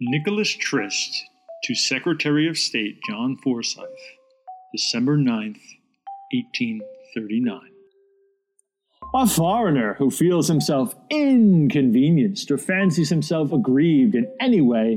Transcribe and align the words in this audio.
Nicholas 0.00 0.52
Trist 0.52 1.24
to 1.62 1.74
Secretary 1.74 2.48
of 2.48 2.58
State 2.58 2.98
John 3.08 3.36
Forsyth, 3.36 3.86
December 4.72 5.16
9th, 5.16 5.60
1839. 6.32 7.60
A 9.14 9.26
foreigner 9.28 9.94
who 9.94 10.10
feels 10.10 10.48
himself 10.48 10.96
inconvenienced 11.10 12.50
or 12.50 12.58
fancies 12.58 13.08
himself 13.08 13.52
aggrieved 13.52 14.16
in 14.16 14.26
any 14.40 14.60
way, 14.60 14.96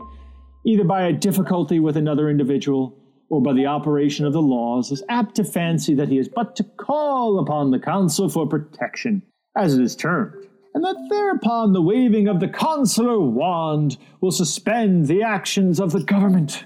either 0.66 0.84
by 0.84 1.04
a 1.04 1.14
difficulty 1.14 1.80
with 1.80 1.96
another 1.96 2.28
individual 2.28 2.98
or 3.30 3.40
by 3.40 3.54
the 3.54 3.68
operation 3.68 4.26
of 4.26 4.34
the 4.34 4.42
laws, 4.42 4.92
is 4.92 5.04
apt 5.10 5.36
to 5.36 5.44
fancy 5.44 5.94
that 5.94 6.10
he 6.10 6.18
is 6.18 6.28
but 6.28 6.56
to 6.56 6.64
call 6.64 7.38
upon 7.38 7.70
the 7.70 7.80
council 7.80 8.30
for 8.30 8.48
protection, 8.48 9.22
as 9.56 9.78
it 9.78 9.82
is 9.84 9.96
termed 9.96 10.48
and 10.78 10.86
that 10.86 11.08
thereupon 11.10 11.74
the 11.74 11.82
waving 11.82 12.28
of 12.28 12.40
the 12.40 12.48
consular 12.48 13.20
wand 13.20 13.98
will 14.22 14.30
suspend 14.30 15.08
the 15.08 15.24
actions 15.24 15.80
of 15.80 15.92
the 15.92 16.04
government 16.04 16.66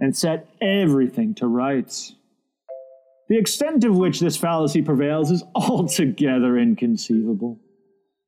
and 0.00 0.16
set 0.16 0.48
everything 0.60 1.32
to 1.32 1.46
rights. 1.46 2.16
The 3.28 3.38
extent 3.38 3.84
of 3.84 3.96
which 3.96 4.18
this 4.18 4.36
fallacy 4.36 4.82
prevails 4.82 5.30
is 5.30 5.44
altogether 5.54 6.58
inconceivable, 6.58 7.60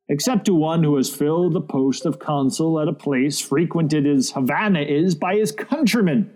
except 0.08 0.44
to 0.44 0.54
one 0.54 0.84
who 0.84 0.94
has 0.98 1.12
filled 1.12 1.54
the 1.54 1.60
post 1.60 2.06
of 2.06 2.20
consul 2.20 2.78
at 2.78 2.86
a 2.86 2.92
place 2.92 3.40
frequented 3.40 4.06
as 4.06 4.30
Havana 4.30 4.82
is 4.82 5.16
by 5.16 5.34
his 5.34 5.50
countrymen. 5.50 6.30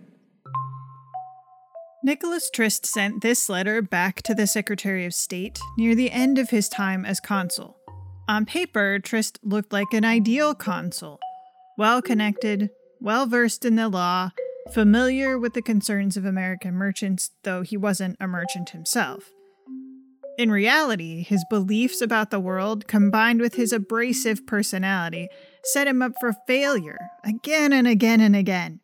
Nicholas 2.03 2.51
Trist 2.51 2.85
sent 2.85 3.21
this 3.21 3.49
letter 3.49 3.81
back 3.81 4.23
to 4.23 4.35
the 4.35 4.49
Secretary 4.49 5.07
of 5.07 5.15
State 5.15 5.61
near 5.79 5.95
the 5.95 6.11
end 6.11 6.37
of 6.37 6.51
his 6.51 6.69
time 6.69 7.05
as 7.05 7.21
consul. 7.21 7.77
On 8.31 8.47
paper, 8.47 9.01
Trist 9.01 9.41
looked 9.43 9.73
like 9.73 9.93
an 9.93 10.05
ideal 10.05 10.55
consul 10.55 11.19
well 11.77 12.01
connected, 12.01 12.71
well 13.01 13.27
versed 13.27 13.65
in 13.65 13.75
the 13.75 13.89
law, 13.89 14.31
familiar 14.73 15.37
with 15.37 15.55
the 15.55 15.63
concerns 15.63 16.17
of 16.17 16.25
American 16.25 16.75
merchants, 16.75 17.33
though 17.43 17.63
he 17.63 17.77
wasn't 17.77 18.17
a 18.21 18.29
merchant 18.29 18.71
himself. 18.71 19.33
In 20.39 20.53
reality, 20.53 21.25
his 21.25 21.45
beliefs 21.51 22.01
about 22.01 22.31
the 22.31 22.39
world, 22.39 22.87
combined 22.87 23.41
with 23.41 23.57
his 23.57 23.73
abrasive 23.73 24.47
personality, 24.47 25.27
set 25.65 25.89
him 25.89 26.01
up 26.01 26.13
for 26.21 26.33
failure 26.47 27.01
again 27.25 27.73
and 27.73 27.89
again 27.89 28.21
and 28.21 28.37
again. 28.37 28.79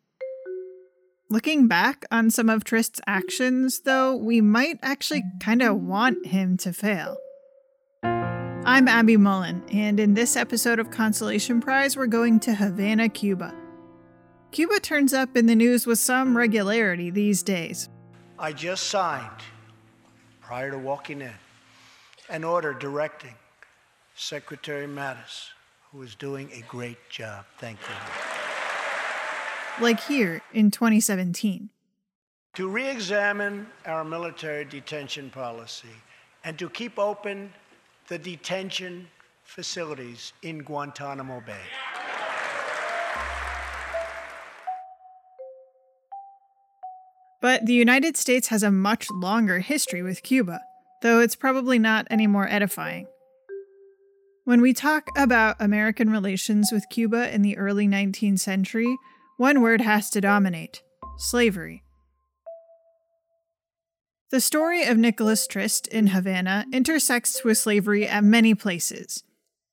Looking 1.29 1.69
back 1.69 2.03
on 2.11 2.31
some 2.31 2.49
of 2.49 2.65
Trist's 2.65 2.99
actions, 3.07 3.79
though, 3.85 4.13
we 4.13 4.41
might 4.41 4.79
actually 4.81 5.23
kind 5.41 5.61
of 5.61 5.77
want 5.77 6.25
him 6.25 6.57
to 6.57 6.73
fail. 6.73 7.15
I'm 8.67 8.89
Abby 8.89 9.15
Mullen, 9.15 9.63
and 9.71 9.97
in 9.97 10.13
this 10.13 10.35
episode 10.35 10.77
of 10.77 10.91
Consolation 10.91 11.61
Prize, 11.61 11.95
we're 11.95 12.05
going 12.05 12.37
to 12.41 12.53
Havana, 12.53 13.07
Cuba. 13.07 13.55
Cuba 14.51 14.81
turns 14.81 15.13
up 15.13 15.37
in 15.37 15.45
the 15.45 15.55
news 15.55 15.87
with 15.87 15.99
some 15.99 16.35
regularity 16.35 17.09
these 17.09 17.43
days. 17.43 17.87
I 18.37 18.51
just 18.51 18.87
signed, 18.87 19.39
prior 20.41 20.69
to 20.71 20.77
walking 20.77 21.21
in, 21.21 21.31
an 22.27 22.43
order 22.43 22.73
directing 22.73 23.35
Secretary 24.15 24.85
Mattis, 24.85 25.47
who 25.93 26.01
is 26.01 26.15
doing 26.15 26.49
a 26.51 26.59
great 26.67 27.09
job. 27.09 27.45
Thank 27.59 27.79
you. 27.79 27.95
Like 29.81 30.01
here 30.01 30.41
in 30.51 30.71
2017. 30.71 31.69
To 32.55 32.67
re 32.67 32.89
examine 32.89 33.67
our 33.85 34.03
military 34.03 34.65
detention 34.65 35.29
policy 35.29 35.87
and 36.43 36.59
to 36.59 36.69
keep 36.69 36.99
open 36.99 37.53
the 38.07 38.17
detention 38.17 39.07
facilities 39.43 40.31
in 40.41 40.59
Guantanamo 40.59 41.41
Bay. 41.45 41.55
But 47.41 47.65
the 47.65 47.73
United 47.73 48.17
States 48.17 48.47
has 48.47 48.63
a 48.63 48.71
much 48.71 49.11
longer 49.11 49.59
history 49.59 50.01
with 50.01 50.23
Cuba, 50.23 50.61
though 51.01 51.19
it's 51.19 51.35
probably 51.35 51.77
not 51.77 52.07
any 52.09 52.27
more 52.27 52.47
edifying. 52.47 53.07
When 54.45 54.61
we 54.61 54.73
talk 54.73 55.09
about 55.17 55.57
American 55.59 56.09
relations 56.09 56.71
with 56.71 56.89
Cuba 56.89 57.33
in 57.33 57.41
the 57.41 57.57
early 57.57 57.87
19th 57.87 58.39
century, 58.39 58.97
one 59.35 59.61
word 59.61 59.81
has 59.81 60.09
to 60.11 60.21
dominate 60.21 60.81
slavery. 61.17 61.83
The 64.29 64.41
story 64.41 64.83
of 64.83 64.97
Nicholas 64.97 65.47
Trist 65.47 65.87
in 65.87 66.07
Havana 66.07 66.65
intersects 66.73 67.45
with 67.45 67.57
slavery 67.57 68.05
at 68.05 68.25
many 68.25 68.53
places. 68.53 69.23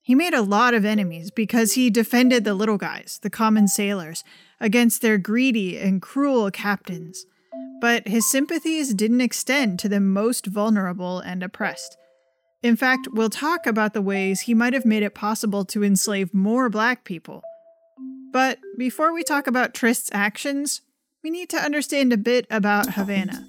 He 0.01 0.15
made 0.15 0.33
a 0.33 0.43
lot 0.43 0.75
of 0.75 0.85
enemies 0.85 1.33
because 1.33 1.73
he 1.73 1.91
defended 1.91 2.45
the 2.45 2.55
little 2.55 2.79
guys, 2.79 3.19
the 3.21 3.31
common 3.31 3.67
sailors, 3.67 4.23
against 4.61 5.03
their 5.03 5.19
greedy 5.19 5.77
and 5.77 6.01
cruel 6.01 6.53
captains. 6.53 7.27
But 7.81 8.07
his 8.07 8.31
sympathies 8.31 8.95
didn't 8.95 9.23
extend 9.23 9.81
to 9.81 9.89
the 9.89 9.99
most 9.99 10.47
vulnerable 10.47 11.19
and 11.19 11.43
oppressed. 11.43 11.97
In 12.63 12.77
fact, 12.77 13.09
we'll 13.11 13.31
talk 13.31 13.67
about 13.67 13.93
the 13.93 14.01
ways 14.01 14.43
he 14.43 14.55
might 14.55 14.73
have 14.73 14.87
made 14.87 15.03
it 15.03 15.17
possible 15.17 15.65
to 15.65 15.83
enslave 15.83 16.33
more 16.33 16.71
black 16.71 17.03
people. 17.03 17.43
But 18.33 18.61
before 18.79 19.13
we 19.13 19.25
talk 19.25 19.49
about 19.49 19.75
Trist's 19.75 20.11
actions, 20.13 20.81
we 21.25 21.31
need 21.31 21.49
to 21.51 21.57
understand 21.57 22.13
a 22.13 22.17
bit 22.17 22.47
about 22.51 22.95
Havana. 22.95 23.45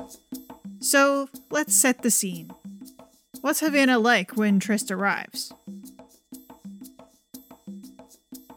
So 0.79 1.29
let's 1.49 1.75
set 1.75 2.01
the 2.01 2.11
scene. 2.11 2.51
What's 3.41 3.59
Havana 3.59 3.99
like 3.99 4.37
when 4.37 4.59
Trist 4.59 4.91
arrives? 4.91 5.53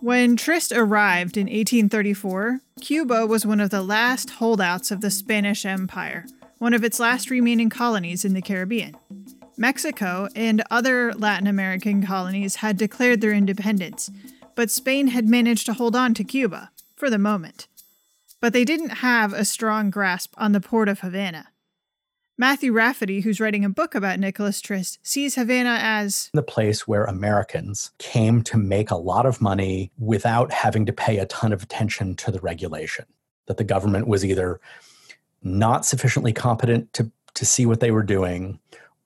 When 0.00 0.36
Trist 0.36 0.72
arrived 0.72 1.36
in 1.36 1.46
1834, 1.46 2.60
Cuba 2.80 3.26
was 3.26 3.44
one 3.44 3.60
of 3.60 3.70
the 3.70 3.82
last 3.82 4.30
holdouts 4.30 4.90
of 4.90 5.00
the 5.00 5.10
Spanish 5.10 5.66
Empire, 5.66 6.24
one 6.58 6.72
of 6.72 6.84
its 6.84 7.00
last 7.00 7.30
remaining 7.30 7.68
colonies 7.68 8.24
in 8.24 8.32
the 8.32 8.40
Caribbean. 8.40 8.96
Mexico 9.56 10.28
and 10.36 10.62
other 10.70 11.12
Latin 11.14 11.48
American 11.48 12.06
colonies 12.06 12.56
had 12.56 12.76
declared 12.76 13.20
their 13.20 13.32
independence, 13.32 14.10
but 14.54 14.70
Spain 14.70 15.08
had 15.08 15.28
managed 15.28 15.66
to 15.66 15.72
hold 15.72 15.96
on 15.96 16.14
to 16.14 16.22
Cuba, 16.22 16.70
for 16.94 17.10
the 17.10 17.18
moment. 17.18 17.66
But 18.40 18.52
they 18.52 18.64
didn't 18.64 18.98
have 19.00 19.32
a 19.32 19.44
strong 19.44 19.90
grasp 19.90 20.32
on 20.38 20.52
the 20.52 20.60
port 20.60 20.88
of 20.88 21.00
Havana. 21.00 21.48
Matthew 22.40 22.72
Raffety, 22.72 23.20
who's 23.24 23.40
writing 23.40 23.64
a 23.64 23.68
book 23.68 23.96
about 23.96 24.20
Nicholas 24.20 24.60
Trist, 24.60 25.00
sees 25.02 25.34
Havana 25.34 25.76
as 25.82 26.30
the 26.32 26.40
place 26.40 26.86
where 26.86 27.02
Americans 27.02 27.90
came 27.98 28.44
to 28.44 28.56
make 28.56 28.92
a 28.92 28.96
lot 28.96 29.26
of 29.26 29.40
money 29.40 29.90
without 29.98 30.52
having 30.52 30.86
to 30.86 30.92
pay 30.92 31.18
a 31.18 31.26
ton 31.26 31.52
of 31.52 31.64
attention 31.64 32.14
to 32.14 32.30
the 32.30 32.38
regulation. 32.38 33.06
That 33.46 33.56
the 33.56 33.64
government 33.64 34.06
was 34.06 34.24
either 34.24 34.60
not 35.42 35.84
sufficiently 35.84 36.32
competent 36.32 36.92
to, 36.92 37.10
to 37.34 37.44
see 37.44 37.66
what 37.66 37.80
they 37.80 37.90
were 37.90 38.04
doing 38.04 38.60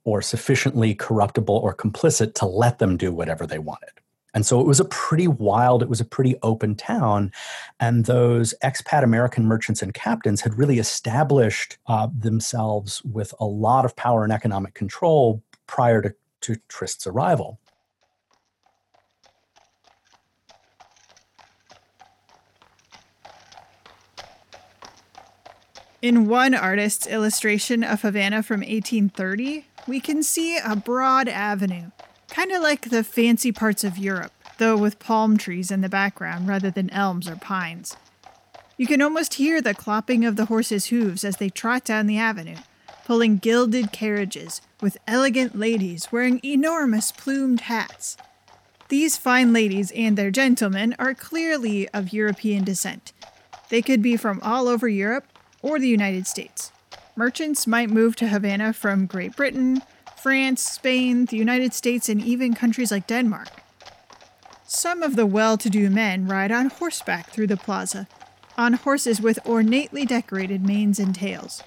or 0.05 0.21
sufficiently 0.21 0.95
corruptible 0.95 1.57
or 1.57 1.75
complicit 1.75 2.35
to 2.35 2.45
let 2.45 2.81
them 2.81 2.99
do 2.99 3.13
whatever 3.13 3.47
they 3.47 3.59
wanted. 3.59 3.93
And 4.35 4.47
so 4.47 4.61
it 4.61 4.67
was 4.67 4.81
a 4.81 4.85
pretty 4.87 5.29
wild, 5.29 5.83
it 5.83 5.89
was 5.89 6.01
a 6.01 6.05
pretty 6.05 6.37
open 6.43 6.75
town. 6.75 7.33
And 7.81 8.07
those 8.07 8.55
expat 8.63 9.03
American 9.03 9.45
merchants 9.45 9.83
and 9.83 9.93
captains 9.93 10.41
had 10.41 10.57
really 10.59 10.79
established 10.79 11.77
uh, 11.87 12.09
themselves 12.17 13.03
with 13.05 13.35
a 13.39 13.45
lot 13.45 13.85
of 13.85 13.95
power 13.95 14.25
and 14.25 14.33
economic 14.33 14.75
control 14.75 15.43
prior 15.67 16.01
to, 16.03 16.15
to 16.43 16.57
Trist's 16.69 17.07
arrival. 17.07 17.59
In 26.01 26.27
one 26.27 26.53
artist's 26.53 27.07
illustration 27.07 27.85
of 27.85 28.03
Havana 28.03 28.43
from 28.43 28.61
1830, 28.61 29.67
we 29.87 30.01
can 30.01 30.25
see 30.25 30.59
a 30.59 30.75
broad 30.75 31.29
avenue 31.29 31.93
Kind 32.33 32.51
of 32.51 32.63
like 32.63 32.89
the 32.89 33.05
fancy 33.05 33.53
parts 33.53 33.85
of 33.85 33.99
Europe, 33.99 34.33
though 34.57 34.75
with 34.75 34.99
palm 34.99 35.37
trees 35.37 35.71
in 35.71 35.83
the 35.83 35.89
background 35.91 36.49
rather 36.49 36.71
than 36.71 36.89
elms 36.89 37.29
or 37.29 37.37
pines. 37.37 37.95
You 38.79 38.87
can 38.87 39.03
almost 39.03 39.35
hear 39.35 39.61
the 39.61 39.75
clopping 39.75 40.27
of 40.27 40.37
the 40.37 40.47
horses' 40.47 40.87
hooves 40.87 41.25
as 41.25 41.37
they 41.37 41.51
trot 41.51 41.85
down 41.85 42.07
the 42.07 42.17
avenue, 42.17 42.57
pulling 43.05 43.37
gilded 43.37 43.93
carriages 43.93 44.63
with 44.81 44.97
elegant 45.07 45.59
ladies 45.59 46.11
wearing 46.11 46.41
enormous 46.43 47.13
plumed 47.13 47.61
hats. 47.61 48.17
These 48.89 49.19
fine 49.19 49.53
ladies 49.53 49.93
and 49.95 50.17
their 50.17 50.31
gentlemen 50.31 50.97
are 50.99 51.13
clearly 51.13 51.87
of 51.91 52.15
European 52.15 52.65
descent. 52.65 53.13
They 53.69 53.83
could 53.83 54.01
be 54.01 54.17
from 54.17 54.41
all 54.43 54.69
over 54.69 54.89
Europe 54.89 55.27
or 55.61 55.79
the 55.79 55.87
United 55.87 56.27
States. 56.27 56.73
Merchants 57.15 57.67
might 57.67 57.91
move 57.91 58.17
to 58.17 58.29
Havana 58.29 58.73
from 58.73 59.05
Great 59.05 59.37
Britain, 59.37 59.83
France, 60.23 60.63
Spain, 60.63 61.25
the 61.25 61.37
United 61.37 61.75
States, 61.75 62.09
and 62.09 62.23
even 62.23 62.55
countries 62.55 62.93
like 62.93 63.09
Denmark. 63.09 63.49
Some 64.65 65.03
of 65.03 65.17
the 65.17 65.27
well 65.27 65.59
to 65.59 65.69
do 65.69 65.91
men 65.91 66.29
ride 66.29 66.53
on 66.53 66.67
horseback 66.67 67.31
through 67.31 67.49
the 67.49 67.57
plaza, 67.57 68.07
on 68.57 68.75
horses 68.75 69.21
with 69.21 69.41
ornately 69.45 70.07
decorated 70.07 70.65
manes 70.65 71.01
and 71.01 71.13
tails. 71.13 71.65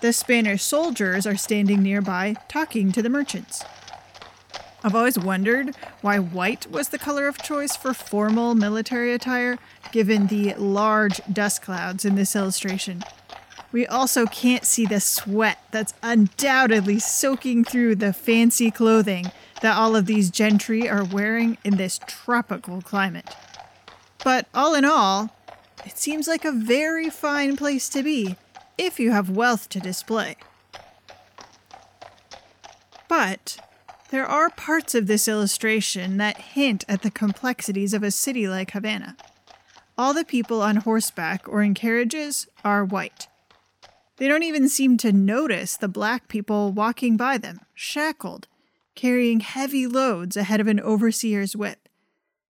The 0.00 0.12
Spanish 0.12 0.62
soldiers 0.62 1.26
are 1.26 1.36
standing 1.36 1.82
nearby, 1.82 2.36
talking 2.48 2.92
to 2.92 3.02
the 3.02 3.10
merchants. 3.10 3.64
I've 4.84 4.94
always 4.94 5.18
wondered 5.18 5.74
why 6.02 6.20
white 6.20 6.70
was 6.70 6.90
the 6.90 7.00
color 7.00 7.26
of 7.26 7.42
choice 7.42 7.74
for 7.74 7.92
formal 7.92 8.54
military 8.54 9.12
attire, 9.12 9.58
given 9.90 10.28
the 10.28 10.54
large 10.54 11.20
dust 11.32 11.62
clouds 11.62 12.04
in 12.04 12.14
this 12.14 12.36
illustration. 12.36 13.02
We 13.72 13.86
also 13.86 14.26
can't 14.26 14.66
see 14.66 14.84
the 14.84 15.00
sweat 15.00 15.58
that's 15.70 15.94
undoubtedly 16.02 16.98
soaking 16.98 17.64
through 17.64 17.96
the 17.96 18.12
fancy 18.12 18.70
clothing 18.70 19.32
that 19.62 19.76
all 19.76 19.96
of 19.96 20.04
these 20.04 20.30
gentry 20.30 20.88
are 20.88 21.04
wearing 21.04 21.56
in 21.64 21.78
this 21.78 21.98
tropical 22.06 22.82
climate. 22.82 23.30
But 24.22 24.46
all 24.54 24.74
in 24.74 24.84
all, 24.84 25.34
it 25.86 25.96
seems 25.96 26.28
like 26.28 26.44
a 26.44 26.52
very 26.52 27.08
fine 27.08 27.56
place 27.56 27.88
to 27.90 28.02
be 28.02 28.36
if 28.76 29.00
you 29.00 29.10
have 29.10 29.30
wealth 29.30 29.68
to 29.70 29.80
display. 29.80 30.36
But 33.08 33.58
there 34.10 34.26
are 34.26 34.50
parts 34.50 34.94
of 34.94 35.06
this 35.06 35.26
illustration 35.26 36.18
that 36.18 36.36
hint 36.36 36.84
at 36.88 37.02
the 37.02 37.10
complexities 37.10 37.94
of 37.94 38.02
a 38.02 38.10
city 38.10 38.46
like 38.46 38.72
Havana. 38.72 39.16
All 39.96 40.12
the 40.12 40.24
people 40.24 40.60
on 40.60 40.76
horseback 40.76 41.48
or 41.48 41.62
in 41.62 41.74
carriages 41.74 42.46
are 42.64 42.84
white. 42.84 43.28
They 44.22 44.28
don't 44.28 44.44
even 44.44 44.68
seem 44.68 44.98
to 44.98 45.12
notice 45.12 45.76
the 45.76 45.88
black 45.88 46.28
people 46.28 46.70
walking 46.70 47.16
by 47.16 47.38
them, 47.38 47.58
shackled, 47.74 48.46
carrying 48.94 49.40
heavy 49.40 49.88
loads 49.88 50.36
ahead 50.36 50.60
of 50.60 50.68
an 50.68 50.78
overseer's 50.78 51.56
whip. 51.56 51.88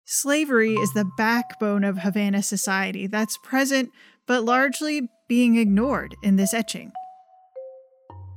Slavery 0.04 0.74
is 0.74 0.92
the 0.92 1.10
backbone 1.16 1.82
of 1.82 2.00
Havana 2.00 2.42
society 2.42 3.06
that's 3.06 3.38
present 3.38 3.90
but 4.26 4.44
largely 4.44 5.08
being 5.28 5.56
ignored 5.56 6.14
in 6.22 6.36
this 6.36 6.52
etching. 6.52 6.92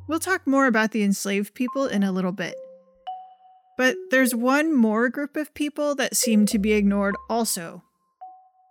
We'll 0.07 0.19
talk 0.19 0.47
more 0.47 0.65
about 0.65 0.91
the 0.91 1.03
enslaved 1.03 1.53
people 1.53 1.87
in 1.87 2.03
a 2.03 2.13
little 2.13 2.31
bit. 2.31 2.55
But 3.77 3.97
there's 4.11 4.33
one 4.33 4.73
more 4.73 5.09
group 5.09 5.35
of 5.35 5.53
people 5.53 5.93
that 5.95 6.15
seem 6.15 6.45
to 6.45 6.57
be 6.57 6.71
ignored 6.71 7.17
also. 7.29 7.83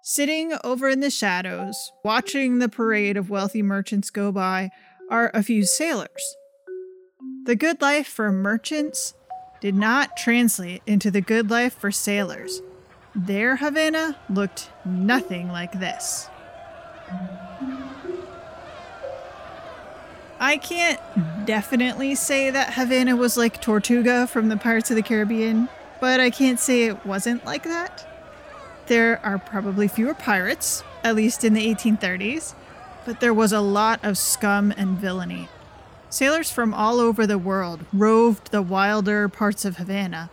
Sitting 0.07 0.53
over 0.63 0.91
in 0.91 1.01
the 1.01 1.09
shadows, 1.09 1.91
watching 2.05 2.59
the 2.59 2.69
parade 2.69 3.17
of 3.17 3.31
wealthy 3.31 3.63
merchants 3.63 4.11
go 4.11 4.31
by, 4.31 4.69
are 5.09 5.31
a 5.33 5.43
few 5.43 5.65
sailors. 5.65 6.37
The 7.45 7.57
good 7.57 7.81
life 7.81 8.07
for 8.07 8.31
merchants 8.31 9.15
did 9.63 9.75
not 9.75 10.19
translate 10.19 10.83
into 10.87 11.11
the 11.11 11.23
good 11.23 11.49
life 11.49 11.73
for 11.73 11.91
sailors. 11.91 12.61
Their 13.15 13.57
Havana 13.57 14.19
looked 14.29 14.69
nothing 14.85 15.49
like 15.49 15.81
this. 15.81 16.29
I 20.39 20.59
can't 20.59 21.01
definitely 21.47 22.15
say 22.15 22.51
that 22.51 22.75
Havana 22.75 23.17
was 23.17 23.39
like 23.39 23.63
Tortuga 23.63 24.27
from 24.27 24.51
the 24.51 24.59
Pirates 24.59 24.91
of 24.91 24.97
the 24.97 25.03
Caribbean, 25.03 25.71
but 25.99 26.21
I 26.21 26.29
can't 26.29 26.61
say 26.61 26.83
it 26.83 27.07
wasn't 27.07 27.47
like 27.47 27.63
that. 27.63 28.07
There 28.87 29.19
are 29.25 29.39
probably 29.39 29.89
fewer 29.89 30.15
pirates, 30.15 30.83
at 31.03 31.17
least 31.17 31.43
in 31.43 31.55
the 31.55 31.75
1830s, 31.75 32.55
but 33.07 33.21
there 33.21 33.35
was 33.35 33.53
a 33.53 33.61
lot 33.61 34.01
of 34.03 34.19
scum 34.19 34.73
and 34.77 34.99
villainy. 34.99 35.49
Sailors 36.11 36.51
from 36.51 36.75
all 36.75 37.01
over 37.01 37.27
the 37.27 37.39
world 37.39 37.85
roved 37.93 38.51
the 38.51 38.63
wilder 38.63 39.29
parts 39.29 39.65
of 39.65 39.79
Havana, 39.79 40.31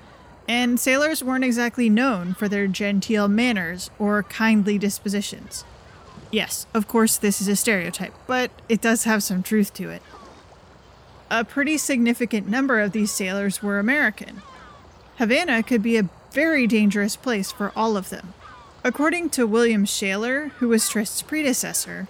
and 0.47 0.79
sailors 0.79 1.23
weren't 1.23 1.45
exactly 1.45 1.89
known 1.89 2.33
for 2.33 2.49
their 2.49 2.67
genteel 2.67 3.27
manners 3.27 3.89
or 3.97 4.23
kindly 4.23 4.77
dispositions. 4.77 5.63
Yes, 6.29 6.65
of 6.73 6.87
course, 6.87 7.17
this 7.17 7.41
is 7.41 7.47
a 7.47 7.55
stereotype, 7.55 8.13
but 8.27 8.51
it 8.67 8.81
does 8.81 9.05
have 9.05 9.23
some 9.23 9.43
truth 9.43 9.73
to 9.75 9.89
it. 9.89 10.01
A 11.29 11.45
pretty 11.45 11.77
significant 11.77 12.49
number 12.49 12.81
of 12.81 12.91
these 12.91 13.11
sailors 13.11 13.63
were 13.63 13.79
American. 13.79 14.41
Havana 15.17 15.63
could 15.63 15.81
be 15.81 15.97
a 15.97 16.09
very 16.31 16.67
dangerous 16.67 17.15
place 17.15 17.51
for 17.51 17.71
all 17.75 17.95
of 17.95 18.09
them. 18.09 18.33
According 18.83 19.29
to 19.31 19.45
William 19.45 19.85
Shaler, 19.85 20.49
who 20.57 20.69
was 20.69 20.89
Trist's 20.89 21.21
predecessor, 21.21 22.07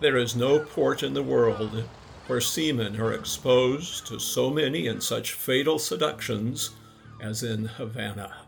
there 0.00 0.16
is 0.16 0.34
no 0.34 0.58
port 0.58 1.04
in 1.04 1.14
the 1.14 1.22
world 1.22 1.84
where 2.26 2.40
seamen 2.40 3.00
are 3.00 3.12
exposed 3.12 4.06
to 4.08 4.18
so 4.18 4.50
many 4.50 4.88
and 4.88 5.00
such 5.00 5.34
fatal 5.34 5.78
seductions 5.78 6.70
as 7.20 7.44
in 7.44 7.66
Havana. 7.66 8.38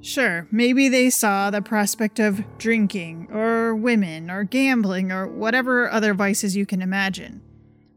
Sure, 0.00 0.46
maybe 0.50 0.88
they 0.88 1.10
saw 1.10 1.50
the 1.50 1.60
prospect 1.60 2.18
of 2.18 2.42
drinking, 2.56 3.28
or 3.30 3.74
women, 3.74 4.30
or 4.30 4.44
gambling, 4.44 5.12
or 5.12 5.26
whatever 5.28 5.90
other 5.90 6.14
vices 6.14 6.56
you 6.56 6.64
can 6.64 6.80
imagine. 6.80 7.42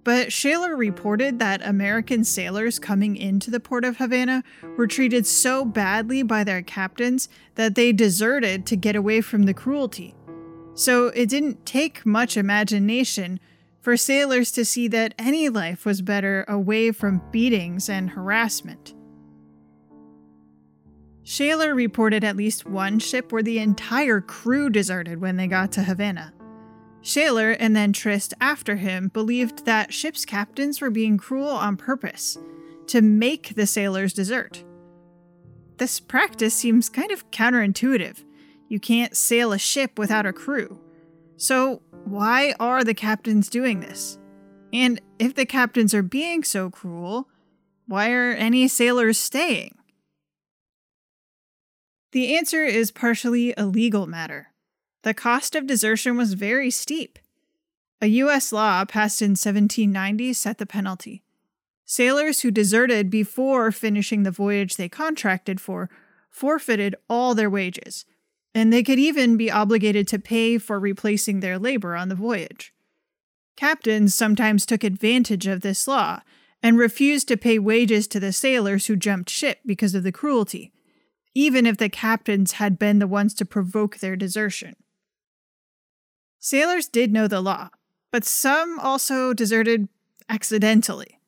But 0.04 0.34
Shaler 0.34 0.76
reported 0.76 1.40
that 1.40 1.66
American 1.66 2.24
sailors 2.24 2.78
coming 2.78 3.16
into 3.16 3.50
the 3.50 3.60
port 3.60 3.86
of 3.86 3.98
Havana 3.98 4.44
were 4.78 4.88
treated 4.88 5.26
so 5.26 5.64
badly 5.64 6.24
by 6.24 6.44
their 6.44 6.62
captains 6.62 7.30
that 7.56 7.76
they 7.76 7.94
deserted 7.94 8.66
to 8.66 8.76
get 8.76 8.96
away 8.96 9.22
from 9.22 9.44
the 9.44 9.54
cruelty. 9.54 10.14
So 10.74 11.08
it 11.08 11.30
didn't 11.30 11.66
take 11.66 12.06
much 12.06 12.36
imagination 12.36 13.40
for 13.80 13.96
sailors 13.96 14.52
to 14.54 14.66
see 14.66 14.88
that 14.90 15.14
any 15.18 15.50
life 15.50 15.86
was 15.86 16.02
better 16.02 16.46
away 16.48 16.92
from 16.92 17.22
beatings 17.32 17.90
and 17.90 18.10
harassment. 18.10 18.94
Shaler 21.24 21.74
reported 21.74 22.24
at 22.24 22.36
least 22.36 22.66
one 22.66 23.00
ship 23.00 23.32
where 23.32 23.44
the 23.44 23.60
entire 23.60 24.20
crew 24.20 24.70
deserted 24.70 25.22
when 25.22 25.38
they 25.38 25.48
got 25.48 25.72
to 25.74 25.84
Havana. 25.84 26.34
Shaler 27.04 27.52
and 27.52 27.76
then 27.76 27.92
Trist 27.92 28.34
after 28.40 28.78
him 28.78 29.10
believed 29.10 29.66
that 29.66 29.94
ship's 29.94 30.24
captains 30.24 30.80
were 30.80 30.90
being 30.90 31.18
cruel 31.18 31.50
on 31.50 31.76
purpose 31.76 32.38
to 32.88 33.02
make 33.02 33.56
the 33.56 33.68
sailors 33.68 34.14
desert. 34.14 34.64
This 35.78 36.00
practice 36.00 36.54
seems 36.54 36.88
kind 36.88 37.12
of 37.12 37.30
counterintuitive. 37.30 38.24
You 38.70 38.80
can't 38.80 39.18
sail 39.18 39.52
a 39.52 39.60
ship 39.60 40.00
without 40.00 40.26
a 40.26 40.32
crew. 40.32 40.80
So, 41.36 41.82
why 42.06 42.54
are 42.60 42.84
the 42.84 42.94
captains 42.94 43.50
doing 43.50 43.82
this? 43.82 44.18
And 44.72 45.02
if 45.20 45.36
the 45.36 45.46
captains 45.46 45.94
are 45.94 46.04
being 46.04 46.44
so 46.44 46.70
cruel, 46.70 47.28
why 47.86 48.12
are 48.12 48.32
any 48.32 48.68
sailors 48.70 49.18
staying? 49.18 49.76
The 52.14 52.38
answer 52.38 52.64
is 52.64 52.92
partially 52.92 53.54
a 53.58 53.66
legal 53.66 54.08
matter. 54.08 54.53
The 55.04 55.14
cost 55.14 55.56
of 55.56 55.68
desertion 55.68 56.18
was 56.18 56.34
very 56.34 56.72
steep. 56.72 57.20
A 58.02 58.08
U.S. 58.08 58.52
law 58.52 58.86
passed 58.86 59.22
in 59.22 59.32
1790 59.32 60.34
set 60.34 60.58
the 60.58 60.66
penalty. 60.66 61.24
Sailors 61.86 62.42
who 62.42 62.52
deserted 62.52 63.10
before 63.10 63.72
finishing 63.72 64.24
the 64.24 64.32
voyage 64.32 64.76
they 64.76 64.90
contracted 64.90 65.60
for 65.60 65.90
forfeited 66.30 66.96
all 67.10 67.36
their 67.36 67.50
wages, 67.50 68.06
and 68.56 68.72
they 68.72 68.82
could 68.82 68.98
even 68.98 69.38
be 69.38 69.52
obligated 69.52 70.08
to 70.08 70.20
pay 70.20 70.58
for 70.58 70.80
replacing 70.80 71.40
their 71.40 71.60
labor 71.60 71.96
on 71.96 72.10
the 72.10 72.16
voyage. 72.16 72.74
Captains 73.56 74.16
sometimes 74.16 74.66
took 74.66 74.84
advantage 74.84 75.46
of 75.48 75.62
this 75.62 75.88
law 75.88 76.22
and 76.64 76.78
refused 76.78 77.28
to 77.28 77.38
pay 77.38 77.60
wages 77.60 78.08
to 78.08 78.20
the 78.20 78.34
sailors 78.34 78.88
who 78.88 78.96
jumped 78.96 79.30
ship 79.30 79.60
because 79.66 79.94
of 79.94 80.04
the 80.04 80.12
cruelty 80.12 80.72
even 81.34 81.66
if 81.66 81.78
the 81.78 81.90
captains 81.90 82.54
had 82.54 82.78
been 82.78 83.00
the 83.00 83.08
ones 83.08 83.34
to 83.34 83.46
provoke 83.46 83.98
their 83.98 84.16
desertion. 84.16 84.76
Sailors 86.46 86.90
did 86.90 87.14
know 87.14 87.26
the 87.30 87.40
law, 87.40 87.70
but 88.12 88.26
some 88.26 88.78
also 88.78 89.34
deserted 89.34 89.88
accidentally. 90.28 91.22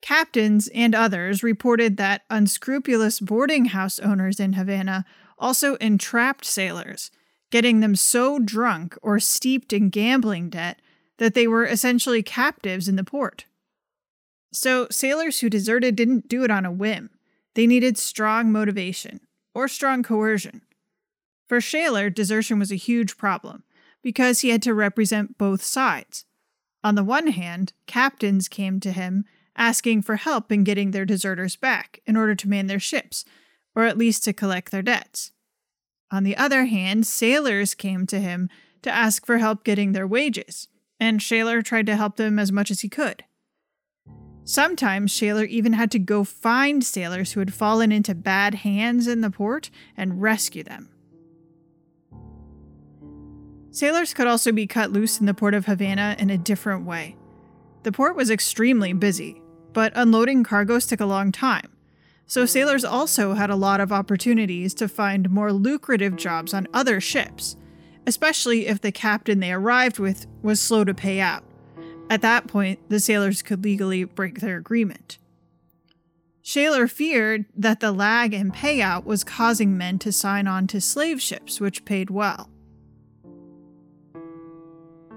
Captains 0.00 0.68
and 0.72 0.94
others 0.94 1.42
reported 1.42 1.96
that 1.96 2.22
unscrupulous 2.30 3.18
boarding 3.18 3.64
house 3.64 3.98
owners 3.98 4.38
in 4.38 4.52
Havana 4.52 5.04
also 5.40 5.74
entrapped 5.78 6.44
sailors, 6.44 7.10
getting 7.50 7.80
them 7.80 7.96
so 7.96 8.38
drunk 8.38 8.96
or 9.02 9.18
steeped 9.18 9.72
in 9.72 9.90
gambling 9.90 10.50
debt 10.50 10.80
that 11.16 11.34
they 11.34 11.48
were 11.48 11.66
essentially 11.66 12.22
captives 12.22 12.86
in 12.86 12.94
the 12.94 13.02
port. 13.02 13.44
So, 14.52 14.86
sailors 14.88 15.40
who 15.40 15.50
deserted 15.50 15.96
didn't 15.96 16.28
do 16.28 16.44
it 16.44 16.50
on 16.52 16.64
a 16.64 16.70
whim. 16.70 17.10
They 17.54 17.66
needed 17.66 17.98
strong 17.98 18.52
motivation 18.52 19.18
or 19.52 19.66
strong 19.66 20.04
coercion. 20.04 20.62
For 21.48 21.60
Shaler, 21.60 22.08
desertion 22.08 22.60
was 22.60 22.70
a 22.70 22.76
huge 22.76 23.16
problem 23.16 23.64
because 24.02 24.40
he 24.40 24.50
had 24.50 24.62
to 24.62 24.74
represent 24.74 25.38
both 25.38 25.62
sides. 25.62 26.24
On 26.84 26.94
the 26.94 27.04
one 27.04 27.28
hand, 27.28 27.72
captains 27.86 28.48
came 28.48 28.80
to 28.80 28.92
him 28.92 29.24
asking 29.56 30.02
for 30.02 30.16
help 30.16 30.52
in 30.52 30.64
getting 30.64 30.92
their 30.92 31.04
deserters 31.04 31.56
back 31.56 32.00
in 32.06 32.16
order 32.16 32.34
to 32.34 32.48
man 32.48 32.68
their 32.68 32.78
ships, 32.78 33.24
or 33.74 33.84
at 33.84 33.98
least 33.98 34.24
to 34.24 34.32
collect 34.32 34.70
their 34.70 34.82
debts. 34.82 35.32
On 36.10 36.22
the 36.22 36.36
other 36.36 36.66
hand, 36.66 37.06
sailors 37.06 37.74
came 37.74 38.06
to 38.06 38.20
him 38.20 38.48
to 38.82 38.90
ask 38.90 39.26
for 39.26 39.38
help 39.38 39.64
getting 39.64 39.92
their 39.92 40.06
wages, 40.06 40.68
and 41.00 41.20
Shaler 41.20 41.60
tried 41.60 41.86
to 41.86 41.96
help 41.96 42.16
them 42.16 42.38
as 42.38 42.52
much 42.52 42.70
as 42.70 42.80
he 42.80 42.88
could. 42.88 43.24
Sometimes 44.44 45.10
Shaler 45.10 45.44
even 45.44 45.74
had 45.74 45.90
to 45.90 45.98
go 45.98 46.24
find 46.24 46.82
sailors 46.82 47.32
who 47.32 47.40
had 47.40 47.52
fallen 47.52 47.92
into 47.92 48.14
bad 48.14 48.54
hands 48.54 49.06
in 49.06 49.20
the 49.20 49.30
port 49.30 49.68
and 49.94 50.22
rescue 50.22 50.62
them. 50.62 50.88
Sailors 53.78 54.12
could 54.12 54.26
also 54.26 54.50
be 54.50 54.66
cut 54.66 54.90
loose 54.90 55.20
in 55.20 55.26
the 55.26 55.32
port 55.32 55.54
of 55.54 55.66
Havana 55.66 56.16
in 56.18 56.30
a 56.30 56.36
different 56.36 56.84
way. 56.84 57.14
The 57.84 57.92
port 57.92 58.16
was 58.16 58.28
extremely 58.28 58.92
busy, 58.92 59.40
but 59.72 59.92
unloading 59.94 60.42
cargoes 60.42 60.84
took 60.84 60.98
a 60.98 61.06
long 61.06 61.30
time. 61.30 61.70
So 62.26 62.44
sailors 62.44 62.84
also 62.84 63.34
had 63.34 63.50
a 63.50 63.54
lot 63.54 63.78
of 63.78 63.92
opportunities 63.92 64.74
to 64.74 64.88
find 64.88 65.30
more 65.30 65.52
lucrative 65.52 66.16
jobs 66.16 66.52
on 66.52 66.66
other 66.74 67.00
ships, 67.00 67.56
especially 68.04 68.66
if 68.66 68.80
the 68.80 68.90
captain 68.90 69.38
they 69.38 69.52
arrived 69.52 70.00
with 70.00 70.26
was 70.42 70.60
slow 70.60 70.82
to 70.82 70.92
pay 70.92 71.20
out. 71.20 71.44
At 72.10 72.20
that 72.22 72.48
point, 72.48 72.80
the 72.88 72.98
sailors 72.98 73.42
could 73.42 73.62
legally 73.62 74.02
break 74.02 74.40
their 74.40 74.56
agreement. 74.56 75.18
Shaler 76.42 76.88
feared 76.88 77.44
that 77.56 77.78
the 77.78 77.92
lag 77.92 78.34
in 78.34 78.50
payout 78.50 79.04
was 79.04 79.22
causing 79.22 79.78
men 79.78 80.00
to 80.00 80.10
sign 80.10 80.48
on 80.48 80.66
to 80.66 80.80
slave 80.80 81.22
ships, 81.22 81.60
which 81.60 81.84
paid 81.84 82.10
well. 82.10 82.50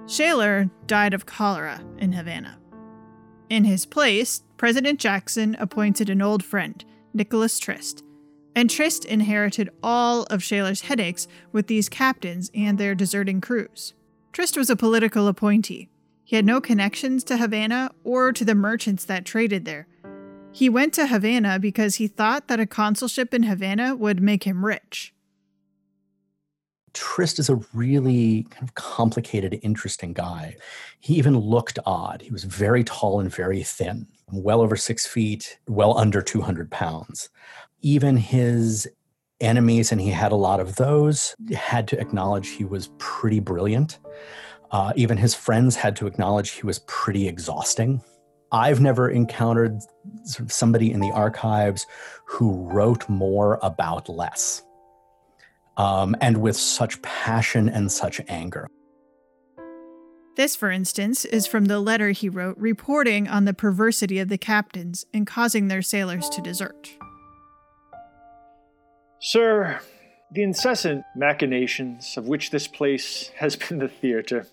Shaler 0.07 0.69
died 0.87 1.13
of 1.13 1.25
cholera 1.25 1.83
in 1.97 2.13
Havana. 2.13 2.59
In 3.49 3.63
his 3.63 3.85
place, 3.85 4.43
President 4.57 4.99
Jackson 4.99 5.55
appointed 5.59 6.09
an 6.09 6.21
old 6.21 6.43
friend, 6.43 6.83
Nicholas 7.13 7.59
Trist, 7.59 8.03
and 8.55 8.69
Trist 8.69 9.05
inherited 9.05 9.69
all 9.81 10.23
of 10.23 10.43
Shaler's 10.43 10.81
headaches 10.81 11.27
with 11.51 11.67
these 11.67 11.89
captains 11.89 12.51
and 12.53 12.77
their 12.77 12.95
deserting 12.95 13.41
crews. 13.41 13.93
Trist 14.31 14.57
was 14.57 14.69
a 14.69 14.75
political 14.75 15.27
appointee. 15.27 15.89
He 16.23 16.35
had 16.35 16.45
no 16.45 16.61
connections 16.61 17.23
to 17.25 17.37
Havana 17.37 17.91
or 18.03 18.31
to 18.31 18.45
the 18.45 18.55
merchants 18.55 19.03
that 19.05 19.25
traded 19.25 19.65
there, 19.65 19.87
he 20.51 20.69
went 20.69 20.93
to 20.93 21.07
Havana 21.07 21.59
because 21.59 21.95
he 21.95 22.07
thought 22.07 22.47
that 22.47 22.59
a 22.59 22.65
consulship 22.65 23.33
in 23.33 23.43
Havana 23.43 23.95
would 23.95 24.21
make 24.21 24.43
him 24.43 24.65
rich. 24.65 25.13
Trist 26.93 27.39
is 27.39 27.49
a 27.49 27.59
really 27.73 28.43
kind 28.49 28.63
of 28.63 28.75
complicated, 28.75 29.59
interesting 29.63 30.13
guy. 30.13 30.55
He 30.99 31.15
even 31.15 31.37
looked 31.37 31.79
odd. 31.85 32.21
He 32.21 32.31
was 32.31 32.43
very 32.43 32.83
tall 32.83 33.19
and 33.19 33.33
very 33.33 33.63
thin, 33.63 34.07
well 34.31 34.61
over 34.61 34.75
six 34.75 35.05
feet, 35.05 35.57
well 35.67 35.97
under 35.97 36.21
200 36.21 36.69
pounds. 36.69 37.29
Even 37.81 38.17
his 38.17 38.87
enemies, 39.39 39.91
and 39.91 39.99
he 40.01 40.09
had 40.09 40.31
a 40.31 40.35
lot 40.35 40.59
of 40.59 40.75
those, 40.75 41.35
had 41.55 41.87
to 41.89 41.99
acknowledge 41.99 42.49
he 42.49 42.65
was 42.65 42.89
pretty 42.97 43.39
brilliant. 43.39 43.99
Uh, 44.71 44.93
even 44.95 45.17
his 45.17 45.33
friends 45.33 45.75
had 45.75 45.95
to 45.97 46.07
acknowledge 46.07 46.51
he 46.51 46.65
was 46.65 46.79
pretty 46.87 47.27
exhausting. 47.27 48.01
I've 48.51 48.81
never 48.81 49.09
encountered 49.09 49.79
sort 50.23 50.41
of 50.41 50.51
somebody 50.51 50.91
in 50.91 50.99
the 50.99 51.11
archives 51.11 51.87
who 52.25 52.53
wrote 52.69 53.07
more 53.07 53.59
about 53.61 54.09
less 54.09 54.63
um, 55.81 56.15
and 56.21 56.37
with 56.37 56.55
such 56.55 57.01
passion 57.01 57.67
and 57.67 57.91
such 57.91 58.21
anger. 58.27 58.67
This, 60.35 60.55
for 60.55 60.69
instance, 60.69 61.25
is 61.25 61.47
from 61.47 61.65
the 61.65 61.79
letter 61.79 62.11
he 62.11 62.29
wrote 62.29 62.57
reporting 62.57 63.27
on 63.27 63.45
the 63.45 63.53
perversity 63.53 64.19
of 64.19 64.29
the 64.29 64.37
captains 64.37 65.05
in 65.11 65.25
causing 65.25 65.67
their 65.67 65.81
sailors 65.81 66.29
to 66.29 66.41
desert. 66.41 66.89
Sir, 69.19 69.79
the 70.31 70.43
incessant 70.43 71.03
machinations 71.15 72.15
of 72.15 72.27
which 72.27 72.51
this 72.51 72.67
place 72.67 73.31
has 73.37 73.55
been 73.55 73.79
the 73.79 73.87
theater, 73.87 74.47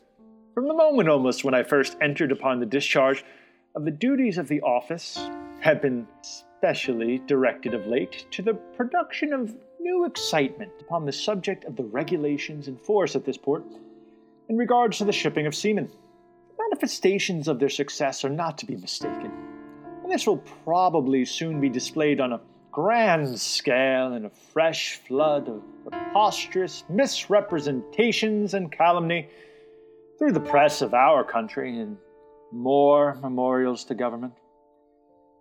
from 0.55 0.67
the 0.67 0.75
moment 0.75 1.09
almost 1.09 1.45
when 1.45 1.55
I 1.55 1.63
first 1.63 1.97
entered 2.01 2.33
upon 2.33 2.59
the 2.59 2.67
discharge 2.67 3.23
of 3.77 3.85
the 3.85 3.91
duties 3.91 4.39
of 4.39 4.49
the 4.49 4.63
office 4.63 5.19
have 5.61 5.81
been 5.83 6.07
specially 6.23 7.21
directed 7.27 7.75
of 7.75 7.87
late 7.87 8.27
to 8.33 8.43
the 8.43 8.55
production 8.55 9.33
of 9.33 9.55
new 9.89 10.05
excitement 10.05 10.71
upon 10.81 11.07
the 11.07 11.13
subject 11.13 11.65
of 11.65 11.75
the 11.75 11.85
regulations 11.85 12.69
in 12.69 12.77
force 12.77 13.17
at 13.17 13.25
this 13.25 13.39
port 13.39 13.65
in 14.51 14.57
regards 14.57 14.99
to 14.99 15.05
the 15.05 15.13
shipping 15.13 15.47
of 15.47 15.55
seamen. 15.55 15.87
The 15.87 16.63
manifestations 16.65 17.49
of 17.49 17.59
their 17.59 17.71
success 17.71 18.23
are 18.23 18.29
not 18.31 18.59
to 18.59 18.67
be 18.67 18.77
mistaken, 18.77 19.33
and 20.03 20.13
this 20.13 20.27
will 20.27 20.43
probably 20.65 21.25
soon 21.25 21.59
be 21.59 21.71
displayed 21.71 22.21
on 22.21 22.35
a 22.35 22.41
grand 22.71 23.39
scale 23.39 24.13
in 24.13 24.27
a 24.27 24.31
fresh 24.31 24.97
flood 24.97 25.49
of 25.49 25.63
preposterous 25.91 26.85
misrepresentations 26.91 28.53
and 28.53 28.71
calumny 28.71 29.29
through 30.19 30.33
the 30.33 30.41
press 30.41 30.83
of 30.83 30.93
our 30.93 31.25
country 31.25 31.79
and 31.79 31.97
more 32.53 33.19
memorials 33.23 33.85
to 33.85 33.95
government. 33.95 34.35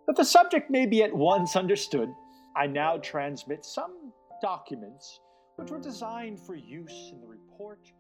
That 0.08 0.16
the 0.16 0.24
subject 0.24 0.72
may 0.72 0.86
be 0.86 1.04
at 1.04 1.14
once 1.14 1.58
understood, 1.58 2.10
I 2.56 2.68
now 2.68 2.98
transmit 2.98 3.66
some 3.66 4.14
documents 4.42 5.20
which 5.58 5.72
were 5.72 5.80
designed 5.80 6.40
for 6.40 6.56
use 6.56 7.12
in 7.12 7.20
the 7.20 7.28
report, 7.28 7.92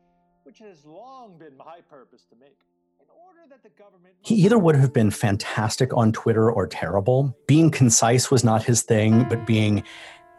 which 0.43 0.59
has 0.59 0.85
long 0.85 1.37
been 1.39 1.57
my 1.57 1.79
purpose 1.89 2.25
to 2.29 2.35
make. 2.35 2.59
In 2.99 3.07
order 3.09 3.49
that 3.49 3.63
the 3.63 3.69
government... 3.69 4.13
He 4.21 4.35
either 4.35 4.57
would 4.57 4.75
have 4.75 4.93
been 4.93 5.09
fantastic 5.09 5.95
on 5.95 6.11
Twitter 6.11 6.51
or 6.51 6.67
terrible. 6.67 7.35
Being 7.47 7.71
concise 7.71 8.29
was 8.29 8.43
not 8.43 8.63
his 8.63 8.83
thing, 8.83 9.23
but 9.23 9.47
being 9.47 9.83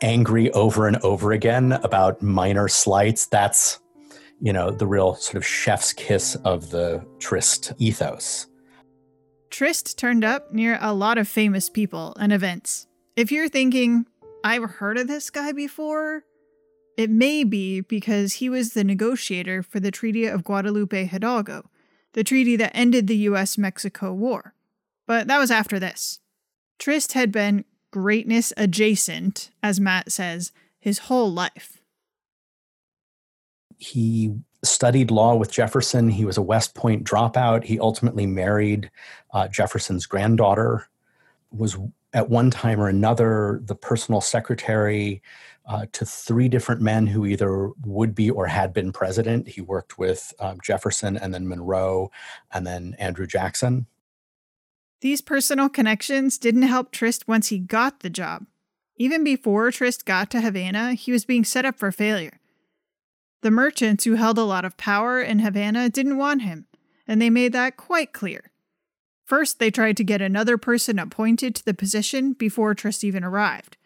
angry 0.00 0.50
over 0.52 0.87
and 0.87 0.97
over 0.99 1.33
again 1.33 1.73
about 1.73 2.23
minor 2.23 2.69
slights, 2.69 3.26
that's, 3.26 3.81
you 4.40 4.52
know, 4.52 4.71
the 4.71 4.87
real 4.87 5.17
sort 5.17 5.37
of 5.37 5.45
chef's 5.45 5.93
kiss 5.93 6.37
of 6.45 6.71
the 6.71 7.05
Trist 7.19 7.73
ethos. 7.78 8.47
Trist 9.50 9.99
turned 9.99 10.25
up 10.25 10.52
near 10.52 10.78
a 10.81 10.95
lot 10.95 11.19
of 11.19 11.26
famous 11.26 11.69
people 11.69 12.14
and 12.21 12.33
events. 12.33 12.87
If 13.17 13.33
you're 13.33 13.49
thinking, 13.49 14.07
I've 14.45 14.71
heard 14.71 14.99
of 14.99 15.09
this 15.09 15.30
guy 15.30 15.52
before, 15.52 16.25
it 16.97 17.11
may 17.11 17.45
be 17.45 17.80
because 17.80 18.35
he 18.35 18.49
was 18.49 18.73
the 18.73 18.85
negotiator 18.85 19.62
for 19.62 19.80
the 19.80 19.90
Treaty 19.90 20.26
of 20.26 20.45
Guadalupe 20.45 21.04
Hidalgo, 21.04 21.71
the 22.12 22.25
treaty 22.25 22.57
that 22.57 22.73
ended 22.75 23.07
the 23.07 23.16
US 23.16 23.57
Mexico 23.57 24.12
War. 24.12 24.54
But 25.07 25.28
that 25.28 25.38
was 25.38 25.50
after 25.50 25.78
this. 25.78 26.21
Trist 26.78 27.12
had 27.12 27.30
been 27.33 27.64
greatness 27.90 28.52
adjacent, 28.57 29.50
as 29.62 29.80
Matt 29.80 30.12
says, 30.12 30.52
his 30.80 30.99
whole 30.99 31.33
life. 31.33 31.78
He 33.76 34.35
studied 34.64 35.11
law 35.11 35.37
with 35.37 35.52
Jefferson. 35.52 36.09
He 36.09 36.25
was 36.25 36.37
a 36.37 36.42
West 36.42 36.75
Point 36.75 37.04
dropout. 37.04 37.64
He 37.64 37.78
ultimately 37.78 38.26
married 38.26 38.90
uh, 39.33 39.49
Jefferson's 39.49 40.07
granddaughter, 40.07 40.88
was 41.52 41.78
at 42.12 42.31
one 42.31 42.50
time 42.50 42.81
or 42.81 42.88
another 42.88 43.61
the 43.65 43.75
personal 43.75 44.21
secretary 44.21 45.23
uh, 45.67 45.87
to 45.93 46.05
three 46.07 46.49
different 46.49 46.81
men 46.81 47.07
who 47.07 47.27
either 47.27 47.71
would 47.85 48.15
be 48.15 48.31
or 48.31 48.47
had 48.47 48.73
been 48.73 48.91
president. 48.93 49.49
He 49.49 49.61
worked 49.61 49.99
with 49.99 50.33
um, 50.41 50.59
Jefferson 50.62 51.17
and 51.17 51.35
then 51.35 51.47
Monroe 51.47 52.11
and 52.53 52.67
then 52.67 52.97
Andrew 52.99 53.27
Jackson. 53.27 53.87
These 55.00 55.21
personal 55.21 55.69
connections 55.69 56.38
didn't 56.38 56.62
help 56.62 56.91
Trist 56.91 57.29
once 57.29 57.49
he 57.49 57.59
got 57.59 58.00
the 58.00 58.11
job. 58.11 58.47
Even 58.97 59.23
before 59.23 59.71
Trist 59.71 60.05
got 60.05 60.31
to 60.31 60.41
Havana, 60.41 60.95
he 60.95 61.12
was 61.12 61.25
being 61.25 61.45
set 61.45 61.65
up 61.65 61.79
for 61.79 61.93
failure. 61.93 62.41
The 63.43 63.50
merchants 63.53 64.03
who 64.05 64.15
held 64.15 64.38
a 64.38 64.43
lot 64.43 64.65
of 64.65 64.77
power 64.77 65.21
in 65.21 65.38
Havana 65.38 65.88
didn't 65.88 66.19
want 66.19 66.43
him, 66.43 66.67
and 67.07 67.23
they 67.23 67.31
made 67.31 67.53
that 67.53 67.77
quite 67.77 68.12
clear. 68.12 68.48
First, 69.28 69.58
they 69.58 69.70
tried 69.70 69.99
to 69.99 70.04
get 70.04 70.23
another 70.23 70.56
person 70.56 70.99
appointed 70.99 71.54
to 71.56 71.64
the 71.66 71.75
position 71.75 72.32
before 72.32 72.75
Trist 72.75 73.04
even 73.04 73.23
arrived. 73.23 73.76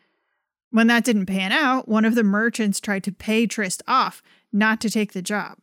When 0.71 0.87
that 0.87 1.03
didn't 1.03 1.27
pan 1.27 1.51
out, 1.51 1.89
one 1.89 2.05
of 2.05 2.15
the 2.15 2.23
merchants 2.23 2.79
tried 2.79 3.03
to 3.03 3.11
pay 3.11 3.49
Trist 3.49 3.83
off 3.89 4.23
not 4.53 4.81
to 4.83 4.89
take 4.89 5.15
the 5.15 5.21
job. 5.21 5.59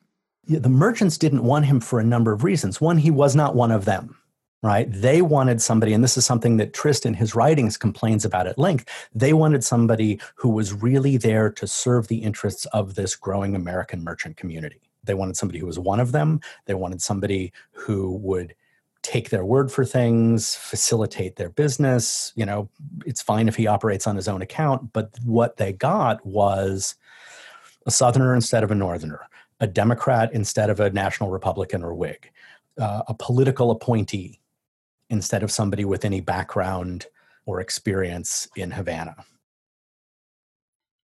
Yeah, 0.46 0.60
the 0.60 0.68
merchants 0.68 1.18
didn't 1.18 1.46
want 1.46 1.68
him 1.68 1.80
for 1.80 1.98
a 1.98 2.04
number 2.04 2.34
of 2.34 2.44
reasons. 2.44 2.82
One, 2.82 2.98
he 2.98 3.10
was 3.10 3.38
not 3.38 3.56
one 3.56 3.72
of 3.72 3.86
them 3.86 4.18
right? 4.62 4.92
They 4.92 5.22
wanted 5.22 5.62
somebody, 5.62 5.94
and 5.94 6.04
this 6.04 6.18
is 6.18 6.26
something 6.26 6.58
that 6.58 6.74
Trist 6.74 7.06
in 7.06 7.14
his 7.14 7.34
writings, 7.34 7.78
complains 7.78 8.26
about 8.26 8.46
at 8.46 8.58
length. 8.58 9.08
They 9.16 9.32
wanted 9.32 9.64
somebody 9.64 10.20
who 10.36 10.50
was 10.50 10.74
really 10.74 11.16
there 11.16 11.50
to 11.52 11.66
serve 11.66 12.10
the 12.10 12.18
interests 12.18 12.66
of 12.74 12.96
this 12.96 13.16
growing 13.16 13.56
American 13.56 14.04
merchant 14.04 14.36
community. 14.36 14.90
They 15.06 15.14
wanted 15.14 15.38
somebody 15.38 15.60
who 15.60 15.66
was 15.66 15.80
one 15.80 16.02
of 16.02 16.12
them. 16.12 16.42
They 16.66 16.74
wanted 16.74 17.02
somebody 17.02 17.54
who 17.72 18.18
would 18.18 18.54
take 19.02 19.30
their 19.30 19.46
word 19.46 19.72
for 19.72 19.86
things, 19.86 20.56
facilitate 20.56 21.36
their 21.36 21.50
business. 21.50 22.34
You 22.36 22.46
know, 22.46 22.70
it's 23.06 23.22
fine 23.22 23.48
if 23.48 23.56
he 23.56 23.68
operates 23.68 24.08
on 24.08 24.16
his 24.16 24.28
own 24.28 24.42
account, 24.42 24.94
but 24.94 25.12
what 25.24 25.58
they 25.58 25.74
got 25.74 26.26
was 26.26 26.96
a 27.86 27.92
Southerner 27.92 28.36
instead 28.36 28.64
of 28.64 28.72
a 28.72 28.76
Northerner, 28.76 29.22
a 29.60 29.68
Democrat 29.68 30.32
instead 30.34 30.70
of 30.70 30.80
a 30.80 30.90
National 30.90 31.30
Republican 31.30 31.84
or 31.84 31.94
Whig, 31.94 32.30
uh, 32.80 33.04
a 33.08 33.14
political 33.14 33.72
appointee 33.72 34.40
instead 35.10 35.44
of 35.44 35.52
somebody 35.52 35.86
with 35.86 36.06
any 36.06 36.22
background 36.22 37.08
or 37.46 37.60
experience 37.60 38.48
in 38.56 38.72
Havana. 38.72 39.16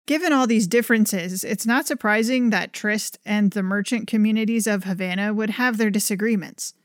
Given 0.06 0.32
all 0.32 0.46
these 0.46 0.68
differences, 0.68 1.44
it's 1.44 1.66
not 1.66 1.88
surprising 1.88 2.52
that 2.52 2.74
Trist 2.74 3.18
and 3.26 3.50
the 3.52 3.64
merchant 3.64 4.06
communities 4.06 4.68
of 4.68 4.84
Havana 4.84 5.34
would 5.34 5.52
have 5.52 5.78
their 5.78 5.90
disagreements. 5.90 6.76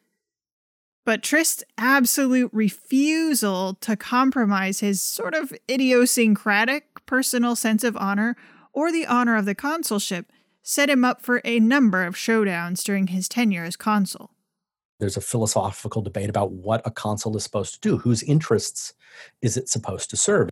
But 1.11 1.25
Trist's 1.25 1.65
absolute 1.77 2.53
refusal 2.55 3.75
to 3.81 3.97
compromise 3.97 4.79
his 4.79 5.03
sort 5.03 5.35
of 5.35 5.53
idiosyncratic 5.69 7.05
personal 7.05 7.57
sense 7.57 7.83
of 7.83 7.97
honor 7.97 8.37
or 8.73 8.93
the 8.93 9.07
honor 9.07 9.35
of 9.35 9.45
the 9.45 9.57
consulship 9.57 10.31
set 10.63 10.89
him 10.89 11.05
up 11.05 11.21
for 11.21 11.41
a 11.45 11.59
number 11.59 12.05
of 12.05 12.15
showdowns 12.15 12.85
during 12.85 13.09
his 13.09 13.29
tenure 13.29 13.65
as 13.65 13.75
consul. 13.75 14.31
There's 15.01 15.17
a 15.17 15.21
philosophical 15.21 16.01
debate 16.01 16.31
about 16.31 16.53
what 16.53 16.81
a 16.85 16.93
consul 16.93 17.37
is 17.37 17.43
supposed 17.43 17.75
to 17.75 17.81
do. 17.81 17.99
Whose 17.99 18.23
interests 18.23 18.95
is 19.43 19.57
it 19.57 19.69
supposed 19.69 20.11
to 20.11 20.17
serve? 20.17 20.49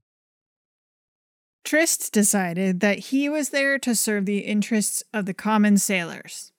Trist 1.62 2.12
decided 2.12 2.81
that 2.81 2.99
he 2.99 3.29
was 3.29 3.50
there 3.50 3.79
to 3.79 3.95
serve 3.95 4.27
the 4.27 4.38
interests 4.38 5.05
of 5.15 5.25
the 5.25 5.35
common 5.35 5.77
sailors. 5.77 6.50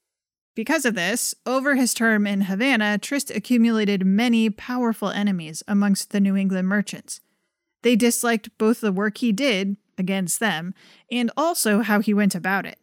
Because 0.59 0.83
of 0.83 0.93
this, 0.93 1.33
over 1.45 1.75
his 1.75 1.93
term 1.93 2.27
in 2.27 2.41
Havana, 2.41 2.97
Trist 2.97 3.31
accumulated 3.31 4.05
many 4.05 4.49
powerful 4.49 5.07
enemies 5.07 5.63
amongst 5.69 6.11
the 6.11 6.19
New 6.19 6.35
England 6.35 6.67
merchants. 6.67 7.21
They 7.81 7.95
disliked 7.95 8.57
both 8.57 8.81
the 8.81 8.91
work 8.91 9.19
he 9.19 9.31
did 9.31 9.77
against 9.97 10.41
them 10.41 10.73
and 11.09 11.31
also 11.37 11.79
how 11.79 12.01
he 12.01 12.13
went 12.13 12.35
about 12.35 12.65
it. 12.65 12.77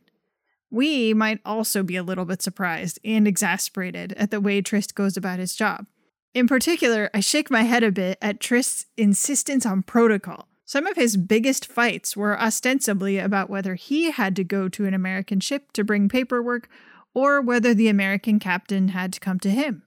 We 0.70 1.12
might 1.12 1.40
also 1.44 1.82
be 1.82 1.96
a 1.96 2.02
little 2.02 2.24
bit 2.24 2.40
surprised 2.40 2.98
and 3.04 3.28
exasperated 3.28 4.14
at 4.14 4.30
the 4.30 4.40
way 4.40 4.62
Trist 4.62 4.94
goes 4.94 5.18
about 5.18 5.38
his 5.38 5.54
job. 5.54 5.84
In 6.32 6.48
particular, 6.48 7.10
I 7.12 7.20
shake 7.20 7.50
my 7.50 7.64
head 7.64 7.82
a 7.82 7.92
bit 7.92 8.16
at 8.22 8.40
Trist's 8.40 8.86
insistence 8.96 9.66
on 9.66 9.82
protocol. 9.82 10.48
Some 10.64 10.86
of 10.86 10.96
his 10.96 11.18
biggest 11.18 11.66
fights 11.66 12.16
were 12.16 12.40
ostensibly 12.40 13.18
about 13.18 13.50
whether 13.50 13.74
he 13.74 14.12
had 14.12 14.34
to 14.36 14.44
go 14.44 14.70
to 14.70 14.86
an 14.86 14.94
American 14.94 15.40
ship 15.40 15.72
to 15.72 15.84
bring 15.84 16.08
paperwork 16.08 16.70
or 17.16 17.40
whether 17.40 17.72
the 17.72 17.88
American 17.88 18.38
captain 18.38 18.88
had 18.88 19.10
to 19.10 19.18
come 19.18 19.40
to 19.40 19.48
him. 19.48 19.82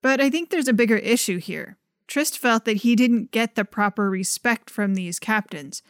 But 0.00 0.18
I 0.18 0.30
think 0.30 0.48
there's 0.48 0.66
a 0.66 0.72
bigger 0.72 0.96
issue 0.96 1.36
here. 1.36 1.76
Trist 2.06 2.38
felt 2.38 2.64
that 2.64 2.78
he 2.78 2.96
didn't 2.96 3.32
get 3.32 3.54
the 3.54 3.66
proper 3.66 4.08
respect 4.08 4.70
from 4.70 4.94
these 4.94 5.18
captains, 5.18 5.82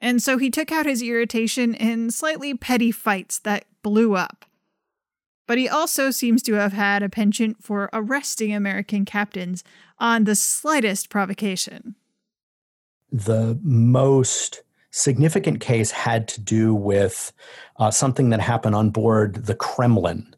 and 0.00 0.22
so 0.22 0.38
he 0.38 0.48
took 0.48 0.72
out 0.72 0.86
his 0.86 1.02
irritation 1.02 1.74
in 1.74 2.10
slightly 2.10 2.54
petty 2.54 2.90
fights 2.90 3.38
that 3.40 3.66
blew 3.82 4.16
up. 4.16 4.46
But 5.46 5.58
he 5.58 5.68
also 5.68 6.10
seems 6.10 6.42
to 6.44 6.54
have 6.54 6.72
had 6.72 7.02
a 7.02 7.10
penchant 7.10 7.62
for 7.62 7.90
arresting 7.92 8.54
American 8.54 9.04
captains 9.04 9.62
on 9.98 10.24
the 10.24 10.34
slightest 10.34 11.10
provocation. 11.10 11.94
The 13.12 13.58
most 13.62 14.62
significant 14.90 15.60
case 15.60 15.90
had 15.90 16.28
to 16.28 16.40
do 16.40 16.74
with 16.74 17.32
uh, 17.76 17.90
something 17.90 18.30
that 18.30 18.40
happened 18.40 18.74
on 18.74 18.90
board 18.90 19.46
the 19.46 19.54
Kremlin, 19.54 20.34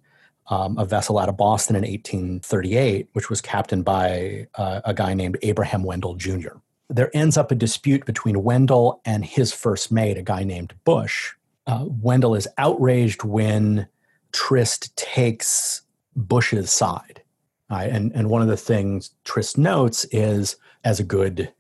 um, 0.49 0.78
a 0.78 0.85
vessel 0.85 1.18
out 1.18 1.28
of 1.28 1.37
Boston 1.37 1.76
in 1.76 1.82
1838, 1.82 3.09
which 3.12 3.30
was 3.30 3.40
captained 3.40 3.85
by 3.85 4.47
uh, 4.56 4.80
a 4.85 4.92
guy 4.92 5.14
named 5.14 5.38
Abraham 5.42 5.82
Wendell 5.82 6.14
Jr 6.16 6.56
there 6.92 7.14
ends 7.16 7.37
up 7.37 7.50
a 7.50 7.56
dispute 7.56 8.04
between 8.04 8.42
Wendell 8.42 9.00
and 9.04 9.25
his 9.25 9.52
first 9.52 9.90
mate, 9.90 10.18
a 10.18 10.23
guy 10.23 10.44
named 10.44 10.75
Bush. 10.85 11.32
Uh, 11.66 11.87
Wendell 11.87 12.35
is 12.35 12.49
outraged 12.59 13.25
when 13.25 13.88
Trist 14.32 14.94
takes 14.97 15.82
Bush's 16.14 16.71
side. 16.71 17.23
Uh, 17.71 17.88
and, 17.90 18.12
and 18.14 18.28
one 18.28 18.42
of 18.42 18.49
the 18.49 18.56
things 18.56 19.11
Trist 19.25 19.56
notes 19.56 20.04
is, 20.06 20.56
as 20.85 21.00
a 21.00 21.04
good 21.04 21.52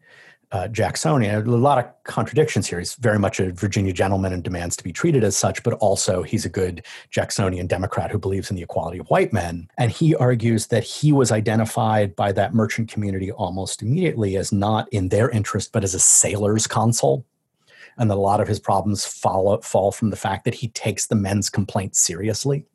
uh, 0.52 0.68
Jacksonian. 0.68 1.34
A 1.46 1.56
lot 1.56 1.78
of 1.78 1.90
contradictions 2.04 2.66
here. 2.66 2.78
He's 2.78 2.94
very 2.94 3.18
much 3.18 3.40
a 3.40 3.52
Virginia 3.52 3.92
gentleman 3.92 4.32
and 4.32 4.42
demands 4.42 4.76
to 4.76 4.84
be 4.84 4.92
treated 4.92 5.24
as 5.24 5.36
such, 5.36 5.62
but 5.62 5.72
also 5.74 6.22
he's 6.22 6.44
a 6.44 6.50
good 6.50 6.84
Jacksonian 7.10 7.66
Democrat 7.66 8.10
who 8.10 8.18
believes 8.18 8.50
in 8.50 8.56
the 8.56 8.62
equality 8.62 8.98
of 8.98 9.08
white 9.08 9.32
men. 9.32 9.68
And 9.78 9.90
he 9.90 10.14
argues 10.14 10.66
that 10.68 10.84
he 10.84 11.10
was 11.10 11.32
identified 11.32 12.14
by 12.14 12.32
that 12.32 12.54
merchant 12.54 12.90
community 12.90 13.32
almost 13.32 13.82
immediately 13.82 14.36
as 14.36 14.52
not 14.52 14.88
in 14.92 15.08
their 15.08 15.30
interest, 15.30 15.72
but 15.72 15.84
as 15.84 15.94
a 15.94 16.00
sailor's 16.00 16.66
consul. 16.66 17.24
And 17.98 18.10
that 18.10 18.16
a 18.16 18.20
lot 18.20 18.40
of 18.40 18.48
his 18.48 18.60
problems 18.60 19.04
follow, 19.04 19.60
fall 19.60 19.92
from 19.92 20.10
the 20.10 20.16
fact 20.16 20.44
that 20.44 20.54
he 20.54 20.68
takes 20.68 21.06
the 21.06 21.14
men's 21.14 21.50
complaints 21.50 22.00
seriously 22.00 22.66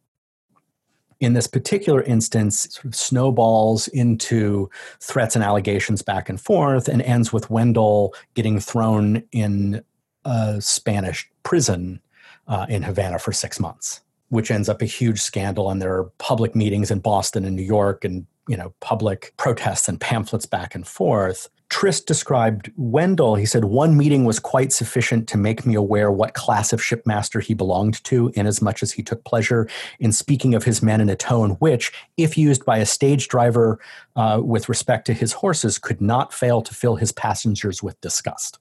in 1.20 1.34
this 1.34 1.48
particular 1.48 2.02
instance 2.04 2.68
sort 2.72 2.86
of 2.86 2.96
snowballs 2.96 3.88
into 3.90 4.70
threats 5.00 5.36
and 5.36 5.44
allegations 5.44 6.02
back 6.02 6.30
and 6.30 6.40
forth 6.40 6.88
and 6.88 7.02
ends 7.02 7.34
with 7.34 7.50
Wendell 7.50 8.14
getting 8.36 8.60
thrown 8.60 9.24
in 9.32 9.84
a 10.26 10.62
Spanish 10.62 11.30
prison 11.44 12.00
uh, 12.48 12.66
in 12.70 12.84
Havana 12.84 13.20
for 13.20 13.32
six 13.32 13.60
months, 13.60 14.02
which 14.30 14.52
ends 14.52 14.70
up 14.70 14.82
a 14.82 14.86
huge 14.86 15.20
scandal. 15.20 15.70
And 15.70 15.82
there 15.82 15.94
are 15.94 16.12
public 16.18 16.56
meetings 16.56 16.92
in 16.92 17.00
Boston 17.00 17.46
and 17.46 17.56
New 17.56 17.64
York 17.64 18.06
and 18.06 18.26
you 18.48 18.56
know 18.56 18.74
public 18.80 19.34
protests 19.38 19.90
and 19.90 20.00
pamphlets 20.00 20.46
back 20.46 20.74
and 20.74 20.88
forth 20.88 21.50
Trist 21.70 22.08
described 22.08 22.72
Wendell. 22.78 23.36
He 23.36 23.46
said, 23.46 23.66
One 23.66 23.98
meeting 23.98 24.24
was 24.24 24.40
quite 24.40 24.72
sufficient 24.72 25.28
to 25.30 25.38
make 25.38 25.66
me 25.66 25.76
aware 25.76 26.10
what 26.10 26.34
class 26.34 26.72
of 26.72 26.82
shipmaster 26.82 27.42
he 27.42 27.54
belonged 27.54 28.02
to, 28.06 28.32
inasmuch 28.36 28.82
as 28.82 28.94
he 28.94 29.04
took 29.04 29.26
pleasure 29.26 29.68
in 30.00 30.14
speaking 30.14 30.56
of 30.56 30.64
his 30.64 30.82
men 30.82 31.02
in 31.02 31.10
a 31.10 31.16
tone 31.16 31.52
which, 31.60 31.92
if 32.16 32.38
used 32.38 32.64
by 32.64 32.78
a 32.78 32.86
stage 32.86 33.28
driver 33.28 33.80
uh, 34.16 34.40
with 34.42 34.70
respect 34.70 35.06
to 35.08 35.14
his 35.14 35.34
horses, 35.34 35.78
could 35.78 36.00
not 36.00 36.34
fail 36.34 36.62
to 36.62 36.74
fill 36.74 36.96
his 36.96 37.12
passengers 37.12 37.84
with 37.84 38.00
disgust. 38.00 38.60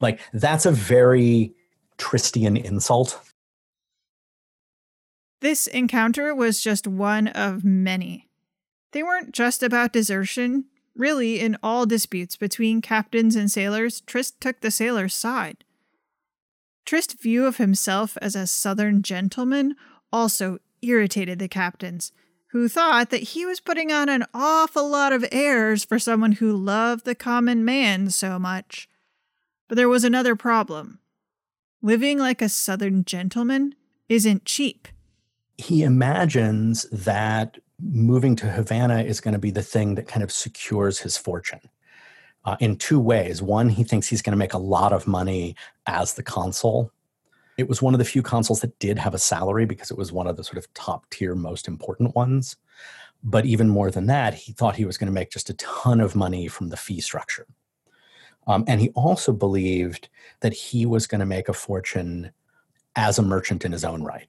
Like, 0.00 0.20
that's 0.32 0.66
a 0.66 0.72
very 0.72 1.54
Tristian 1.96 2.62
insult. 2.62 3.20
This 5.40 5.68
encounter 5.68 6.34
was 6.34 6.60
just 6.60 6.88
one 6.88 7.28
of 7.28 7.64
many. 7.64 8.28
They 8.92 9.02
weren't 9.02 9.32
just 9.32 9.62
about 9.62 9.92
desertion, 9.92 10.64
Really, 10.98 11.38
in 11.38 11.56
all 11.62 11.86
disputes 11.86 12.36
between 12.36 12.82
captains 12.82 13.36
and 13.36 13.48
sailors, 13.48 14.00
Trist 14.00 14.40
took 14.40 14.60
the 14.60 14.70
sailor's 14.72 15.14
side. 15.14 15.64
Trist's 16.84 17.14
view 17.14 17.46
of 17.46 17.58
himself 17.58 18.18
as 18.20 18.34
a 18.34 18.48
southern 18.48 19.02
gentleman 19.02 19.76
also 20.12 20.58
irritated 20.82 21.38
the 21.38 21.46
captains, 21.46 22.10
who 22.48 22.68
thought 22.68 23.10
that 23.10 23.22
he 23.22 23.46
was 23.46 23.60
putting 23.60 23.92
on 23.92 24.08
an 24.08 24.24
awful 24.34 24.88
lot 24.90 25.12
of 25.12 25.24
airs 25.30 25.84
for 25.84 26.00
someone 26.00 26.32
who 26.32 26.52
loved 26.52 27.04
the 27.04 27.14
common 27.14 27.64
man 27.64 28.10
so 28.10 28.36
much. 28.36 28.88
But 29.68 29.76
there 29.76 29.88
was 29.88 30.02
another 30.02 30.34
problem. 30.34 30.98
Living 31.80 32.18
like 32.18 32.42
a 32.42 32.48
southern 32.48 33.04
gentleman 33.04 33.76
isn't 34.08 34.44
cheap. 34.44 34.88
He 35.58 35.84
imagines 35.84 36.86
that 36.90 37.58
moving 37.80 38.36
to 38.36 38.50
Havana 38.50 39.02
is 39.02 39.20
going 39.20 39.32
to 39.32 39.38
be 39.38 39.50
the 39.50 39.62
thing 39.62 39.94
that 39.94 40.08
kind 40.08 40.22
of 40.22 40.32
secures 40.32 40.98
his 40.98 41.16
fortune. 41.16 41.60
Uh, 42.44 42.56
in 42.60 42.76
two 42.76 43.00
ways. 43.00 43.42
One, 43.42 43.68
he 43.68 43.84
thinks 43.84 44.06
he's 44.06 44.22
going 44.22 44.32
to 44.32 44.38
make 44.38 44.54
a 44.54 44.58
lot 44.58 44.92
of 44.92 45.06
money 45.06 45.54
as 45.86 46.14
the 46.14 46.22
consul. 46.22 46.90
It 47.58 47.68
was 47.68 47.82
one 47.82 47.92
of 47.92 47.98
the 47.98 48.06
few 48.06 48.22
consuls 48.22 48.60
that 48.60 48.78
did 48.78 48.98
have 48.98 49.12
a 49.12 49.18
salary 49.18 49.66
because 49.66 49.90
it 49.90 49.98
was 49.98 50.12
one 50.12 50.26
of 50.26 50.36
the 50.36 50.44
sort 50.44 50.56
of 50.56 50.72
top 50.72 51.04
tier, 51.10 51.34
most 51.34 51.68
important 51.68 52.14
ones. 52.14 52.56
But 53.22 53.44
even 53.44 53.68
more 53.68 53.90
than 53.90 54.06
that, 54.06 54.32
he 54.32 54.52
thought 54.52 54.76
he 54.76 54.86
was 54.86 54.96
going 54.96 55.08
to 55.08 55.12
make 55.12 55.30
just 55.30 55.50
a 55.50 55.54
ton 55.54 56.00
of 56.00 56.14
money 56.14 56.48
from 56.48 56.68
the 56.68 56.76
fee 56.76 57.00
structure. 57.00 57.46
Um, 58.46 58.64
and 58.66 58.80
he 58.80 58.88
also 58.90 59.32
believed 59.32 60.08
that 60.40 60.54
he 60.54 60.86
was 60.86 61.06
going 61.06 61.18
to 61.18 61.26
make 61.26 61.48
a 61.50 61.52
fortune 61.52 62.30
as 62.96 63.18
a 63.18 63.22
merchant 63.22 63.64
in 63.64 63.72
his 63.72 63.84
own 63.84 64.02
right. 64.02 64.28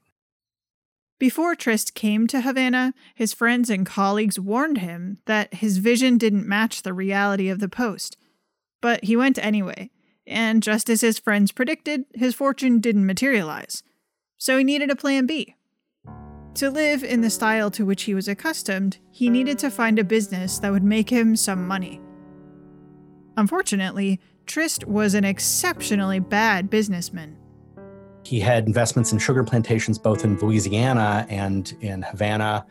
Before 1.20 1.54
Trist 1.54 1.96
came 1.96 2.28
to 2.28 2.42
Havana, 2.42 2.94
his 3.14 3.34
friends 3.34 3.70
and 3.70 3.86
colleagues 3.86 4.40
warned 4.40 4.78
him 4.78 5.18
that 5.26 5.56
his 5.56 5.78
vision 5.78 6.18
didn't 6.18 6.48
match 6.48 6.82
the 6.82 6.94
reality 6.94 7.50
of 7.50 7.60
the 7.60 7.68
post. 7.68 8.16
But 8.80 9.04
he 9.04 9.18
went 9.18 9.38
anyway, 9.38 9.92
and 10.26 10.64
just 10.64 10.90
as 10.90 11.02
his 11.02 11.20
friends 11.20 11.52
predicted, 11.52 12.06
his 12.14 12.36
fortune 12.36 12.80
didn't 12.80 13.06
materialize. 13.06 13.84
So 14.38 14.58
he 14.58 14.64
needed 14.64 14.90
a 14.90 14.96
plan 14.96 15.26
B. 15.26 15.56
To 16.56 16.70
live 16.70 17.04
in 17.04 17.20
the 17.20 17.30
style 17.30 17.70
to 17.72 17.86
which 17.86 18.04
he 18.04 18.14
was 18.14 18.30
accustomed, 18.30 18.98
he 19.12 19.30
needed 19.30 19.60
to 19.60 19.70
find 19.70 20.00
a 20.00 20.06
business 20.06 20.60
that 20.60 20.72
would 20.72 20.84
make 20.84 21.10
him 21.10 21.36
some 21.36 21.68
money. 21.68 22.00
Unfortunately, 23.36 24.22
Trist 24.46 24.86
was 24.88 25.14
an 25.14 25.26
exceptionally 25.26 26.20
bad 26.20 26.70
businessman. 26.70 27.39
He 28.30 28.40
had 28.40 28.68
investments 28.68 29.12
in 29.12 29.18
sugar 29.18 29.44
plantations 29.44 29.98
both 29.98 30.24
in 30.24 30.38
Louisiana 30.38 31.26
and 31.30 31.76
in 31.82 32.04
Havana, 32.04 32.64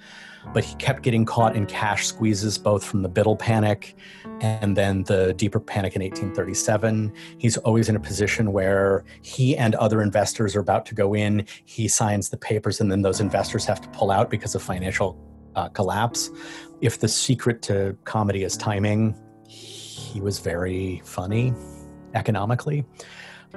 but 0.55 0.63
he 0.63 0.77
kept 0.77 1.03
getting 1.03 1.25
caught 1.25 1.57
in 1.57 1.67
cash 1.67 2.07
squeezes 2.07 2.57
both 2.57 2.85
from 2.85 3.03
the 3.03 3.09
Biddle 3.09 3.35
Panic 3.35 3.97
and 4.41 4.77
then 4.77 5.03
the 5.03 5.35
deeper 5.35 5.59
panic 5.59 5.97
in 5.97 6.03
1837. 6.03 7.13
He's 7.39 7.57
always 7.57 7.89
in 7.89 7.97
a 7.97 7.99
position 7.99 8.53
where 8.53 9.05
he 9.23 9.57
and 9.57 9.75
other 9.75 10.01
investors 10.01 10.55
are 10.55 10.61
about 10.61 10.87
to 10.87 10.95
go 10.95 11.13
in. 11.17 11.45
He 11.65 11.89
signs 11.89 12.29
the 12.29 12.37
papers, 12.37 12.81
and 12.81 12.89
then 12.89 13.03
those 13.03 13.19
investors 13.19 13.65
have 13.65 13.81
to 13.81 13.89
pull 13.89 14.13
out 14.13 14.31
because 14.31 14.55
of 14.55 14.63
financial 14.63 15.19
uh, 15.57 15.71
collapse. 15.71 16.31
If 16.81 17.01
the 17.01 17.09
secret 17.09 17.63
to 17.63 17.97
comedy 18.05 18.45
is 18.45 18.57
timing, 18.57 19.17
he 19.49 20.21
was 20.21 20.39
very 20.39 21.03
funny 21.05 21.53
economically. 22.15 22.85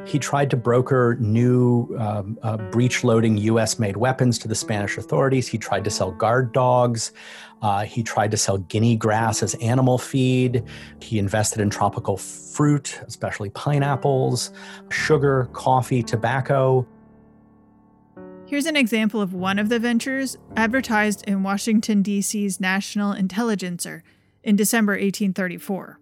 He 0.05 0.19
tried 0.19 0.49
to 0.49 0.57
broker 0.57 1.15
new 1.19 1.95
um, 1.97 2.37
uh, 2.43 2.57
breech 2.57 3.03
loading 3.03 3.37
US 3.37 3.79
made 3.79 3.97
weapons 3.97 4.37
to 4.39 4.47
the 4.47 4.55
Spanish 4.55 4.97
authorities. 4.97 5.47
He 5.47 5.57
tried 5.57 5.83
to 5.83 5.89
sell 5.89 6.11
guard 6.11 6.51
dogs. 6.51 7.11
Uh, 7.61 7.83
he 7.85 8.01
tried 8.01 8.31
to 8.31 8.37
sell 8.37 8.57
guinea 8.57 8.95
grass 8.95 9.43
as 9.43 9.53
animal 9.55 9.97
feed. 9.97 10.63
He 10.99 11.19
invested 11.19 11.61
in 11.61 11.69
tropical 11.69 12.17
fruit, 12.17 12.99
especially 13.05 13.51
pineapples, 13.51 14.51
sugar, 14.89 15.47
coffee, 15.53 16.01
tobacco. 16.01 16.87
Here's 18.47 18.65
an 18.65 18.75
example 18.75 19.21
of 19.21 19.33
one 19.33 19.59
of 19.59 19.69
the 19.69 19.79
ventures 19.79 20.37
advertised 20.57 21.23
in 21.25 21.43
Washington, 21.43 22.01
D.C.'s 22.01 22.59
National 22.59 23.13
Intelligencer 23.13 24.03
in 24.43 24.57
December 24.57 24.93
1834. 24.93 26.00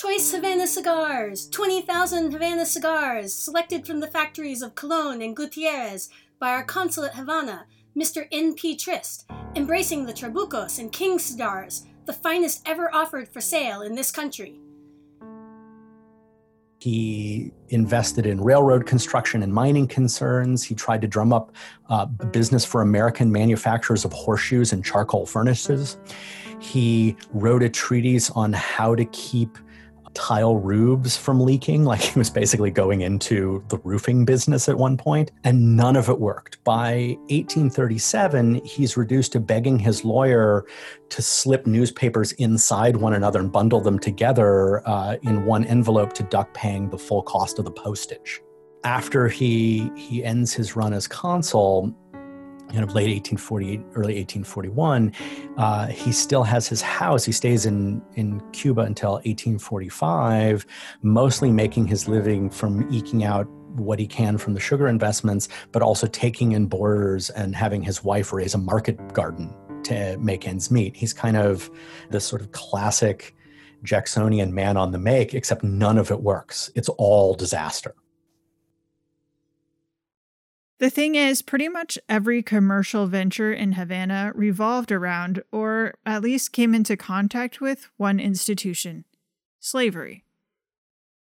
Choice 0.00 0.30
Havana 0.30 0.68
cigars, 0.68 1.48
20,000 1.48 2.30
Havana 2.30 2.64
cigars, 2.64 3.34
selected 3.34 3.84
from 3.84 3.98
the 3.98 4.06
factories 4.06 4.62
of 4.62 4.76
Colon 4.76 5.20
and 5.20 5.34
Gutierrez 5.34 6.08
by 6.38 6.50
our 6.50 6.62
consul 6.62 7.02
at 7.02 7.16
Havana, 7.16 7.66
Mr. 7.96 8.28
N.P. 8.30 8.76
Trist, 8.76 9.28
embracing 9.56 10.06
the 10.06 10.12
Trabucos 10.12 10.78
and 10.78 10.92
King 10.92 11.18
cigars, 11.18 11.84
the 12.04 12.12
finest 12.12 12.62
ever 12.64 12.94
offered 12.94 13.28
for 13.28 13.40
sale 13.40 13.82
in 13.82 13.96
this 13.96 14.12
country. 14.12 14.60
He 16.78 17.50
invested 17.70 18.24
in 18.24 18.40
railroad 18.40 18.86
construction 18.86 19.42
and 19.42 19.52
mining 19.52 19.88
concerns. 19.88 20.62
He 20.62 20.76
tried 20.76 21.00
to 21.00 21.08
drum 21.08 21.32
up 21.32 21.50
uh, 21.88 22.06
business 22.06 22.64
for 22.64 22.82
American 22.82 23.32
manufacturers 23.32 24.04
of 24.04 24.12
horseshoes 24.12 24.72
and 24.72 24.84
charcoal 24.84 25.26
furnaces. 25.26 25.98
He 26.60 27.16
wrote 27.32 27.64
a 27.64 27.68
treatise 27.68 28.30
on 28.30 28.52
how 28.52 28.94
to 28.94 29.04
keep 29.06 29.58
tile 30.18 30.56
roofs 30.56 31.16
from 31.16 31.40
leaking. 31.40 31.84
Like 31.88 32.00
he 32.00 32.18
was 32.18 32.28
basically 32.28 32.70
going 32.70 33.00
into 33.00 33.64
the 33.68 33.78
roofing 33.78 34.26
business 34.26 34.68
at 34.68 34.76
one 34.76 34.98
point, 34.98 35.30
and 35.44 35.74
none 35.74 35.96
of 35.96 36.10
it 36.10 36.20
worked. 36.20 36.62
By 36.64 37.16
1837, 37.30 38.56
he's 38.64 38.96
reduced 38.96 39.32
to 39.32 39.40
begging 39.40 39.78
his 39.78 40.04
lawyer 40.04 40.66
to 41.08 41.22
slip 41.22 41.66
newspapers 41.66 42.32
inside 42.32 42.96
one 42.96 43.14
another 43.14 43.38
and 43.40 43.50
bundle 43.50 43.80
them 43.80 43.98
together 43.98 44.86
uh, 44.86 45.16
in 45.22 45.46
one 45.46 45.64
envelope 45.64 46.12
to 46.14 46.24
duck 46.24 46.52
paying 46.52 46.90
the 46.90 46.98
full 46.98 47.22
cost 47.22 47.58
of 47.58 47.64
the 47.64 47.70
postage. 47.70 48.42
After 48.84 49.28
he 49.28 49.90
he 49.96 50.22
ends 50.22 50.52
his 50.52 50.76
run 50.76 50.92
as 50.92 51.08
consul, 51.08 51.94
you 52.70 52.80
know, 52.80 52.86
late 52.86 53.08
1848, 53.08 53.80
early 53.94 54.16
1841, 54.16 55.12
uh, 55.56 55.86
he 55.86 56.12
still 56.12 56.42
has 56.42 56.68
his 56.68 56.82
house. 56.82 57.24
He 57.24 57.32
stays 57.32 57.66
in, 57.66 58.02
in 58.14 58.40
Cuba 58.52 58.82
until 58.82 59.12
1845, 59.12 60.66
mostly 61.02 61.50
making 61.50 61.86
his 61.86 62.08
living 62.08 62.50
from 62.50 62.90
eking 62.92 63.24
out 63.24 63.48
what 63.76 63.98
he 63.98 64.06
can 64.06 64.38
from 64.38 64.54
the 64.54 64.60
sugar 64.60 64.88
investments, 64.88 65.48
but 65.72 65.82
also 65.82 66.06
taking 66.06 66.52
in 66.52 66.66
boarders 66.66 67.30
and 67.30 67.54
having 67.54 67.82
his 67.82 68.04
wife 68.04 68.32
raise 68.32 68.54
a 68.54 68.58
market 68.58 69.14
garden 69.14 69.54
to 69.84 70.16
make 70.18 70.46
ends 70.46 70.70
meet. 70.70 70.96
He's 70.96 71.12
kind 71.12 71.36
of 71.36 71.70
this 72.10 72.24
sort 72.24 72.42
of 72.42 72.52
classic 72.52 73.34
Jacksonian 73.82 74.52
man 74.52 74.76
on 74.76 74.92
the 74.92 74.98
make, 74.98 75.34
except 75.34 75.62
none 75.62 75.98
of 75.98 76.10
it 76.10 76.20
works. 76.20 76.70
It's 76.74 76.88
all 76.90 77.34
disaster. 77.34 77.94
The 80.78 80.90
thing 80.90 81.16
is, 81.16 81.42
pretty 81.42 81.68
much 81.68 81.98
every 82.08 82.40
commercial 82.42 83.08
venture 83.08 83.52
in 83.52 83.72
Havana 83.72 84.32
revolved 84.34 84.92
around, 84.92 85.42
or 85.50 85.94
at 86.06 86.22
least 86.22 86.52
came 86.52 86.72
into 86.74 86.96
contact 86.96 87.60
with, 87.60 87.88
one 87.96 88.20
institution 88.20 89.04
slavery. 89.60 90.24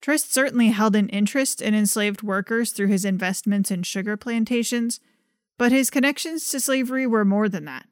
Trist 0.01 0.33
certainly 0.33 0.69
held 0.69 0.95
an 0.95 1.09
interest 1.09 1.61
in 1.61 1.75
enslaved 1.75 2.23
workers 2.23 2.71
through 2.71 2.87
his 2.87 3.05
investments 3.05 3.69
in 3.69 3.83
sugar 3.83 4.17
plantations, 4.17 4.99
but 5.57 5.71
his 5.71 5.91
connections 5.91 6.49
to 6.49 6.59
slavery 6.59 7.05
were 7.05 7.23
more 7.23 7.47
than 7.47 7.65
that. 7.65 7.87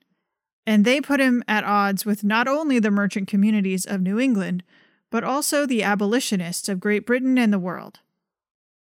And 0.66 0.86
they 0.86 1.02
put 1.02 1.20
him 1.20 1.44
at 1.48 1.64
odds 1.64 2.06
with 2.06 2.24
not 2.24 2.48
only 2.48 2.80
the 2.80 2.92
merchant 2.92 3.28
communities 3.28 3.86
of 3.86 4.02
New 4.02 4.20
England, 4.20 4.64
but 5.12 5.24
also 5.24 5.66
the 5.66 5.84
abolitionists 5.84 6.68
of 6.68 6.80
Great 6.80 7.06
Britain 7.06 7.38
and 7.38 7.54
the 7.54 7.60
world. 7.60 8.00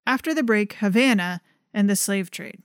After 0.05 0.33
the 0.33 0.43
break, 0.43 0.73
Havana 0.73 1.41
and 1.73 1.89
the 1.89 1.95
slave 1.95 2.31
trade. 2.31 2.61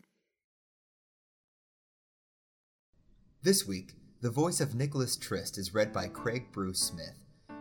This 3.43 3.67
week, 3.67 3.95
the 4.23 4.31
voice 4.31 4.61
of 4.61 4.75
Nicholas 4.75 5.17
Trist 5.17 5.57
is 5.57 5.75
read 5.75 5.93
by 5.93 6.09
Craig 6.09 6.47
Bruce 6.53 6.81
Smith. 6.81 7.15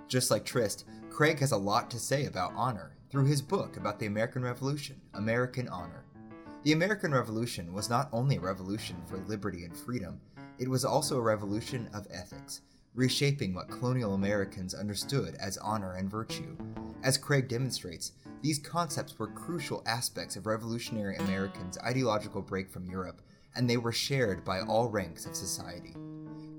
Just 0.07 0.31
like 0.31 0.45
Trist, 0.45 0.85
Craig 1.09 1.39
has 1.39 1.51
a 1.51 1.57
lot 1.57 1.91
to 1.91 1.99
say 1.99 2.25
about 2.25 2.53
honor 2.55 2.97
through 3.09 3.25
his 3.25 3.41
book 3.41 3.77
about 3.77 3.99
the 3.99 4.07
American 4.07 4.41
Revolution, 4.41 4.99
American 5.13 5.67
Honor. 5.69 6.05
The 6.63 6.73
American 6.73 7.13
Revolution 7.13 7.71
was 7.73 7.89
not 7.89 8.09
only 8.11 8.37
a 8.37 8.41
revolution 8.41 8.95
for 9.05 9.17
liberty 9.17 9.63
and 9.65 9.77
freedom, 9.77 10.19
it 10.57 10.67
was 10.67 10.83
also 10.83 11.17
a 11.17 11.21
revolution 11.21 11.87
of 11.93 12.07
ethics, 12.09 12.61
reshaping 12.95 13.53
what 13.53 13.69
colonial 13.69 14.13
Americans 14.13 14.73
understood 14.73 15.35
as 15.39 15.57
honor 15.57 15.93
and 15.95 16.09
virtue. 16.09 16.55
As 17.03 17.17
Craig 17.17 17.47
demonstrates, 17.47 18.13
these 18.41 18.59
concepts 18.59 19.19
were 19.19 19.27
crucial 19.27 19.83
aspects 19.85 20.35
of 20.35 20.45
revolutionary 20.45 21.17
Americans' 21.17 21.77
ideological 21.79 22.41
break 22.41 22.69
from 22.69 22.89
Europe, 22.89 23.21
and 23.55 23.69
they 23.69 23.77
were 23.77 23.91
shared 23.91 24.43
by 24.43 24.61
all 24.61 24.89
ranks 24.89 25.25
of 25.25 25.35
society. 25.35 25.95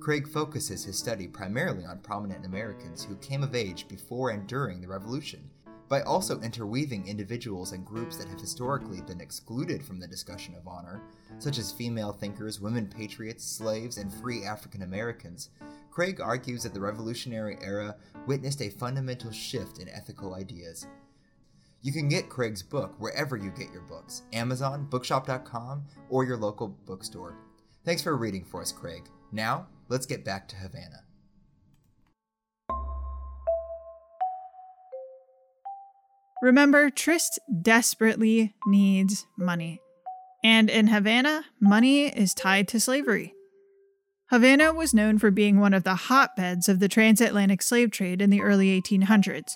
Craig 0.00 0.28
focuses 0.28 0.84
his 0.84 0.98
study 0.98 1.26
primarily 1.26 1.84
on 1.84 1.98
prominent 1.98 2.44
Americans 2.44 3.04
who 3.04 3.16
came 3.16 3.42
of 3.42 3.54
age 3.54 3.88
before 3.88 4.30
and 4.30 4.46
during 4.46 4.80
the 4.80 4.88
Revolution, 4.88 5.50
by 5.88 6.02
also 6.02 6.40
interweaving 6.40 7.06
individuals 7.06 7.72
and 7.72 7.84
groups 7.84 8.16
that 8.16 8.28
have 8.28 8.40
historically 8.40 9.00
been 9.00 9.20
excluded 9.20 9.84
from 9.84 10.00
the 10.00 10.06
discussion 10.06 10.54
of 10.54 10.66
honor, 10.66 11.00
such 11.38 11.58
as 11.58 11.72
female 11.72 12.12
thinkers, 12.12 12.60
women 12.60 12.86
patriots, 12.86 13.44
slaves, 13.44 13.96
and 13.98 14.12
free 14.12 14.44
African 14.44 14.82
Americans. 14.82 15.50
Craig 15.96 16.20
argues 16.20 16.62
that 16.62 16.74
the 16.74 16.80
Revolutionary 16.80 17.56
era 17.62 17.96
witnessed 18.26 18.60
a 18.60 18.68
fundamental 18.68 19.30
shift 19.30 19.78
in 19.78 19.88
ethical 19.88 20.34
ideas, 20.34 20.86
you 21.80 21.90
can 21.90 22.06
get 22.06 22.28
Craig's 22.28 22.62
book 22.62 22.94
wherever 22.98 23.34
you 23.34 23.48
get 23.48 23.72
your 23.72 23.80
books 23.80 24.20
Amazon, 24.34 24.84
Bookshop.com, 24.90 25.86
or 26.10 26.22
your 26.22 26.36
local 26.36 26.68
bookstore. 26.68 27.38
Thanks 27.86 28.02
for 28.02 28.14
reading 28.14 28.44
for 28.44 28.60
us, 28.60 28.72
Craig. 28.72 29.08
Now, 29.32 29.68
let's 29.88 30.04
get 30.04 30.22
back 30.22 30.48
to 30.48 30.56
Havana. 30.56 31.02
Remember, 36.42 36.90
Trist 36.90 37.38
desperately 37.62 38.54
needs 38.66 39.24
money. 39.38 39.80
And 40.44 40.68
in 40.68 40.88
Havana, 40.88 41.46
money 41.58 42.08
is 42.08 42.34
tied 42.34 42.68
to 42.68 42.80
slavery. 42.80 43.32
Havana 44.30 44.72
was 44.72 44.92
known 44.92 45.18
for 45.18 45.30
being 45.30 45.60
one 45.60 45.72
of 45.72 45.84
the 45.84 45.94
hotbeds 45.94 46.68
of 46.68 46.80
the 46.80 46.88
transatlantic 46.88 47.62
slave 47.62 47.92
trade 47.92 48.20
in 48.20 48.30
the 48.30 48.40
early 48.40 48.80
1800s. 48.80 49.52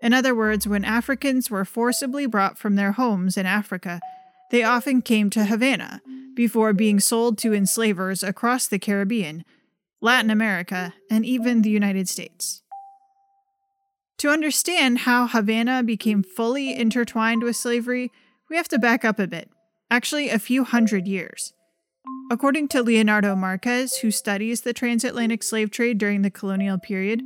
In 0.00 0.12
other 0.12 0.34
words, 0.34 0.68
when 0.68 0.84
Africans 0.84 1.50
were 1.50 1.64
forcibly 1.64 2.26
brought 2.26 2.58
from 2.58 2.76
their 2.76 2.92
homes 2.92 3.36
in 3.36 3.46
Africa, 3.46 4.00
they 4.50 4.62
often 4.62 5.02
came 5.02 5.30
to 5.30 5.46
Havana 5.46 6.00
before 6.36 6.72
being 6.72 7.00
sold 7.00 7.38
to 7.38 7.54
enslavers 7.54 8.22
across 8.22 8.68
the 8.68 8.78
Caribbean, 8.78 9.44
Latin 10.00 10.30
America, 10.30 10.94
and 11.10 11.24
even 11.24 11.62
the 11.62 11.70
United 11.70 12.08
States. 12.08 12.62
To 14.18 14.28
understand 14.28 15.00
how 15.00 15.26
Havana 15.26 15.82
became 15.82 16.22
fully 16.22 16.76
intertwined 16.76 17.42
with 17.42 17.56
slavery, 17.56 18.12
we 18.48 18.56
have 18.56 18.68
to 18.68 18.78
back 18.78 19.04
up 19.04 19.18
a 19.18 19.26
bit, 19.26 19.50
actually, 19.90 20.28
a 20.28 20.38
few 20.38 20.62
hundred 20.62 21.08
years. 21.08 21.53
According 22.30 22.68
to 22.68 22.82
Leonardo 22.82 23.36
Marques, 23.36 23.98
who 23.98 24.10
studies 24.10 24.62
the 24.62 24.72
transatlantic 24.72 25.42
slave 25.42 25.70
trade 25.70 25.98
during 25.98 26.22
the 26.22 26.30
colonial 26.30 26.78
period, 26.78 27.22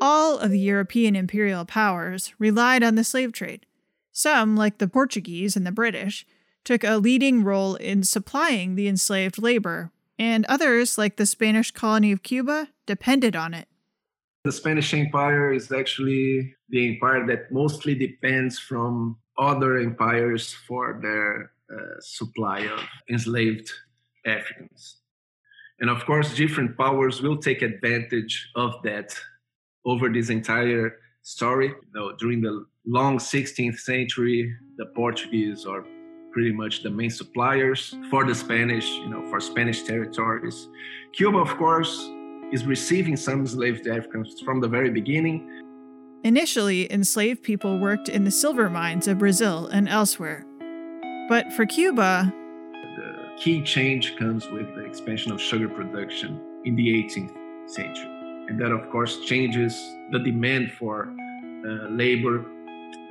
all 0.00 0.38
of 0.38 0.50
the 0.50 0.60
European 0.60 1.16
imperial 1.16 1.64
powers 1.64 2.32
relied 2.38 2.82
on 2.82 2.94
the 2.94 3.04
slave 3.04 3.32
trade. 3.32 3.66
Some, 4.12 4.56
like 4.56 4.78
the 4.78 4.88
Portuguese 4.88 5.56
and 5.56 5.66
the 5.66 5.72
British, 5.72 6.24
took 6.64 6.84
a 6.84 6.98
leading 6.98 7.44
role 7.44 7.74
in 7.74 8.02
supplying 8.02 8.74
the 8.74 8.88
enslaved 8.88 9.38
labor, 9.38 9.90
and 10.18 10.44
others, 10.46 10.98
like 10.98 11.16
the 11.16 11.26
Spanish 11.26 11.70
colony 11.70 12.12
of 12.12 12.22
Cuba, 12.22 12.68
depended 12.86 13.36
on 13.36 13.54
it. 13.54 13.68
The 14.44 14.52
Spanish 14.52 14.94
Empire 14.94 15.52
is 15.52 15.72
actually 15.72 16.54
the 16.68 16.94
empire 16.94 17.26
that 17.26 17.50
mostly 17.52 17.94
depends 17.94 18.58
from 18.58 19.16
other 19.36 19.78
empires 19.78 20.52
for 20.52 20.98
their 21.02 21.52
uh, 21.70 22.00
supply 22.00 22.60
of 22.60 22.80
enslaved 23.10 23.70
Africans. 24.26 24.98
And 25.80 25.90
of 25.90 26.04
course, 26.06 26.34
different 26.34 26.76
powers 26.76 27.22
will 27.22 27.36
take 27.36 27.62
advantage 27.62 28.50
of 28.56 28.74
that 28.82 29.14
over 29.84 30.08
this 30.08 30.28
entire 30.28 30.96
story. 31.22 31.68
You 31.68 31.92
know, 31.94 32.16
during 32.16 32.40
the 32.40 32.66
long 32.86 33.18
16th 33.18 33.78
century, 33.78 34.54
the 34.76 34.86
Portuguese 34.96 35.66
are 35.66 35.84
pretty 36.32 36.52
much 36.52 36.82
the 36.82 36.90
main 36.90 37.10
suppliers 37.10 37.96
for 38.10 38.24
the 38.24 38.34
Spanish, 38.34 38.88
you 38.98 39.08
know, 39.08 39.24
for 39.30 39.40
Spanish 39.40 39.82
territories. 39.82 40.68
Cuba, 41.12 41.38
of 41.38 41.56
course, 41.56 42.10
is 42.52 42.64
receiving 42.64 43.16
some 43.16 43.40
enslaved 43.40 43.86
Africans 43.86 44.40
from 44.44 44.60
the 44.60 44.68
very 44.68 44.90
beginning. 44.90 45.48
Initially, 46.24 46.90
enslaved 46.92 47.42
people 47.42 47.78
worked 47.78 48.08
in 48.08 48.24
the 48.24 48.30
silver 48.30 48.68
mines 48.68 49.06
of 49.06 49.18
Brazil 49.18 49.66
and 49.68 49.88
elsewhere. 49.88 50.44
But 51.28 51.52
for 51.52 51.66
Cuba, 51.66 52.32
key 53.42 53.62
change 53.62 54.16
comes 54.16 54.48
with 54.50 54.74
the 54.74 54.84
expansion 54.84 55.32
of 55.32 55.40
sugar 55.40 55.68
production 55.68 56.40
in 56.64 56.76
the 56.76 56.88
18th 57.02 57.34
century. 57.70 58.10
And 58.48 58.60
that, 58.60 58.72
of 58.72 58.90
course, 58.90 59.20
changes 59.26 59.74
the 60.10 60.18
demand 60.18 60.72
for 60.72 61.08
uh, 61.08 61.88
labor 61.90 62.44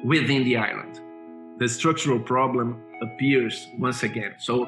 within 0.03 0.43
the 0.43 0.57
island. 0.57 0.99
The 1.59 1.67
structural 1.67 2.19
problem 2.19 2.83
appears 3.01 3.67
once 3.77 4.03
again. 4.03 4.35
So, 4.37 4.67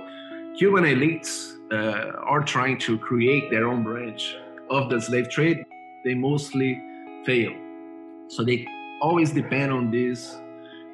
Cuban 0.57 0.83
elites 0.83 1.55
uh, 1.71 2.19
are 2.23 2.43
trying 2.43 2.77
to 2.79 2.97
create 2.97 3.49
their 3.49 3.67
own 3.67 3.83
branch 3.83 4.35
of 4.69 4.89
the 4.89 4.99
slave 4.99 5.29
trade. 5.29 5.63
They 6.03 6.13
mostly 6.13 6.81
fail. 7.25 7.53
So 8.27 8.43
they 8.43 8.67
always 9.01 9.31
depend 9.31 9.71
on 9.71 9.91
this 9.91 10.35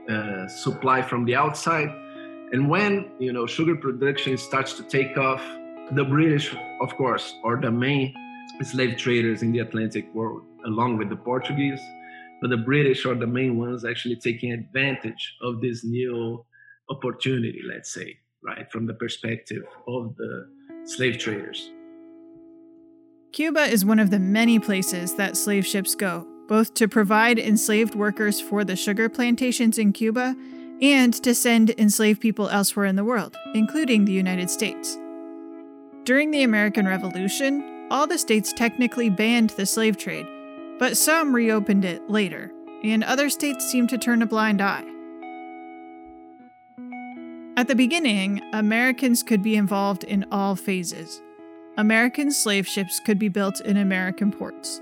uh, 0.09 0.47
supply 0.47 1.01
from 1.01 1.25
the 1.25 1.35
outside. 1.35 1.89
And 2.51 2.69
when 2.69 3.11
you 3.19 3.33
know 3.33 3.47
sugar 3.47 3.75
production 3.75 4.37
starts 4.37 4.73
to 4.73 4.83
take 4.83 5.17
off, 5.17 5.41
the 5.91 6.03
British, 6.03 6.55
of 6.81 6.95
course, 6.95 7.35
are 7.43 7.59
the 7.59 7.71
main 7.71 8.13
slave 8.63 8.97
traders 8.97 9.41
in 9.41 9.51
the 9.51 9.59
Atlantic 9.59 10.13
world, 10.13 10.43
along 10.65 10.97
with 10.97 11.09
the 11.09 11.15
Portuguese. 11.15 11.81
But 12.41 12.49
the 12.49 12.57
British 12.57 13.05
are 13.05 13.15
the 13.15 13.27
main 13.27 13.57
ones 13.57 13.85
actually 13.85 14.17
taking 14.17 14.51
advantage 14.51 15.35
of 15.41 15.61
this 15.61 15.83
new 15.83 16.45
opportunity, 16.89 17.61
let's 17.65 17.93
say, 17.93 18.17
right, 18.43 18.71
from 18.71 18.85
the 18.85 18.93
perspective 18.93 19.63
of 19.87 20.15
the 20.17 20.47
slave 20.85 21.17
traders. 21.17 21.71
Cuba 23.31 23.63
is 23.63 23.83
one 23.83 23.99
of 23.99 24.11
the 24.11 24.19
many 24.19 24.59
places 24.59 25.15
that 25.15 25.35
slave 25.35 25.65
ships 25.65 25.95
go, 25.95 26.27
both 26.47 26.73
to 26.75 26.87
provide 26.87 27.39
enslaved 27.39 27.95
workers 27.95 28.39
for 28.39 28.63
the 28.63 28.75
sugar 28.75 29.09
plantations 29.09 29.77
in 29.77 29.91
Cuba 29.91 30.35
and 30.81 31.13
to 31.13 31.33
send 31.33 31.71
enslaved 31.77 32.21
people 32.21 32.49
elsewhere 32.49 32.85
in 32.85 32.95
the 32.95 33.03
world, 33.03 33.35
including 33.53 34.05
the 34.05 34.11
United 34.11 34.49
States. 34.49 34.97
During 36.03 36.31
the 36.31 36.43
American 36.43 36.87
Revolution, 36.87 37.87
all 37.89 38.07
the 38.07 38.17
states 38.17 38.53
technically 38.53 39.09
banned 39.09 39.51
the 39.51 39.65
slave 39.65 39.97
trade, 39.97 40.27
but 40.79 40.97
some 40.97 41.33
reopened 41.33 41.85
it 41.85 42.09
later, 42.09 42.51
and 42.83 43.03
other 43.03 43.29
states 43.29 43.69
seemed 43.69 43.89
to 43.89 43.97
turn 43.97 44.21
a 44.21 44.25
blind 44.25 44.61
eye. 44.61 44.85
At 47.57 47.67
the 47.69 47.75
beginning, 47.75 48.41
Americans 48.51 49.23
could 49.23 49.41
be 49.41 49.55
involved 49.55 50.03
in 50.03 50.25
all 50.31 50.55
phases. 50.55 51.21
American 51.77 52.31
slave 52.31 52.67
ships 52.67 52.99
could 52.99 53.17
be 53.17 53.29
built 53.29 53.61
in 53.61 53.77
American 53.77 54.31
ports. 54.31 54.81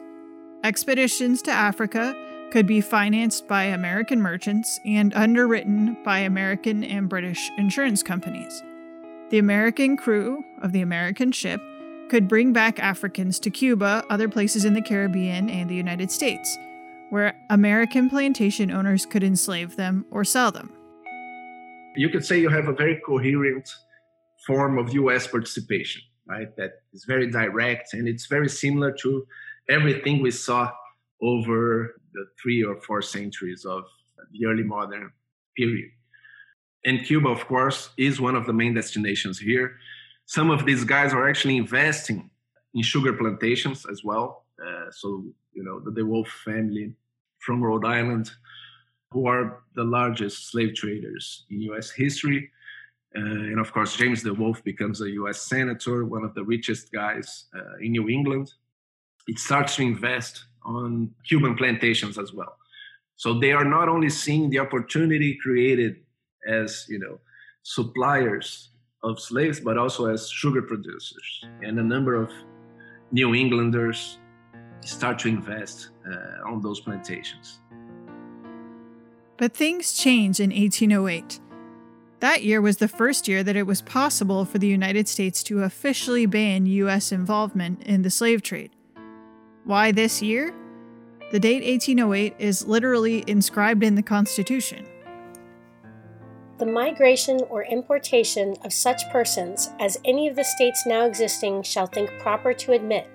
Expeditions 0.64 1.42
to 1.44 1.52
Africa 1.52 2.16
could 2.54 2.68
be 2.68 2.82
financed 2.82 3.48
by 3.48 3.64
American 3.64 4.22
merchants 4.22 4.80
and 4.86 5.12
underwritten 5.16 5.98
by 6.06 6.20
American 6.20 6.84
and 6.84 7.10
British 7.10 7.50
insurance 7.58 8.04
companies. 8.04 8.62
The 9.32 9.40
American 9.40 9.98
crew 9.98 10.44
of 10.62 10.72
the 10.72 10.82
American 10.82 11.32
ship 11.32 11.60
could 12.10 12.28
bring 12.28 12.54
back 12.54 12.78
Africans 12.78 13.40
to 13.40 13.50
Cuba, 13.50 14.04
other 14.12 14.30
places 14.30 14.66
in 14.66 14.76
the 14.76 14.84
Caribbean, 14.84 15.50
and 15.50 15.68
the 15.68 15.74
United 15.74 16.12
States, 16.12 16.56
where 17.10 17.34
American 17.50 18.08
plantation 18.08 18.70
owners 18.70 19.08
could 19.08 19.24
enslave 19.24 19.76
them 19.76 20.06
or 20.12 20.24
sell 20.24 20.52
them. 20.52 20.72
You 21.96 22.10
could 22.10 22.24
say 22.24 22.40
you 22.40 22.50
have 22.50 22.68
a 22.68 22.74
very 22.74 23.02
coherent 23.04 23.68
form 24.46 24.78
of 24.78 24.94
US 24.94 25.26
participation, 25.26 26.04
right? 26.28 26.56
That 26.58 26.74
is 26.94 27.06
very 27.06 27.32
direct 27.32 27.96
and 27.96 28.08
it's 28.08 28.28
very 28.28 28.48
similar 28.48 28.92
to 29.02 29.26
everything 29.70 30.22
we 30.22 30.30
saw 30.30 30.72
over 31.20 31.96
the 32.14 32.26
three 32.42 32.64
or 32.64 32.76
four 32.82 33.02
centuries 33.02 33.66
of 33.66 33.84
the 34.32 34.46
early 34.46 34.64
modern 34.64 35.12
period. 35.58 35.90
And 36.86 37.06
Cuba, 37.06 37.30
of 37.30 37.46
course, 37.48 37.90
is 37.98 38.20
one 38.20 38.36
of 38.36 38.46
the 38.46 38.54
main 38.54 38.74
destinations 38.74 39.40
here. 39.40 39.78
Some 40.26 40.50
of 40.50 40.66
these 40.66 40.84
guys 40.84 41.14
are 41.14 41.30
actually 41.30 41.58
investing 41.58 42.30
in 42.74 42.84
sugar 42.84 43.14
plantations 43.14 43.86
as 43.90 44.04
well. 44.04 44.46
Uh, 44.62 44.92
so, 44.92 45.24
you 45.54 45.64
know, 45.64 45.80
the 45.80 45.92
DeWolf 45.92 46.28
family 46.28 46.96
from 47.40 47.62
Rhode 47.62 47.86
Island 47.86 48.32
who 49.14 49.28
are 49.28 49.64
the 49.76 49.84
largest 49.84 50.50
slave 50.50 50.74
traders 50.76 51.46
in 51.50 51.62
US 51.74 51.92
history. 51.92 52.50
Uh, 53.16 53.20
and 53.22 53.60
of 53.60 53.72
course, 53.72 53.96
James 53.96 54.24
DeWolf 54.24 54.64
becomes 54.64 55.02
a 55.02 55.10
US 55.22 55.42
senator, 55.44 56.04
one 56.04 56.24
of 56.24 56.34
the 56.34 56.44
richest 56.44 56.92
guys 56.92 57.46
uh, 57.56 57.78
in 57.80 57.92
New 57.92 58.10
England. 58.10 58.52
It 59.28 59.38
starts 59.38 59.76
to 59.76 59.84
invest 59.84 60.46
on 60.66 61.12
Cuban 61.28 61.56
plantations 61.56 62.18
as 62.18 62.34
well. 62.34 62.58
So 63.16 63.40
they 63.40 63.52
are 63.52 63.66
not 63.66 63.90
only 63.90 64.10
seeing 64.10 64.50
the 64.50 64.60
opportunity 64.60 65.38
created 65.42 65.98
as, 66.48 66.86
you 66.90 67.00
know, 67.00 67.20
suppliers 67.64 68.70
of 69.04 69.20
slaves, 69.20 69.60
but 69.60 69.78
also 69.78 70.08
as 70.08 70.30
sugar 70.30 70.62
producers. 70.62 71.46
And 71.62 71.80
a 71.80 71.84
number 71.84 72.16
of 72.16 72.32
New 73.12 73.36
Englanders 73.36 74.18
start 74.82 75.20
to 75.20 75.30
invest 75.30 75.90
uh, 76.06 76.50
on 76.50 76.62
those 76.62 76.80
plantations. 76.80 77.60
But 79.38 79.54
things 79.54 79.94
change 79.98 80.40
in 80.40 80.50
1808. 80.50 81.40
That 82.20 82.44
year 82.44 82.62
was 82.62 82.78
the 82.78 82.88
first 82.88 83.28
year 83.28 83.44
that 83.44 83.56
it 83.56 83.68
was 83.68 83.82
possible 83.82 84.46
for 84.46 84.58
the 84.58 84.68
United 84.68 85.08
States 85.10 85.44
to 85.44 85.64
officially 85.64 86.26
ban 86.26 86.66
U.S. 86.66 87.12
involvement 87.12 87.84
in 87.84 88.04
the 88.04 88.10
slave 88.10 88.42
trade. 88.42 88.72
Why 89.66 89.92
this 89.92 90.22
year? 90.22 90.54
The 91.32 91.40
date 91.40 91.64
1808 91.64 92.36
is 92.38 92.68
literally 92.68 93.24
inscribed 93.28 93.84
in 93.84 93.96
the 93.96 94.04
Constitution. 94.04 94.86
The 96.60 96.66
migration 96.66 97.42
or 97.50 97.64
importation 97.64 98.56
of 98.64 98.72
such 98.72 99.10
persons 99.10 99.72
as 99.80 100.00
any 100.06 100.28
of 100.28 100.36
the 100.36 100.44
states 100.44 100.86
now 100.86 101.06
existing 101.06 101.64
shall 101.64 101.88
think 101.88 102.12
proper 102.20 102.54
to 102.54 102.74
admit 102.74 103.08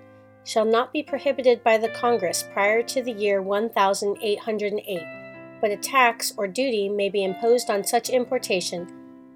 shall 0.44 0.64
not 0.64 0.92
be 0.92 1.02
prohibited 1.02 1.62
by 1.62 1.76
the 1.76 1.90
Congress 1.90 2.42
prior 2.52 2.82
to 2.82 3.02
the 3.02 3.12
year 3.12 3.42
1808 3.42 5.18
but 5.60 5.70
a 5.70 5.76
tax 5.76 6.32
or 6.36 6.46
duty 6.46 6.88
may 6.88 7.08
be 7.08 7.24
imposed 7.24 7.70
on 7.70 7.84
such 7.84 8.08
importation 8.08 8.86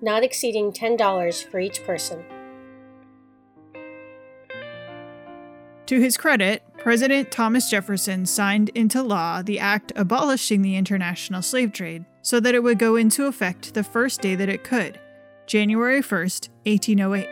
not 0.00 0.24
exceeding 0.24 0.72
$10 0.72 1.44
for 1.44 1.60
each 1.60 1.84
person. 1.84 2.24
To 5.92 6.00
his 6.00 6.16
credit, 6.16 6.62
President 6.78 7.30
Thomas 7.30 7.68
Jefferson 7.68 8.24
signed 8.24 8.70
into 8.70 9.02
law 9.02 9.42
the 9.42 9.58
act 9.58 9.92
abolishing 9.94 10.62
the 10.62 10.74
international 10.74 11.42
slave 11.42 11.70
trade 11.70 12.06
so 12.22 12.40
that 12.40 12.54
it 12.54 12.62
would 12.62 12.78
go 12.78 12.96
into 12.96 13.26
effect 13.26 13.74
the 13.74 13.84
first 13.84 14.22
day 14.22 14.34
that 14.34 14.48
it 14.48 14.64
could, 14.64 14.98
January 15.46 16.00
1, 16.00 16.00
1808. 16.00 17.26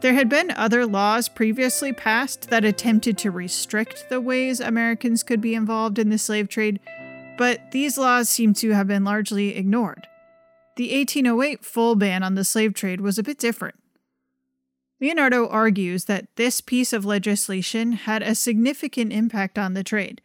There 0.00 0.14
had 0.14 0.28
been 0.28 0.50
other 0.50 0.86
laws 0.86 1.28
previously 1.28 1.92
passed 1.92 2.50
that 2.50 2.64
attempted 2.64 3.16
to 3.18 3.30
restrict 3.30 4.06
the 4.08 4.20
ways 4.20 4.58
Americans 4.58 5.22
could 5.22 5.40
be 5.40 5.54
involved 5.54 6.00
in 6.00 6.10
the 6.10 6.18
slave 6.18 6.48
trade, 6.48 6.80
but 7.38 7.70
these 7.70 7.96
laws 7.96 8.28
seem 8.28 8.54
to 8.54 8.70
have 8.72 8.88
been 8.88 9.04
largely 9.04 9.54
ignored. 9.54 10.08
The 10.74 10.92
1808 10.92 11.64
full 11.64 11.94
ban 11.94 12.24
on 12.24 12.34
the 12.34 12.42
slave 12.42 12.74
trade 12.74 13.00
was 13.00 13.18
a 13.18 13.22
bit 13.22 13.38
different. 13.38 13.76
Leonardo 15.02 15.46
argues 15.46 16.06
that 16.06 16.34
this 16.36 16.62
piece 16.62 16.94
of 16.94 17.04
legislation 17.04 17.92
had 17.92 18.22
a 18.22 18.34
significant 18.34 19.12
impact 19.12 19.58
on 19.58 19.74
the 19.74 19.84
trade, 19.84 20.22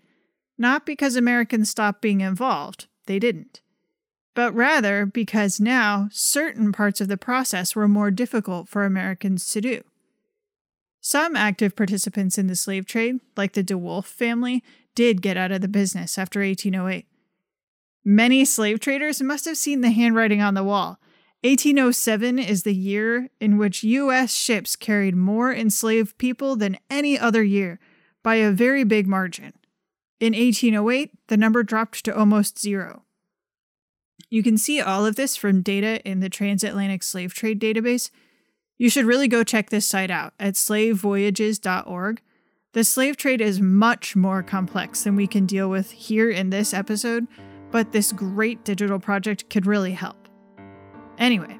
not 0.57 0.85
because 0.85 1.17
Americans 1.17 1.69
stopped 1.69 2.01
being 2.01 2.21
involved, 2.21 2.87
they 3.07 3.19
didn't 3.19 3.59
but 4.37 4.53
rather 4.53 5.03
because 5.07 5.59
now 5.59 6.07
certain 6.11 6.71
parts 6.71 7.01
of 7.01 7.07
the 7.07 7.17
process 7.17 7.75
were 7.75 7.87
more 7.87 8.11
difficult 8.11 8.69
for 8.69 8.85
Americans 8.85 9.49
to 9.49 9.59
do. 9.59 9.81
Some 11.01 11.35
active 11.35 11.75
participants 11.75 12.37
in 12.37 12.45
the 12.45 12.55
slave 12.55 12.85
trade, 12.85 13.19
like 13.35 13.53
the 13.53 13.63
DeWolf 13.63 14.05
family, 14.05 14.63
did 14.93 15.23
get 15.23 15.37
out 15.37 15.51
of 15.51 15.61
the 15.61 15.67
business 15.67 16.19
after 16.19 16.41
1808. 16.41 17.07
Many 18.05 18.45
slave 18.45 18.79
traders 18.79 19.23
must 19.23 19.45
have 19.45 19.57
seen 19.57 19.81
the 19.81 19.89
handwriting 19.89 20.39
on 20.39 20.53
the 20.53 20.63
wall. 20.63 20.99
1807 21.43 22.39
is 22.39 22.63
the 22.63 22.73
year 22.73 23.29
in 23.39 23.57
which 23.57 23.83
U.S. 23.83 24.33
ships 24.33 24.75
carried 24.75 25.15
more 25.15 25.53
enslaved 25.53 26.17
people 26.17 26.55
than 26.55 26.77
any 26.89 27.17
other 27.17 27.43
year, 27.43 27.79
by 28.23 28.35
a 28.35 28.51
very 28.51 28.83
big 28.83 29.07
margin. 29.07 29.53
In 30.19 30.33
1808, 30.33 31.11
the 31.27 31.37
number 31.37 31.63
dropped 31.63 32.03
to 32.03 32.17
almost 32.17 32.59
zero. 32.59 33.03
You 34.29 34.43
can 34.43 34.57
see 34.57 34.81
all 34.81 35.05
of 35.05 35.15
this 35.15 35.37
from 35.37 35.61
data 35.61 36.01
in 36.03 36.19
the 36.19 36.29
Transatlantic 36.29 37.03
Slave 37.03 37.33
Trade 37.33 37.61
Database. 37.61 38.09
You 38.77 38.89
should 38.89 39.05
really 39.05 39.27
go 39.27 39.43
check 39.43 39.69
this 39.69 39.87
site 39.87 40.11
out 40.11 40.33
at 40.39 40.55
slavevoyages.org. 40.55 42.21
The 42.73 42.83
slave 42.83 43.15
trade 43.15 43.39
is 43.39 43.61
much 43.61 44.15
more 44.15 44.43
complex 44.43 45.03
than 45.03 45.15
we 45.15 45.27
can 45.27 45.45
deal 45.45 45.69
with 45.69 45.91
here 45.91 46.29
in 46.29 46.49
this 46.49 46.73
episode, 46.73 47.27
but 47.71 47.91
this 47.91 48.11
great 48.11 48.65
digital 48.65 48.99
project 48.99 49.49
could 49.49 49.65
really 49.65 49.93
help. 49.93 50.26
Anyway, 51.17 51.59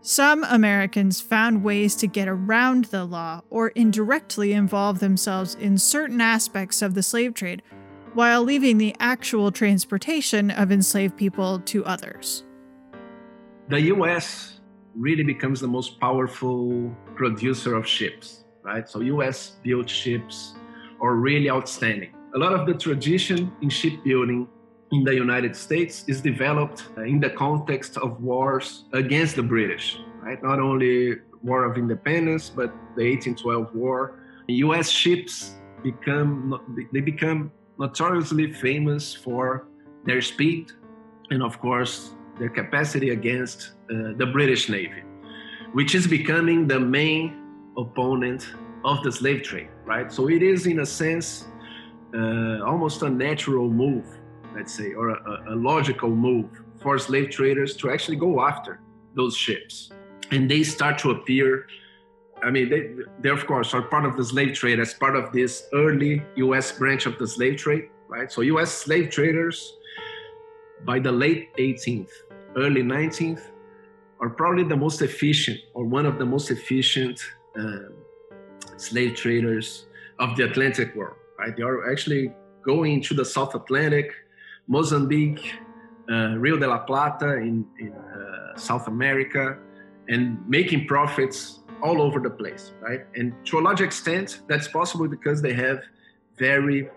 some 0.00 0.44
Americans 0.44 1.20
found 1.20 1.62
ways 1.62 1.94
to 1.96 2.06
get 2.06 2.28
around 2.28 2.86
the 2.86 3.04
law 3.04 3.42
or 3.50 3.68
indirectly 3.68 4.52
involve 4.52 5.00
themselves 5.00 5.54
in 5.56 5.76
certain 5.76 6.20
aspects 6.20 6.82
of 6.82 6.94
the 6.94 7.02
slave 7.02 7.34
trade 7.34 7.62
while 8.14 8.42
leaving 8.42 8.78
the 8.78 8.96
actual 9.00 9.52
transportation 9.52 10.50
of 10.50 10.72
enslaved 10.72 11.16
people 11.16 11.60
to 11.60 11.84
others. 11.84 12.44
The 13.68 13.80
US 13.92 14.60
really 14.94 15.22
becomes 15.22 15.60
the 15.60 15.68
most 15.68 16.00
powerful 16.00 16.90
producer 17.14 17.74
of 17.74 17.86
ships, 17.86 18.44
right? 18.62 18.88
So 18.88 19.00
US 19.00 19.56
built 19.62 19.88
ships 19.88 20.54
are 21.00 21.14
really 21.14 21.50
outstanding. 21.50 22.14
A 22.34 22.38
lot 22.38 22.52
of 22.52 22.66
the 22.66 22.74
tradition 22.74 23.52
in 23.62 23.68
shipbuilding 23.68 24.48
in 24.92 25.04
the 25.04 25.14
United 25.14 25.54
States 25.54 26.04
is 26.08 26.20
developed 26.20 26.84
in 26.96 27.20
the 27.20 27.30
context 27.30 27.96
of 27.98 28.22
wars 28.22 28.84
against 28.92 29.36
the 29.36 29.42
British, 29.42 29.98
right? 30.22 30.42
Not 30.42 30.60
only 30.60 31.18
War 31.42 31.64
of 31.64 31.76
Independence, 31.76 32.50
but 32.50 32.70
the 32.96 33.04
1812 33.04 33.74
War. 33.74 34.20
U.S. 34.48 34.88
ships 34.88 35.54
become 35.82 36.58
they 36.92 37.00
become 37.00 37.52
notoriously 37.78 38.52
famous 38.52 39.14
for 39.14 39.66
their 40.04 40.20
speed 40.20 40.72
and, 41.30 41.42
of 41.42 41.60
course, 41.60 42.12
their 42.38 42.48
capacity 42.48 43.10
against 43.10 43.72
uh, 43.90 44.12
the 44.16 44.26
British 44.26 44.68
Navy, 44.68 45.02
which 45.72 45.94
is 45.94 46.06
becoming 46.06 46.66
the 46.66 46.80
main 46.80 47.24
opponent 47.76 48.48
of 48.84 49.02
the 49.02 49.12
slave 49.12 49.42
trade, 49.42 49.68
right? 49.84 50.10
So 50.10 50.28
it 50.28 50.42
is, 50.42 50.66
in 50.66 50.80
a 50.80 50.86
sense, 50.86 51.46
uh, 52.14 52.60
almost 52.64 53.02
a 53.02 53.10
natural 53.10 53.68
move, 53.68 54.06
let's 54.58 54.74
say, 54.74 54.92
or 54.92 55.10
a, 55.10 55.54
a 55.54 55.56
logical 55.56 56.10
move 56.10 56.46
for 56.82 56.98
slave 56.98 57.30
traders 57.30 57.76
to 57.76 57.90
actually 57.90 58.16
go 58.16 58.40
after 58.40 58.80
those 59.14 59.36
ships. 59.36 59.90
And 60.32 60.50
they 60.50 60.62
start 60.62 60.98
to 60.98 61.12
appear 61.12 61.66
I 62.40 62.50
mean, 62.50 62.68
they, 62.68 62.82
they 63.20 63.30
of 63.30 63.46
course 63.46 63.74
are 63.74 63.82
part 63.82 64.04
of 64.04 64.16
the 64.16 64.24
slave 64.24 64.54
trade 64.54 64.78
as 64.78 64.94
part 64.94 65.16
of 65.16 65.32
this 65.32 65.64
early 65.72 66.22
U.S. 66.36 66.70
branch 66.70 67.06
of 67.06 67.18
the 67.18 67.26
slave 67.26 67.56
trade, 67.56 67.88
right? 68.08 68.30
So 68.30 68.42
U.S. 68.42 68.70
slave 68.70 69.10
traders, 69.10 69.74
by 70.84 71.00
the 71.00 71.10
late 71.10 71.54
18th, 71.56 72.10
early 72.56 72.82
19th, 72.82 73.42
are 74.20 74.30
probably 74.30 74.64
the 74.64 74.76
most 74.76 75.02
efficient 75.02 75.58
or 75.74 75.84
one 75.84 76.06
of 76.06 76.18
the 76.18 76.24
most 76.24 76.52
efficient 76.52 77.20
uh, 77.58 77.90
slave 78.76 79.16
traders 79.16 79.86
of 80.20 80.36
the 80.36 80.44
Atlantic 80.44 80.94
world, 80.94 81.16
right? 81.40 81.56
They 81.56 81.64
are 81.64 81.90
actually 81.90 82.32
going 82.64 83.02
to 83.02 83.14
the 83.14 83.24
South 83.24 83.54
Atlantic, 83.56 84.12
Mozambique, 84.68 85.54
uh, 86.10 86.36
Rio 86.38 86.58
de 86.58 86.66
la 86.66 86.78
Plata 86.78 87.36
in, 87.36 87.66
in 87.78 87.92
uh, 87.92 88.56
South 88.56 88.86
America, 88.86 89.58
and 90.08 90.38
making 90.48 90.86
profits 90.86 91.60
all 91.82 92.02
over 92.02 92.20
the 92.20 92.30
place, 92.30 92.72
right? 92.80 93.00
And 93.14 93.34
to 93.46 93.58
a 93.58 93.62
large 93.62 93.80
extent, 93.80 94.40
that's 94.48 94.68
possible 94.68 95.08
because 95.08 95.42
they 95.42 95.52
have 95.54 95.80
very 96.36 96.88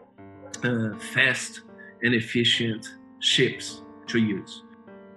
uh, 0.63 0.95
fast 1.13 1.61
and 2.03 2.13
efficient 2.13 2.87
ships 3.19 3.83
to 4.07 4.19
use. 4.19 4.63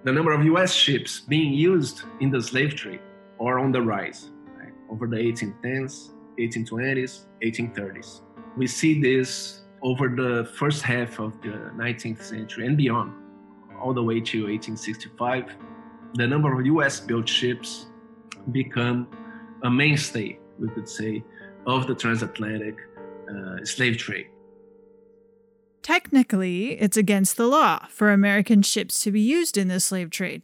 The 0.04 0.12
number 0.12 0.32
of 0.32 0.44
US 0.44 0.72
ships 0.72 1.20
being 1.20 1.52
used 1.54 2.02
in 2.20 2.30
the 2.30 2.42
slave 2.42 2.74
trade 2.74 3.00
are 3.40 3.58
on 3.58 3.72
the 3.72 3.80
rise 3.80 4.30
right? 4.58 4.72
over 4.90 5.06
the 5.06 5.16
1810s, 5.16 6.10
1820s, 6.38 7.26
1830s. 7.42 8.20
We 8.56 8.66
see 8.66 9.00
this 9.00 9.63
over 9.84 10.08
the 10.08 10.48
first 10.54 10.82
half 10.82 11.20
of 11.20 11.40
the 11.42 11.70
19th 11.76 12.22
century 12.22 12.66
and 12.66 12.76
beyond, 12.76 13.12
all 13.80 13.92
the 13.92 14.02
way 14.02 14.18
to 14.18 14.44
1865. 14.44 15.54
The 16.14 16.26
number 16.26 16.58
of 16.58 16.64
US 16.66 17.00
built 17.00 17.28
ships 17.28 17.86
become 18.50 19.06
a 19.62 19.70
mainstay, 19.70 20.38
we 20.58 20.68
could 20.70 20.88
say, 20.88 21.22
of 21.66 21.86
the 21.86 21.94
transatlantic 21.94 22.76
uh, 23.28 23.64
slave 23.64 23.98
trade. 23.98 24.28
Technically, 25.82 26.80
it's 26.80 26.96
against 26.96 27.36
the 27.36 27.46
law 27.46 27.86
for 27.90 28.10
American 28.10 28.62
ships 28.62 29.02
to 29.02 29.12
be 29.12 29.20
used 29.20 29.58
in 29.58 29.68
the 29.68 29.80
slave 29.80 30.08
trade. 30.08 30.40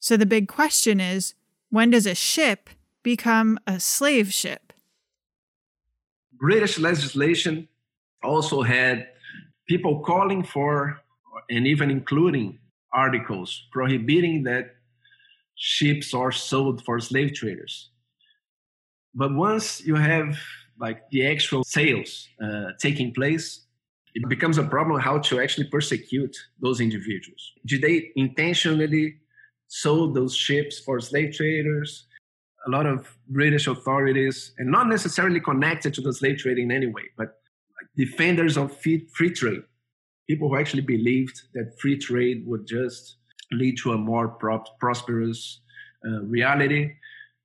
So 0.00 0.16
the 0.16 0.26
big 0.26 0.48
question 0.48 1.00
is 1.00 1.34
when 1.70 1.90
does 1.90 2.06
a 2.06 2.16
ship 2.16 2.68
become 3.04 3.60
a 3.64 3.78
slave 3.78 4.32
ship? 4.32 4.72
British 6.32 6.80
legislation 6.80 7.68
also 8.22 8.62
had 8.62 9.08
people 9.68 10.00
calling 10.00 10.42
for, 10.42 11.00
and 11.50 11.66
even 11.66 11.90
including 11.90 12.58
articles 12.92 13.66
prohibiting 13.72 14.42
that 14.44 14.74
ships 15.56 16.12
are 16.14 16.32
sold 16.32 16.84
for 16.84 17.00
slave 17.00 17.34
traders. 17.34 17.90
But 19.14 19.34
once 19.34 19.84
you 19.84 19.94
have 19.94 20.38
like 20.78 21.02
the 21.10 21.26
actual 21.26 21.64
sales 21.64 22.28
uh, 22.42 22.70
taking 22.80 23.12
place, 23.12 23.66
it 24.14 24.28
becomes 24.28 24.58
a 24.58 24.64
problem 24.64 25.00
how 25.00 25.18
to 25.18 25.40
actually 25.40 25.68
persecute 25.68 26.36
those 26.60 26.80
individuals. 26.80 27.52
Did 27.66 27.82
they 27.82 28.10
intentionally 28.16 29.16
sold 29.68 30.14
those 30.14 30.34
ships 30.34 30.80
for 30.80 31.00
slave 31.00 31.34
traders? 31.34 32.06
A 32.66 32.70
lot 32.70 32.86
of 32.86 33.16
British 33.28 33.66
authorities, 33.66 34.52
and 34.58 34.70
not 34.70 34.88
necessarily 34.88 35.40
connected 35.40 35.94
to 35.94 36.00
the 36.00 36.12
slave 36.12 36.38
trade 36.38 36.58
in 36.58 36.70
any 36.70 36.86
way, 36.86 37.02
but 37.16 37.41
defenders 37.96 38.56
of 38.56 38.76
free 38.80 39.06
trade, 39.30 39.62
people 40.28 40.48
who 40.48 40.56
actually 40.56 40.82
believed 40.82 41.42
that 41.54 41.78
free 41.80 41.98
trade 41.98 42.44
would 42.46 42.66
just 42.66 43.16
lead 43.50 43.76
to 43.78 43.92
a 43.92 43.98
more 43.98 44.28
prosperous 44.80 45.60
uh, 46.06 46.22
reality. 46.22 46.92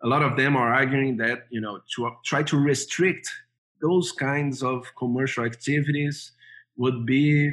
A 0.04 0.08
lot 0.08 0.22
of 0.22 0.38
them 0.38 0.56
are 0.56 0.74
arguing 0.74 1.18
that 1.18 1.48
you 1.50 1.62
know 1.62 1.80
to 1.96 2.12
try 2.24 2.44
to 2.44 2.58
restrict 2.58 3.30
those 3.82 4.12
kinds 4.12 4.64
of 4.64 4.86
commercial 4.98 5.44
activities 5.46 6.32
would 6.78 7.06
be 7.06 7.52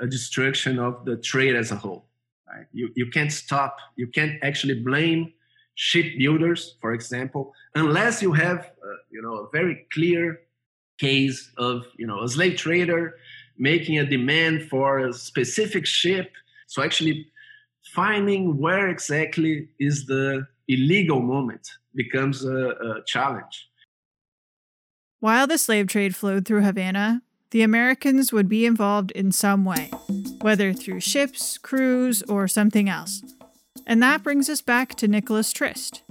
a 0.00 0.06
destruction 0.06 0.78
of 0.78 1.04
the 1.04 1.16
trade 1.16 1.56
as 1.56 1.70
a 1.72 1.76
whole 1.76 2.06
right? 2.48 2.66
You, 2.72 2.90
you 2.94 3.10
can't 3.10 3.32
stop 3.32 3.76
you 3.96 4.06
can't 4.06 4.34
actually 4.42 4.80
blame 4.80 5.32
shipbuilders 5.74 6.76
for 6.80 6.92
example 6.94 7.52
unless 7.74 8.22
you 8.22 8.32
have 8.32 8.58
uh, 8.58 8.96
you 9.10 9.22
know 9.22 9.34
a 9.34 9.48
very 9.52 9.86
clear 9.92 10.40
case 10.98 11.50
of 11.56 11.82
you 11.96 12.06
know 12.06 12.22
a 12.22 12.28
slave 12.28 12.56
trader 12.56 13.16
making 13.58 13.98
a 13.98 14.04
demand 14.04 14.62
for 14.68 14.98
a 14.98 15.12
specific 15.12 15.86
ship 15.86 16.30
so 16.66 16.82
actually 16.82 17.26
finding 17.94 18.58
where 18.58 18.88
exactly 18.88 19.68
is 19.78 20.06
the 20.06 20.46
illegal 20.68 21.20
moment 21.20 21.68
becomes 21.94 22.44
a, 22.44 22.68
a 22.68 23.02
challenge. 23.06 23.68
While 25.20 25.46
the 25.46 25.58
slave 25.58 25.86
trade 25.86 26.14
flowed 26.14 26.44
through 26.44 26.62
Havana, 26.62 27.22
the 27.52 27.62
Americans 27.62 28.32
would 28.32 28.48
be 28.48 28.66
involved 28.66 29.12
in 29.12 29.32
some 29.32 29.64
way, 29.64 29.90
whether 30.42 30.72
through 30.72 31.00
ships, 31.00 31.58
crews, 31.58 32.22
or 32.24 32.46
something 32.48 32.88
else. 32.88 33.22
And 33.86 34.02
that 34.02 34.22
brings 34.22 34.50
us 34.50 34.60
back 34.60 34.94
to 34.96 35.08
Nicholas 35.08 35.52
Trist. 35.52 36.02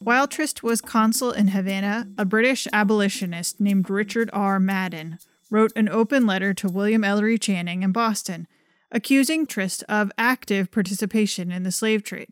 While 0.00 0.28
Trist 0.28 0.62
was 0.62 0.80
consul 0.80 1.32
in 1.32 1.48
Havana, 1.48 2.08
a 2.16 2.24
British 2.24 2.68
abolitionist 2.72 3.60
named 3.60 3.90
Richard 3.90 4.30
R. 4.32 4.60
Madden 4.60 5.18
wrote 5.50 5.72
an 5.74 5.88
open 5.88 6.24
letter 6.24 6.54
to 6.54 6.68
William 6.68 7.02
Ellery 7.02 7.36
Channing 7.36 7.82
in 7.82 7.90
Boston, 7.90 8.46
accusing 8.92 9.44
Trist 9.44 9.82
of 9.88 10.12
active 10.16 10.70
participation 10.70 11.50
in 11.50 11.64
the 11.64 11.72
slave 11.72 12.04
trade. 12.04 12.28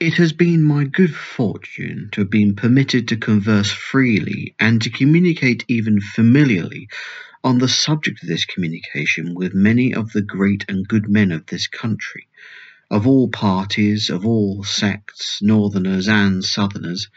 It 0.00 0.14
has 0.14 0.32
been 0.32 0.64
my 0.64 0.84
good 0.84 1.14
fortune 1.14 2.08
to 2.12 2.22
have 2.22 2.30
been 2.30 2.56
permitted 2.56 3.06
to 3.08 3.16
converse 3.16 3.70
freely 3.70 4.56
and 4.58 4.82
to 4.82 4.90
communicate 4.90 5.64
even 5.68 6.00
familiarly 6.00 6.88
on 7.44 7.58
the 7.58 7.68
subject 7.68 8.20
of 8.22 8.28
this 8.28 8.44
communication 8.44 9.34
with 9.34 9.54
many 9.54 9.94
of 9.94 10.12
the 10.12 10.22
great 10.22 10.64
and 10.68 10.88
good 10.88 11.08
men 11.08 11.30
of 11.30 11.46
this 11.46 11.68
country, 11.68 12.26
of 12.90 13.06
all 13.06 13.28
parties, 13.28 14.08
of 14.08 14.24
all 14.24 14.64
sects, 14.64 15.40
northerners 15.42 16.08
and 16.08 16.44
southerners, 16.44 17.08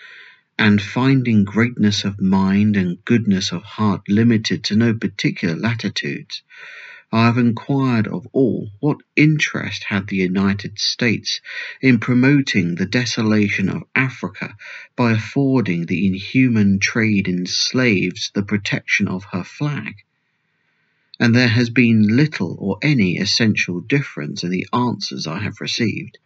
and 0.60 0.82
finding 0.82 1.44
greatness 1.44 2.04
of 2.04 2.20
mind 2.20 2.76
and 2.76 3.04
goodness 3.06 3.52
of 3.52 3.64
heart 3.64 4.02
limited 4.10 4.64
to 4.64 4.76
no 4.76 4.94
particular 4.94 5.56
latitudes, 5.56 6.44
I 7.14 7.26
have 7.26 7.38
inquired 7.38 8.08
of 8.08 8.28
all 8.32 8.70
what 8.80 8.98
interest 9.16 9.86
had 9.86 10.08
the 10.08 10.18
United 10.18 10.80
States 10.80 11.42
in 11.82 12.00
promoting 12.00 12.76
the 12.76 12.86
desolation 12.86 13.68
of 13.68 13.84
Africa 13.96 14.56
by 14.96 15.12
affording 15.12 15.86
the 15.86 16.08
inhuman 16.08 16.80
trade 16.80 17.28
in 17.28 17.46
slaves 17.46 18.32
the 18.34 18.44
protection 18.44 19.08
of 19.08 19.26
her 19.32 19.44
flag. 19.44 19.96
And 21.22 21.36
there 21.36 21.50
has 21.50 21.70
been 21.70 22.16
little 22.16 22.56
or 22.58 22.80
any 22.82 23.20
essential 23.20 23.80
difference 23.80 24.44
in 24.44 24.50
the 24.50 24.68
answers 24.74 25.28
I 25.28 25.38
have 25.44 25.62
received. 25.62 26.18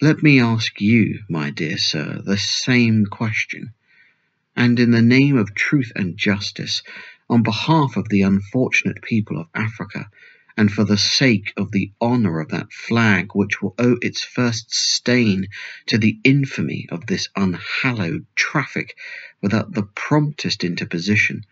Let 0.00 0.24
me 0.24 0.40
ask 0.40 0.80
you, 0.80 1.22
my 1.28 1.50
dear 1.50 1.78
sir, 1.78 2.20
the 2.20 2.36
same 2.36 3.06
question, 3.06 3.72
and 4.56 4.80
in 4.80 4.90
the 4.90 5.02
name 5.02 5.38
of 5.38 5.54
truth 5.54 5.92
and 5.94 6.16
justice, 6.16 6.82
on 7.30 7.44
behalf 7.44 7.96
of 7.96 8.08
the 8.08 8.22
unfortunate 8.22 9.02
people 9.02 9.38
of 9.38 9.46
Africa, 9.54 10.10
and 10.56 10.72
for 10.72 10.82
the 10.82 10.98
sake 10.98 11.52
of 11.56 11.70
the 11.70 11.92
honour 12.00 12.40
of 12.40 12.48
that 12.48 12.72
flag 12.72 13.36
which 13.36 13.62
will 13.62 13.76
owe 13.78 13.98
its 14.02 14.24
first 14.24 14.74
stain 14.74 15.46
to 15.86 15.96
the 15.96 16.18
infamy 16.24 16.88
of 16.90 17.06
this 17.06 17.28
unhallowed 17.36 18.26
traffic 18.34 18.96
without 19.40 19.74
the 19.74 19.84
promptest 19.84 20.64
interposition, 20.64 21.46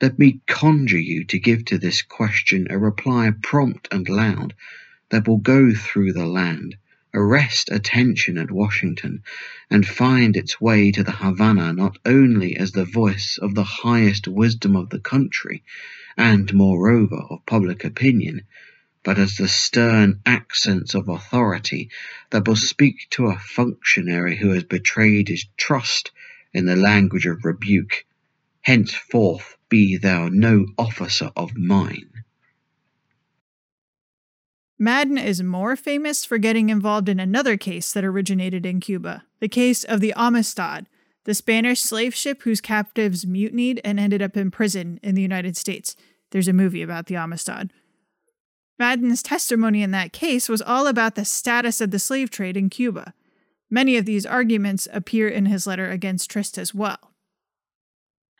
let 0.00 0.16
me 0.16 0.40
conjure 0.46 0.98
you 0.98 1.24
to 1.24 1.40
give 1.40 1.64
to 1.64 1.76
this 1.76 2.02
question 2.02 2.68
a 2.70 2.78
reply 2.78 3.32
prompt 3.42 3.88
and 3.90 4.08
loud 4.08 4.54
that 5.10 5.26
will 5.26 5.38
go 5.38 5.74
through 5.74 6.12
the 6.12 6.26
land, 6.26 6.76
arrest 7.12 7.68
attention 7.72 8.38
at 8.38 8.50
Washington 8.50 9.22
and 9.70 9.84
find 9.84 10.36
its 10.36 10.60
way 10.60 10.92
to 10.92 11.02
the 11.02 11.10
Havana 11.10 11.72
not 11.72 11.98
only 12.04 12.56
as 12.56 12.70
the 12.70 12.84
voice 12.84 13.38
of 13.42 13.56
the 13.56 13.64
highest 13.64 14.28
wisdom 14.28 14.76
of 14.76 14.88
the 14.90 15.00
country 15.00 15.64
and, 16.16 16.54
moreover, 16.54 17.16
of 17.30 17.44
public 17.44 17.84
opinion, 17.84 18.42
but 19.02 19.18
as 19.18 19.34
the 19.36 19.48
stern 19.48 20.20
accents 20.24 20.94
of 20.94 21.08
authority 21.08 21.90
that 22.30 22.46
will 22.46 22.56
speak 22.56 23.08
to 23.10 23.26
a 23.26 23.38
functionary 23.38 24.36
who 24.36 24.50
has 24.50 24.62
betrayed 24.62 25.26
his 25.26 25.46
trust 25.56 26.12
in 26.54 26.66
the 26.66 26.76
language 26.76 27.26
of 27.26 27.44
rebuke. 27.44 28.04
Henceforth 28.60 29.56
be 29.68 29.96
thou 29.96 30.28
no 30.28 30.66
officer 30.78 31.30
of 31.36 31.56
mine. 31.56 32.10
Madden 34.78 35.18
is 35.18 35.42
more 35.42 35.74
famous 35.74 36.24
for 36.24 36.38
getting 36.38 36.70
involved 36.70 37.08
in 37.08 37.18
another 37.18 37.56
case 37.56 37.92
that 37.92 38.04
originated 38.04 38.64
in 38.64 38.80
Cuba 38.80 39.24
the 39.40 39.48
case 39.48 39.84
of 39.84 40.00
the 40.00 40.12
Amistad, 40.16 40.86
the 41.24 41.34
Spanish 41.34 41.80
slave 41.80 42.14
ship 42.14 42.42
whose 42.42 42.60
captives 42.60 43.26
mutinied 43.26 43.80
and 43.84 44.00
ended 44.00 44.22
up 44.22 44.36
in 44.36 44.50
prison 44.50 44.98
in 45.02 45.14
the 45.14 45.22
United 45.22 45.56
States. 45.56 45.94
There's 46.30 46.48
a 46.48 46.52
movie 46.52 46.82
about 46.82 47.06
the 47.06 47.16
Amistad. 47.16 47.72
Madden's 48.78 49.22
testimony 49.22 49.82
in 49.82 49.90
that 49.90 50.12
case 50.12 50.48
was 50.48 50.62
all 50.62 50.86
about 50.86 51.16
the 51.16 51.24
status 51.24 51.80
of 51.80 51.90
the 51.90 51.98
slave 51.98 52.30
trade 52.30 52.56
in 52.56 52.70
Cuba. 52.70 53.14
Many 53.70 53.96
of 53.96 54.06
these 54.06 54.24
arguments 54.24 54.88
appear 54.92 55.28
in 55.28 55.46
his 55.46 55.66
letter 55.66 55.90
against 55.90 56.30
Trist 56.30 56.56
as 56.56 56.74
well. 56.74 57.07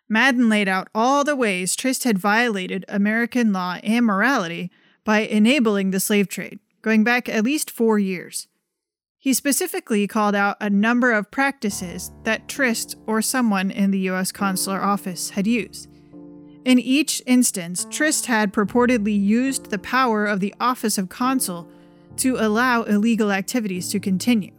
Madden 0.08 0.48
laid 0.48 0.68
out 0.68 0.88
all 0.94 1.22
the 1.22 1.36
ways 1.36 1.76
Trist 1.76 2.04
had 2.04 2.18
violated 2.18 2.84
American 2.88 3.52
law 3.52 3.78
and 3.82 4.06
morality 4.06 4.70
by 5.04 5.20
enabling 5.20 5.90
the 5.90 6.00
slave 6.00 6.28
trade, 6.28 6.58
going 6.80 7.04
back 7.04 7.28
at 7.28 7.44
least 7.44 7.70
four 7.70 7.98
years. 7.98 8.48
He 9.18 9.34
specifically 9.34 10.06
called 10.06 10.34
out 10.34 10.56
a 10.60 10.70
number 10.70 11.12
of 11.12 11.30
practices 11.30 12.12
that 12.22 12.48
Trist 12.48 12.96
or 13.06 13.20
someone 13.20 13.70
in 13.70 13.90
the 13.90 13.98
U.S. 14.00 14.32
consular 14.32 14.80
office 14.80 15.30
had 15.30 15.46
used. 15.46 15.88
In 16.64 16.78
each 16.78 17.22
instance, 17.26 17.86
Trist 17.90 18.26
had 18.26 18.52
purportedly 18.52 19.18
used 19.18 19.70
the 19.70 19.78
power 19.78 20.24
of 20.24 20.40
the 20.40 20.54
office 20.60 20.98
of 20.98 21.08
consul 21.08 21.68
to 22.18 22.36
allow 22.36 22.82
illegal 22.84 23.32
activities 23.32 23.90
to 23.90 24.00
continue. 24.00 24.52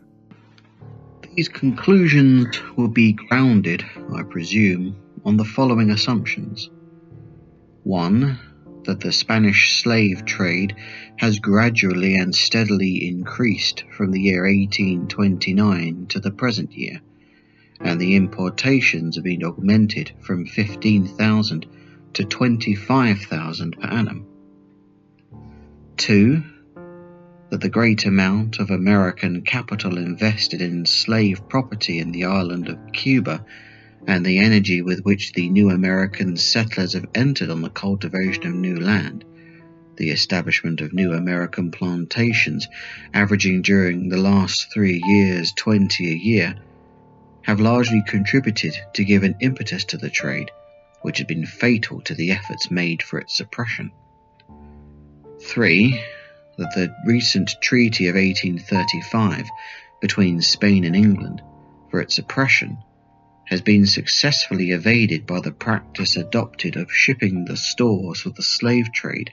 These 1.36 1.50
conclusions 1.50 2.60
will 2.76 2.88
be 2.88 3.14
grounded, 3.14 3.86
I 4.16 4.24
presume, 4.24 4.96
on 5.26 5.38
the 5.38 5.46
following 5.46 5.90
assumptions. 5.90 6.70
One, 7.84 8.40
that 8.86 9.02
the 9.02 9.12
Spanish 9.12 9.82
slave 9.82 10.26
trade 10.26 10.76
has 11.18 11.40
gradually 11.40 12.16
and 12.16 12.34
steadily 12.34 13.08
increased 13.08 13.84
from 13.96 14.12
the 14.12 14.22
year 14.22 14.44
1829 14.44 16.08
to 16.08 16.20
the 16.20 16.32
present 16.32 16.74
year, 16.74 17.02
and 17.80 18.00
the 18.00 18.16
importations 18.16 19.16
have 19.16 19.24
been 19.24 19.44
augmented 19.44 20.12
from 20.22 20.46
15,000 20.46 21.66
to 22.14 22.24
25,000 22.24 23.80
per 23.80 23.88
annum. 23.88 24.26
Two, 25.98 26.44
that 27.50 27.62
the 27.62 27.70
great 27.70 28.06
amount 28.06 28.60
of 28.60 28.70
American 28.70 29.42
capital 29.42 29.98
invested 29.98 30.62
in 30.62 30.86
slave 30.86 31.48
property 31.50 32.00
in 32.00 32.12
the 32.12 32.26
island 32.26 32.70
of 32.70 32.92
Cuba 32.94 33.44
and 34.08 34.26
the 34.26 34.40
energy 34.40 34.82
with 34.82 35.02
which 35.02 35.34
the 35.34 35.50
new 35.50 35.70
American 35.70 36.38
settlers 36.38 36.94
have 36.94 37.08
entered 37.14 37.50
on 37.50 37.62
the 37.62 37.70
cultivation 37.70 38.48
of 38.48 38.54
new 38.54 38.80
land, 38.80 39.26
the 39.98 40.10
establishment 40.10 40.82
of 40.82 40.94
new 40.94 41.14
American 41.14 41.72
plantations, 41.72 42.68
averaging 43.14 43.62
during 43.62 44.10
the 44.10 44.18
last 44.18 44.72
three 44.74 45.02
years 45.06 45.52
20 45.54 46.12
a 46.12 46.16
year, 46.16 46.56
have 47.42 47.60
largely 47.60 48.02
contributed 48.08 48.74
to 48.94 49.04
give 49.04 49.24
an 49.24 49.36
impetus 49.42 49.84
to 49.86 49.98
the 49.98 50.10
trade 50.10 50.52
which 51.02 51.18
had 51.18 51.28
been 51.28 51.46
fatal 51.46 52.02
to 52.02 52.14
the 52.14 52.32
efforts 52.32 52.70
made 52.70 53.02
for 53.02 53.20
its 53.20 53.36
suppression. 53.36 53.92
3. 55.42 56.02
That 56.58 56.76
the 56.76 56.94
recent 57.06 57.56
Treaty 57.62 58.08
of 58.08 58.16
1835 58.16 59.48
between 60.02 60.42
Spain 60.42 60.84
and 60.84 60.96
England 60.96 61.42
for 61.90 62.02
its 62.02 62.16
suppression 62.16 62.78
has 63.50 63.62
been 63.62 63.88
successfully 63.88 64.70
evaded 64.70 65.26
by 65.26 65.40
the 65.40 65.52
practice 65.52 66.16
adopted 66.16 66.76
of 66.76 66.94
shipping 66.94 67.46
the 67.46 67.58
stores 67.58 68.22
for 68.22 68.30
the 68.30 68.44
slave 68.44 68.92
trade 68.94 69.32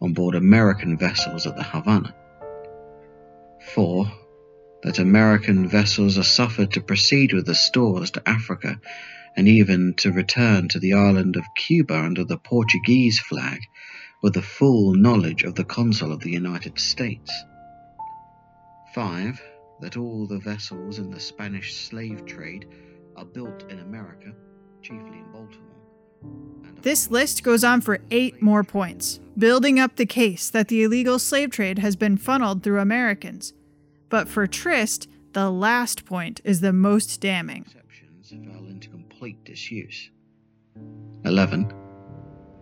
on 0.00 0.12
board 0.12 0.34
American 0.34 0.98
vessels 0.98 1.46
at 1.46 1.54
the 1.54 1.62
Havana. 1.62 2.12
4. 3.72 4.12
That 4.82 4.98
American 4.98 5.68
vessels 5.68 6.18
are 6.18 6.24
suffered 6.24 6.72
to 6.72 6.80
proceed 6.80 7.32
with 7.32 7.46
the 7.46 7.54
stores 7.54 8.10
to 8.10 8.28
Africa 8.28 8.80
and 9.36 9.46
even 9.46 9.94
to 9.98 10.10
return 10.10 10.66
to 10.68 10.80
the 10.80 10.94
island 10.94 11.36
of 11.36 11.44
Cuba 11.56 11.94
under 11.94 12.24
the 12.24 12.38
Portuguese 12.38 13.20
flag 13.20 13.60
with 14.24 14.34
the 14.34 14.42
full 14.42 14.94
knowledge 14.94 15.44
of 15.44 15.54
the 15.54 15.64
consul 15.64 16.12
of 16.12 16.18
the 16.18 16.32
United 16.32 16.80
States. 16.80 17.30
5. 18.92 19.40
That 19.82 19.96
all 19.96 20.26
the 20.26 20.40
vessels 20.40 20.98
in 20.98 21.10
the 21.10 21.20
Spanish 21.20 21.76
slave 21.76 22.26
trade 22.26 22.66
are 23.16 23.24
built 23.24 23.70
in 23.70 23.78
America, 23.80 24.32
chiefly 24.82 25.18
in 25.18 25.32
Baltimore. 25.32 25.72
This 26.82 27.10
list 27.10 27.42
goes 27.42 27.62
on 27.62 27.80
for 27.80 28.00
eight 28.10 28.42
more 28.42 28.64
points, 28.64 29.20
building 29.38 29.78
up 29.78 29.96
the 29.96 30.06
case 30.06 30.50
that 30.50 30.68
the 30.68 30.82
illegal 30.82 31.18
slave 31.18 31.50
trade 31.50 31.78
has 31.78 31.96
been 31.96 32.16
funneled 32.16 32.62
through 32.62 32.80
Americans. 32.80 33.54
But 34.08 34.28
for 34.28 34.46
Trist, 34.46 35.08
the 35.32 35.50
last 35.50 36.04
point 36.04 36.40
is 36.44 36.60
the 36.60 36.72
most 36.72 37.20
damning 37.20 37.64
Fell 37.64 38.66
into 38.66 38.88
complete 38.88 39.44
disuse. 39.44 40.10
11. 41.24 41.72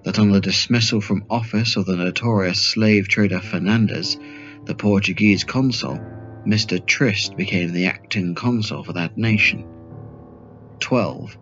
That 0.02 0.18
on 0.18 0.32
the 0.32 0.40
dismissal 0.40 1.00
from 1.00 1.24
office 1.30 1.76
of 1.76 1.86
the 1.86 1.96
notorious 1.96 2.60
slave 2.60 3.08
trader 3.08 3.40
Fernandez, 3.40 4.18
the 4.64 4.74
Portuguese 4.74 5.44
consul, 5.44 5.98
Mr. 6.46 6.84
Trist 6.84 7.36
became 7.36 7.72
the 7.72 7.86
acting 7.86 8.34
consul 8.34 8.82
for 8.82 8.94
that 8.94 9.16
nation. 9.16 9.64
12. 10.80 11.36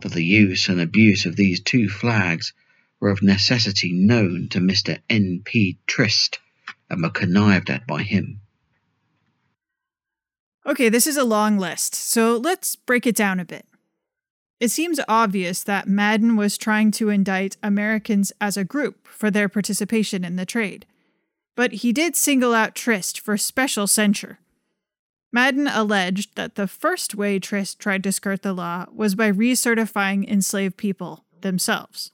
That 0.00 0.12
the 0.12 0.24
use 0.24 0.68
and 0.68 0.80
abuse 0.80 1.26
of 1.26 1.36
these 1.36 1.60
two 1.60 1.88
flags 1.88 2.52
were 3.00 3.10
of 3.10 3.22
necessity 3.22 3.92
known 3.92 4.48
to 4.50 4.58
Mr. 4.58 4.98
N. 5.08 5.42
P. 5.44 5.78
Trist 5.86 6.38
and 6.90 7.02
were 7.02 7.10
connived 7.10 7.70
at 7.70 7.86
by 7.86 8.02
him. 8.02 8.40
Okay, 10.64 10.88
this 10.88 11.06
is 11.06 11.16
a 11.16 11.24
long 11.24 11.58
list, 11.58 11.94
so 11.94 12.36
let's 12.36 12.74
break 12.74 13.06
it 13.06 13.14
down 13.14 13.38
a 13.38 13.44
bit. 13.44 13.66
It 14.58 14.70
seems 14.70 14.98
obvious 15.06 15.62
that 15.62 15.86
Madden 15.86 16.34
was 16.34 16.58
trying 16.58 16.90
to 16.92 17.10
indict 17.10 17.56
Americans 17.62 18.32
as 18.40 18.56
a 18.56 18.64
group 18.64 19.06
for 19.06 19.30
their 19.30 19.48
participation 19.48 20.24
in 20.24 20.36
the 20.36 20.46
trade, 20.46 20.86
but 21.54 21.72
he 21.72 21.92
did 21.92 22.16
single 22.16 22.54
out 22.54 22.74
Trist 22.74 23.20
for 23.20 23.36
special 23.36 23.86
censure. 23.86 24.38
Madden 25.32 25.66
alleged 25.66 26.36
that 26.36 26.54
the 26.54 26.66
first 26.66 27.14
way 27.14 27.38
Trist 27.38 27.78
tried 27.78 28.02
to 28.04 28.12
skirt 28.12 28.42
the 28.42 28.52
law 28.52 28.86
was 28.92 29.14
by 29.14 29.30
recertifying 29.30 30.26
enslaved 30.28 30.76
people 30.76 31.24
themselves. 31.40 32.12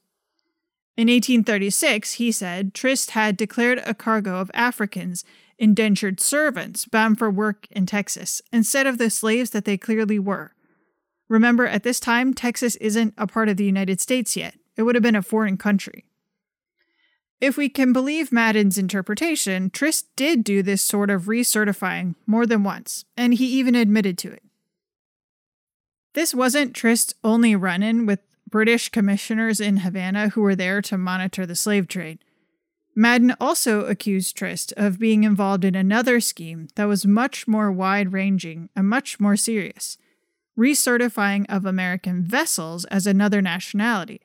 In 0.96 1.08
1836, 1.08 2.14
he 2.14 2.32
said 2.32 2.74
Trist 2.74 3.12
had 3.12 3.36
declared 3.36 3.82
a 3.84 3.94
cargo 3.94 4.36
of 4.36 4.50
Africans, 4.52 5.24
indentured 5.58 6.20
servants, 6.20 6.84
bound 6.86 7.18
for 7.18 7.30
work 7.30 7.66
in 7.70 7.86
Texas, 7.86 8.42
instead 8.52 8.86
of 8.86 8.98
the 8.98 9.10
slaves 9.10 9.50
that 9.50 9.64
they 9.64 9.78
clearly 9.78 10.18
were 10.18 10.52
Remember, 11.32 11.66
at 11.66 11.82
this 11.82 11.98
time, 11.98 12.34
Texas 12.34 12.76
isn't 12.76 13.14
a 13.16 13.26
part 13.26 13.48
of 13.48 13.56
the 13.56 13.64
United 13.64 14.02
States 14.02 14.36
yet. 14.36 14.54
It 14.76 14.82
would 14.82 14.94
have 14.94 15.02
been 15.02 15.16
a 15.16 15.22
foreign 15.22 15.56
country. 15.56 16.04
If 17.42 17.56
we 17.56 17.68
can 17.68 17.92
believe 17.92 18.30
Madden's 18.30 18.78
interpretation, 18.78 19.68
Trist 19.68 20.06
did 20.14 20.44
do 20.44 20.62
this 20.62 20.80
sort 20.80 21.10
of 21.10 21.24
recertifying 21.24 22.14
more 22.24 22.46
than 22.46 22.62
once, 22.62 23.04
and 23.16 23.34
he 23.34 23.46
even 23.46 23.74
admitted 23.74 24.16
to 24.18 24.30
it. 24.30 24.44
This 26.14 26.36
wasn't 26.36 26.72
Trist's 26.72 27.14
only 27.24 27.56
run 27.56 27.82
in 27.82 28.06
with 28.06 28.20
British 28.48 28.90
commissioners 28.90 29.60
in 29.60 29.78
Havana 29.78 30.28
who 30.28 30.40
were 30.40 30.54
there 30.54 30.80
to 30.82 30.96
monitor 30.96 31.44
the 31.44 31.56
slave 31.56 31.88
trade. 31.88 32.20
Madden 32.94 33.34
also 33.40 33.86
accused 33.86 34.36
Trist 34.36 34.72
of 34.76 35.00
being 35.00 35.24
involved 35.24 35.64
in 35.64 35.74
another 35.74 36.20
scheme 36.20 36.68
that 36.76 36.84
was 36.84 37.04
much 37.04 37.48
more 37.48 37.72
wide 37.72 38.12
ranging 38.12 38.68
and 38.76 38.88
much 38.88 39.18
more 39.18 39.36
serious 39.36 39.98
recertifying 40.56 41.44
of 41.48 41.66
American 41.66 42.22
vessels 42.22 42.84
as 42.84 43.04
another 43.04 43.42
nationality. 43.42 44.20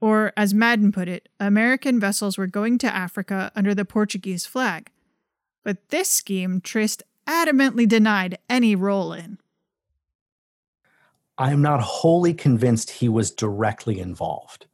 Or, 0.00 0.32
as 0.36 0.54
Madden 0.54 0.92
put 0.92 1.08
it, 1.08 1.28
American 1.38 2.00
vessels 2.00 2.38
were 2.38 2.46
going 2.46 2.78
to 2.78 2.94
Africa 2.94 3.52
under 3.54 3.74
the 3.74 3.84
Portuguese 3.84 4.46
flag. 4.46 4.90
But 5.62 5.90
this 5.90 6.08
scheme 6.10 6.60
Trist 6.62 7.02
adamantly 7.28 7.86
denied 7.86 8.38
any 8.48 8.74
role 8.74 9.12
in. 9.12 9.38
I 11.36 11.52
am 11.52 11.62
not 11.62 11.80
wholly 11.80 12.34
convinced 12.34 12.90
he 12.90 13.08
was 13.08 13.30
directly 13.30 14.00
involved. 14.00 14.66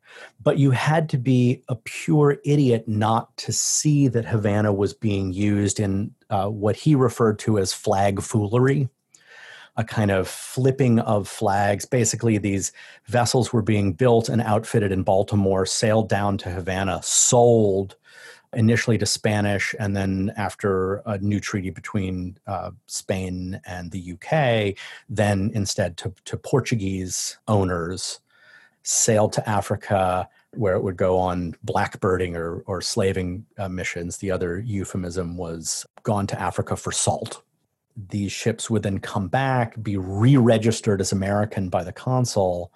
but 0.43 0.59
you 0.59 0.70
had 0.70 1.09
to 1.11 1.18
be 1.18 1.62
a 1.68 1.77
pure 1.77 2.39
idiot 2.45 2.87
not 2.87 3.37
to 3.37 3.53
see 3.53 4.09
that 4.09 4.24
Havana 4.24 4.72
was 4.72 4.95
being 4.95 5.33
used 5.33 5.81
in 5.81 6.14
uh, 6.31 6.47
what 6.49 6.77
he 6.77 6.95
referred 6.95 7.39
to 7.41 7.59
as 7.59 7.72
flag 7.72 8.20
foolery, 8.22 8.89
a 9.77 9.85
kind 9.85 10.11
of 10.11 10.29
flipping 10.29 10.99
of 11.01 11.29
flags. 11.29 11.85
Basically, 11.85 12.39
these 12.39 12.72
vessels 13.07 13.53
were 13.53 13.62
being 13.62 13.93
built 13.93 14.29
and 14.29 14.41
outfitted 14.43 14.93
in 14.93 15.03
Baltimore, 15.03 15.66
sailed 15.66 16.09
down 16.09 16.39
to 16.39 16.51
Havana, 16.51 17.03
sold 17.03 17.97
initially 18.53 18.97
to 18.99 19.07
Spanish, 19.07 19.74
and 19.79 19.95
then 19.95 20.33
after 20.37 20.97
a 21.07 21.18
new 21.18 21.41
treaty 21.41 21.70
between 21.70 22.39
uh, 22.47 22.70
Spain 22.87 23.61
and 23.66 23.91
the 23.91 24.12
UK, 24.14 24.77
then 25.09 25.51
instead 25.55 25.97
to, 25.99 26.12
to 26.24 26.37
Portuguese 26.37 27.37
owners, 27.49 28.20
sailed 28.83 29.33
to 29.35 29.49
Africa, 29.49 30.29
where 30.53 30.74
it 30.74 30.83
would 30.83 30.97
go 30.97 31.18
on 31.18 31.55
blackbirding 31.66 32.35
or, 32.35 32.62
or 32.66 32.81
slaving 32.81 33.45
uh, 33.59 33.68
missions. 33.68 34.18
The 34.18 34.31
other 34.31 34.59
euphemism 34.59 35.37
was 35.37 35.85
gone 36.03 36.27
to 36.29 36.41
Africa 36.41 36.77
for 36.77 36.93
salt. 36.93 37.43
These 37.97 38.32
ships 38.32 38.68
would 38.68 38.82
then 38.82 38.99
come 38.99 39.28
back, 39.28 39.82
be 39.82 39.97
re 39.97 40.36
registered 40.36 41.01
as 41.01 41.12
American 41.12 41.68
by 41.68 41.82
the 41.84 41.92
consul, 41.92 42.72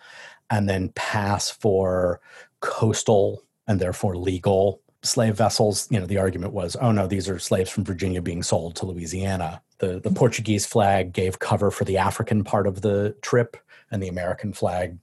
and 0.48 0.68
then 0.68 0.90
pass 0.90 1.50
for 1.50 2.20
coastal 2.60 3.42
and 3.66 3.80
therefore 3.80 4.16
legal 4.16 4.80
slave 5.02 5.36
vessels, 5.36 5.88
you 5.90 5.98
know, 5.98 6.06
the 6.06 6.18
argument 6.18 6.52
was, 6.52 6.76
oh 6.76 6.92
no, 6.92 7.06
these 7.06 7.28
are 7.28 7.38
slaves 7.38 7.70
from 7.70 7.84
Virginia 7.84 8.20
being 8.20 8.42
sold 8.42 8.76
to 8.76 8.86
Louisiana. 8.86 9.62
The 9.78 10.00
the 10.00 10.10
Portuguese 10.10 10.66
flag 10.66 11.12
gave 11.12 11.38
cover 11.38 11.70
for 11.70 11.84
the 11.84 11.98
African 11.98 12.44
part 12.44 12.66
of 12.66 12.82
the 12.82 13.16
trip, 13.22 13.56
and 13.90 14.02
the 14.02 14.08
American 14.08 14.52
flag 14.52 14.98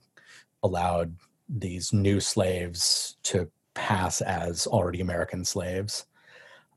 allowed 0.62 1.16
these 1.48 1.92
new 1.92 2.20
slaves 2.20 3.16
to 3.24 3.50
pass 3.74 4.20
as 4.20 4.66
already 4.66 5.00
American 5.00 5.44
slaves. 5.44 6.06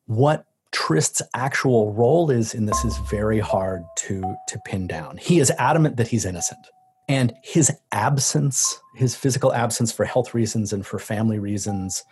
What 0.05 0.45
Trist's 0.71 1.21
actual 1.35 1.93
role 1.93 2.31
is 2.31 2.53
in 2.53 2.65
this 2.65 2.83
is 2.85 2.97
very 3.09 3.39
hard 3.39 3.83
to 3.97 4.21
to 4.47 4.59
pin 4.65 4.87
down. 4.87 5.17
He 5.17 5.39
is 5.39 5.51
adamant 5.57 5.97
that 5.97 6.07
he's 6.07 6.25
innocent. 6.25 6.65
And 7.09 7.33
his 7.43 7.69
absence, 7.91 8.79
his 8.95 9.15
physical 9.15 9.53
absence 9.53 9.91
for 9.91 10.05
health 10.05 10.33
reasons 10.33 10.71
and 10.71 10.85
for 10.85 10.97
family 10.97 11.39
reasons 11.39 12.05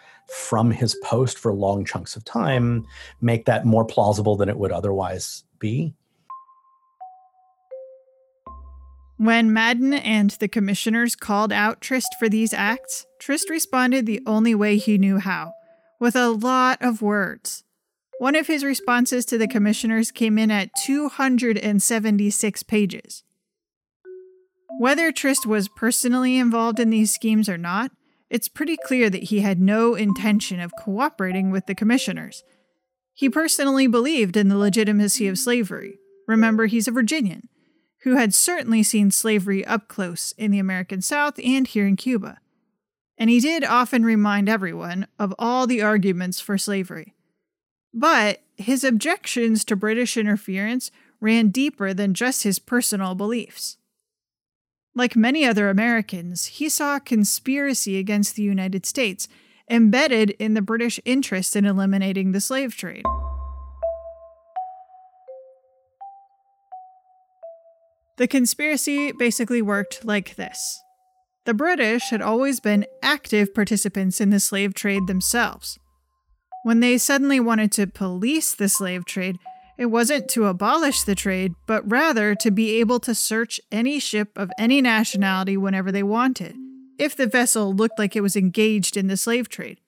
from 0.49 0.71
his 0.71 0.93
post 1.03 1.37
for 1.37 1.53
long 1.53 1.85
chunks 1.85 2.17
of 2.17 2.25
time, 2.25 2.85
make 3.21 3.45
that 3.45 3.65
more 3.65 3.85
plausible 3.85 4.35
than 4.35 4.49
it 4.49 4.57
would 4.57 4.73
otherwise 4.73 5.45
be. 5.57 5.93
When 9.15 9.53
Madden 9.53 9.93
and 9.93 10.31
the 10.31 10.47
commissioners 10.47 11.15
called 11.15 11.53
out 11.53 11.81
Trist 11.81 12.15
for 12.19 12.27
these 12.27 12.53
acts, 12.53 13.05
Trist 13.19 13.49
responded 13.49 14.05
the 14.05 14.21
only 14.25 14.55
way 14.55 14.77
he 14.77 14.97
knew 14.97 15.17
how, 15.17 15.53
with 15.99 16.15
a 16.15 16.29
lot 16.29 16.77
of 16.81 17.01
words. 17.01 17.63
One 18.19 18.35
of 18.35 18.47
his 18.47 18.65
responses 18.65 19.23
to 19.25 19.37
the 19.37 19.47
commissioners 19.47 20.11
came 20.11 20.37
in 20.37 20.51
at 20.51 20.71
276 20.83 22.63
pages. 22.63 23.23
Whether 24.77 25.13
Trist 25.13 25.45
was 25.45 25.69
personally 25.69 26.37
involved 26.37 26.81
in 26.81 26.89
these 26.89 27.13
schemes 27.13 27.47
or 27.47 27.57
not, 27.57 27.91
it's 28.29 28.49
pretty 28.49 28.75
clear 28.75 29.09
that 29.09 29.23
he 29.23 29.39
had 29.39 29.61
no 29.61 29.95
intention 29.95 30.59
of 30.59 30.73
cooperating 30.77 31.49
with 31.49 31.65
the 31.65 31.73
commissioners. 31.73 32.43
He 33.13 33.29
personally 33.29 33.87
believed 33.87 34.35
in 34.35 34.49
the 34.49 34.57
legitimacy 34.57 35.29
of 35.29 35.39
slavery. 35.39 35.97
Remember, 36.27 36.65
he's 36.65 36.89
a 36.89 36.91
Virginian 36.91 37.47
who 38.03 38.17
had 38.17 38.33
certainly 38.33 38.83
seen 38.83 39.11
slavery 39.11 39.65
up 39.65 39.87
close 39.87 40.33
in 40.33 40.51
the 40.51 40.59
American 40.59 41.01
South 41.01 41.39
and 41.41 41.67
here 41.67 41.87
in 41.87 41.95
Cuba. 41.95 42.39
And 43.17 43.29
he 43.29 43.39
did 43.39 43.63
often 43.63 44.03
remind 44.03 44.49
everyone 44.49 45.07
of 45.17 45.33
all 45.39 45.67
the 45.67 45.81
arguments 45.81 46.41
for 46.41 46.57
slavery. 46.57 47.15
But 47.93 48.41
his 48.57 48.83
objections 48.83 49.63
to 49.65 49.75
British 49.75 50.17
interference 50.17 50.91
ran 51.19 51.49
deeper 51.49 51.93
than 51.93 52.13
just 52.13 52.43
his 52.43 52.59
personal 52.59 53.15
beliefs. 53.15 53.77
Like 54.95 55.15
many 55.15 55.45
other 55.45 55.69
Americans, 55.69 56.45
he 56.45 56.69
saw 56.69 56.95
a 56.95 57.01
conspiracy 57.01 57.97
against 57.97 58.35
the 58.35 58.43
United 58.43 58.85
States 58.85 59.27
embedded 59.69 60.31
in 60.31 60.55
the 60.55 60.61
British 60.61 60.99
interest 61.05 61.55
in 61.55 61.65
eliminating 61.65 62.31
the 62.31 62.41
slave 62.41 62.75
trade. 62.75 63.03
The 68.17 68.27
conspiracy 68.27 69.13
basically 69.13 69.61
worked 69.61 70.03
like 70.03 70.35
this 70.35 70.81
the 71.45 71.53
British 71.53 72.09
had 72.09 72.21
always 72.21 72.59
been 72.59 72.85
active 73.01 73.53
participants 73.53 74.19
in 74.19 74.29
the 74.29 74.39
slave 74.39 74.73
trade 74.73 75.07
themselves. 75.07 75.79
When 76.63 76.81
they 76.81 76.97
suddenly 76.97 77.39
wanted 77.39 77.71
to 77.73 77.87
police 77.87 78.53
the 78.53 78.69
slave 78.69 79.05
trade, 79.05 79.37
it 79.77 79.85
wasn't 79.85 80.27
to 80.29 80.47
abolish 80.47 81.03
the 81.03 81.15
trade, 81.15 81.53
but 81.65 81.89
rather 81.89 82.35
to 82.35 82.51
be 82.51 82.79
able 82.81 82.99
to 82.99 83.15
search 83.15 83.61
any 83.71 83.97
ship 83.99 84.37
of 84.37 84.51
any 84.59 84.81
nationality 84.81 85.55
whenever 85.55 85.89
they 85.89 86.03
wanted, 86.03 86.55
if 86.97 87.15
the 87.15 87.27
vessel 87.27 87.73
looked 87.73 87.97
like 87.97 88.13
it 88.13 88.21
was 88.21 88.35
engaged 88.35 88.97
in 88.97 89.07
the 89.07 89.15
slave 89.15 89.47
trade. 89.47 89.79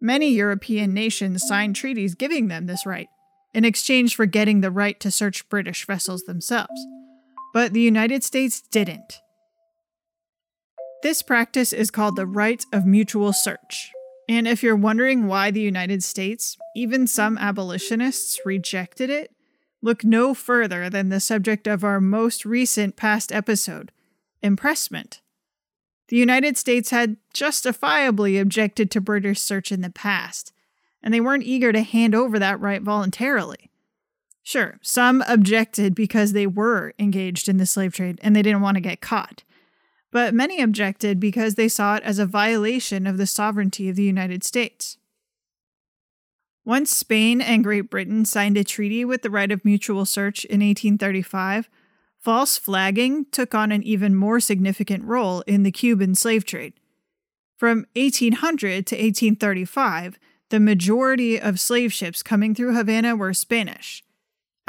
Many 0.00 0.30
European 0.30 0.94
nations 0.94 1.46
signed 1.46 1.74
treaties 1.74 2.14
giving 2.14 2.46
them 2.46 2.66
this 2.66 2.86
right, 2.86 3.08
in 3.52 3.64
exchange 3.64 4.14
for 4.14 4.26
getting 4.26 4.60
the 4.60 4.70
right 4.70 5.00
to 5.00 5.10
search 5.10 5.48
British 5.48 5.84
vessels 5.84 6.22
themselves. 6.24 6.86
But 7.52 7.72
the 7.72 7.80
United 7.80 8.22
States 8.22 8.60
didn't. 8.60 9.20
This 11.02 11.22
practice 11.22 11.72
is 11.72 11.90
called 11.90 12.14
the 12.14 12.26
right 12.26 12.64
of 12.72 12.86
mutual 12.86 13.32
search, 13.32 13.90
and 14.28 14.48
if 14.48 14.62
you're 14.62 14.76
wondering 14.76 15.26
why 15.26 15.50
the 15.50 15.60
United 15.60 16.02
States, 16.02 16.56
even 16.74 17.06
some 17.06 17.38
abolitionists, 17.38 18.40
rejected 18.44 19.10
it, 19.10 19.32
look 19.82 20.04
no 20.04 20.34
further 20.34 20.88
than 20.88 21.08
the 21.08 21.20
subject 21.20 21.66
of 21.66 21.84
our 21.84 22.00
most 22.00 22.44
recent 22.44 22.96
past 22.96 23.32
episode 23.32 23.92
impressment. 24.42 25.20
The 26.08 26.16
United 26.16 26.56
States 26.56 26.90
had 26.90 27.16
justifiably 27.32 28.38
objected 28.38 28.90
to 28.90 29.00
British 29.00 29.40
search 29.40 29.72
in 29.72 29.80
the 29.80 29.90
past, 29.90 30.52
and 31.02 31.12
they 31.12 31.20
weren't 31.20 31.44
eager 31.44 31.72
to 31.72 31.82
hand 31.82 32.14
over 32.14 32.38
that 32.38 32.60
right 32.60 32.82
voluntarily. 32.82 33.70
Sure, 34.42 34.78
some 34.82 35.24
objected 35.26 35.94
because 35.94 36.32
they 36.32 36.46
were 36.46 36.92
engaged 36.98 37.48
in 37.48 37.56
the 37.56 37.64
slave 37.64 37.94
trade 37.94 38.20
and 38.22 38.36
they 38.36 38.42
didn't 38.42 38.60
want 38.60 38.76
to 38.76 38.82
get 38.82 39.00
caught 39.00 39.42
but 40.14 40.32
many 40.32 40.60
objected 40.62 41.18
because 41.18 41.56
they 41.56 41.66
saw 41.66 41.96
it 41.96 42.02
as 42.04 42.20
a 42.20 42.24
violation 42.24 43.04
of 43.04 43.18
the 43.18 43.26
sovereignty 43.26 43.88
of 43.88 43.96
the 43.96 44.04
United 44.04 44.44
States. 44.44 44.96
Once 46.64 46.96
Spain 46.96 47.40
and 47.40 47.64
Great 47.64 47.90
Britain 47.90 48.24
signed 48.24 48.56
a 48.56 48.62
treaty 48.62 49.04
with 49.04 49.22
the 49.22 49.28
right 49.28 49.50
of 49.50 49.64
mutual 49.64 50.06
search 50.06 50.44
in 50.44 50.60
1835, 50.60 51.68
false 52.20 52.56
flagging 52.56 53.26
took 53.32 53.56
on 53.56 53.72
an 53.72 53.82
even 53.82 54.14
more 54.14 54.38
significant 54.38 55.02
role 55.02 55.40
in 55.48 55.64
the 55.64 55.72
Cuban 55.72 56.14
slave 56.14 56.44
trade. 56.44 56.74
From 57.56 57.84
1800 57.96 58.86
to 58.86 58.94
1835, 58.94 60.16
the 60.50 60.60
majority 60.60 61.40
of 61.40 61.58
slave 61.58 61.92
ships 61.92 62.22
coming 62.22 62.54
through 62.54 62.76
Havana 62.76 63.16
were 63.16 63.34
Spanish. 63.34 64.04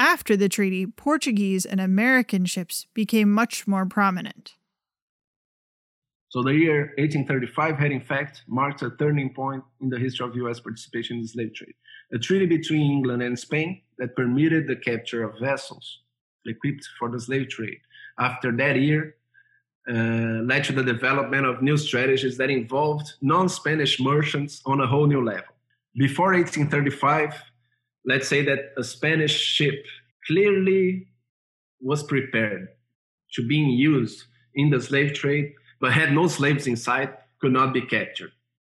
After 0.00 0.36
the 0.36 0.48
treaty, 0.48 0.86
Portuguese 0.86 1.64
and 1.64 1.80
American 1.80 2.46
ships 2.46 2.88
became 2.94 3.30
much 3.30 3.68
more 3.68 3.86
prominent. 3.86 4.56
So 6.36 6.42
the 6.42 6.52
year 6.52 6.92
1835 6.98 7.78
had 7.78 7.92
in 7.92 8.02
fact 8.02 8.42
marked 8.46 8.82
a 8.82 8.90
turning 8.98 9.32
point 9.32 9.64
in 9.80 9.88
the 9.88 9.98
history 9.98 10.28
of 10.28 10.36
US 10.36 10.60
participation 10.60 11.16
in 11.16 11.22
the 11.22 11.28
slave 11.28 11.54
trade. 11.54 11.72
A 12.12 12.18
treaty 12.18 12.44
between 12.44 12.92
England 12.92 13.22
and 13.22 13.38
Spain 13.38 13.80
that 13.96 14.14
permitted 14.14 14.66
the 14.66 14.76
capture 14.76 15.22
of 15.24 15.40
vessels 15.40 16.00
equipped 16.44 16.86
for 16.98 17.08
the 17.08 17.18
slave 17.18 17.48
trade. 17.48 17.78
After 18.18 18.54
that 18.54 18.76
year, 18.78 19.14
uh, 19.88 20.42
led 20.50 20.64
to 20.64 20.74
the 20.74 20.82
development 20.82 21.46
of 21.46 21.62
new 21.62 21.78
strategies 21.78 22.36
that 22.36 22.50
involved 22.50 23.14
non-Spanish 23.22 23.98
merchants 23.98 24.60
on 24.66 24.82
a 24.82 24.86
whole 24.86 25.06
new 25.06 25.24
level. 25.24 25.54
Before 25.94 26.34
1835, 26.34 27.32
let's 28.04 28.28
say 28.28 28.42
that 28.42 28.74
a 28.76 28.84
Spanish 28.84 29.34
ship 29.34 29.86
clearly 30.26 31.08
was 31.80 32.02
prepared 32.02 32.68
to 33.32 33.48
being 33.48 33.70
used 33.70 34.24
in 34.54 34.68
the 34.68 34.82
slave 34.82 35.14
trade 35.14 35.54
but 35.80 35.92
had 35.92 36.12
no 36.12 36.26
slaves 36.28 36.66
inside, 36.66 37.16
could 37.40 37.52
not 37.52 37.74
be 37.74 37.82
captured. 37.82 38.32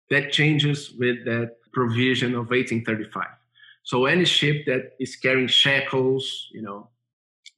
That 0.10 0.32
changes 0.32 0.92
with 0.92 1.26
that 1.26 1.58
provision 1.74 2.32
of 2.32 2.50
1835. 2.50 3.28
So 3.84 4.06
any 4.06 4.26
ship 4.26 4.66
that 4.66 4.94
is 5.00 5.16
carrying 5.16 5.48
shackles, 5.48 6.48
you 6.52 6.62
know, 6.62 6.90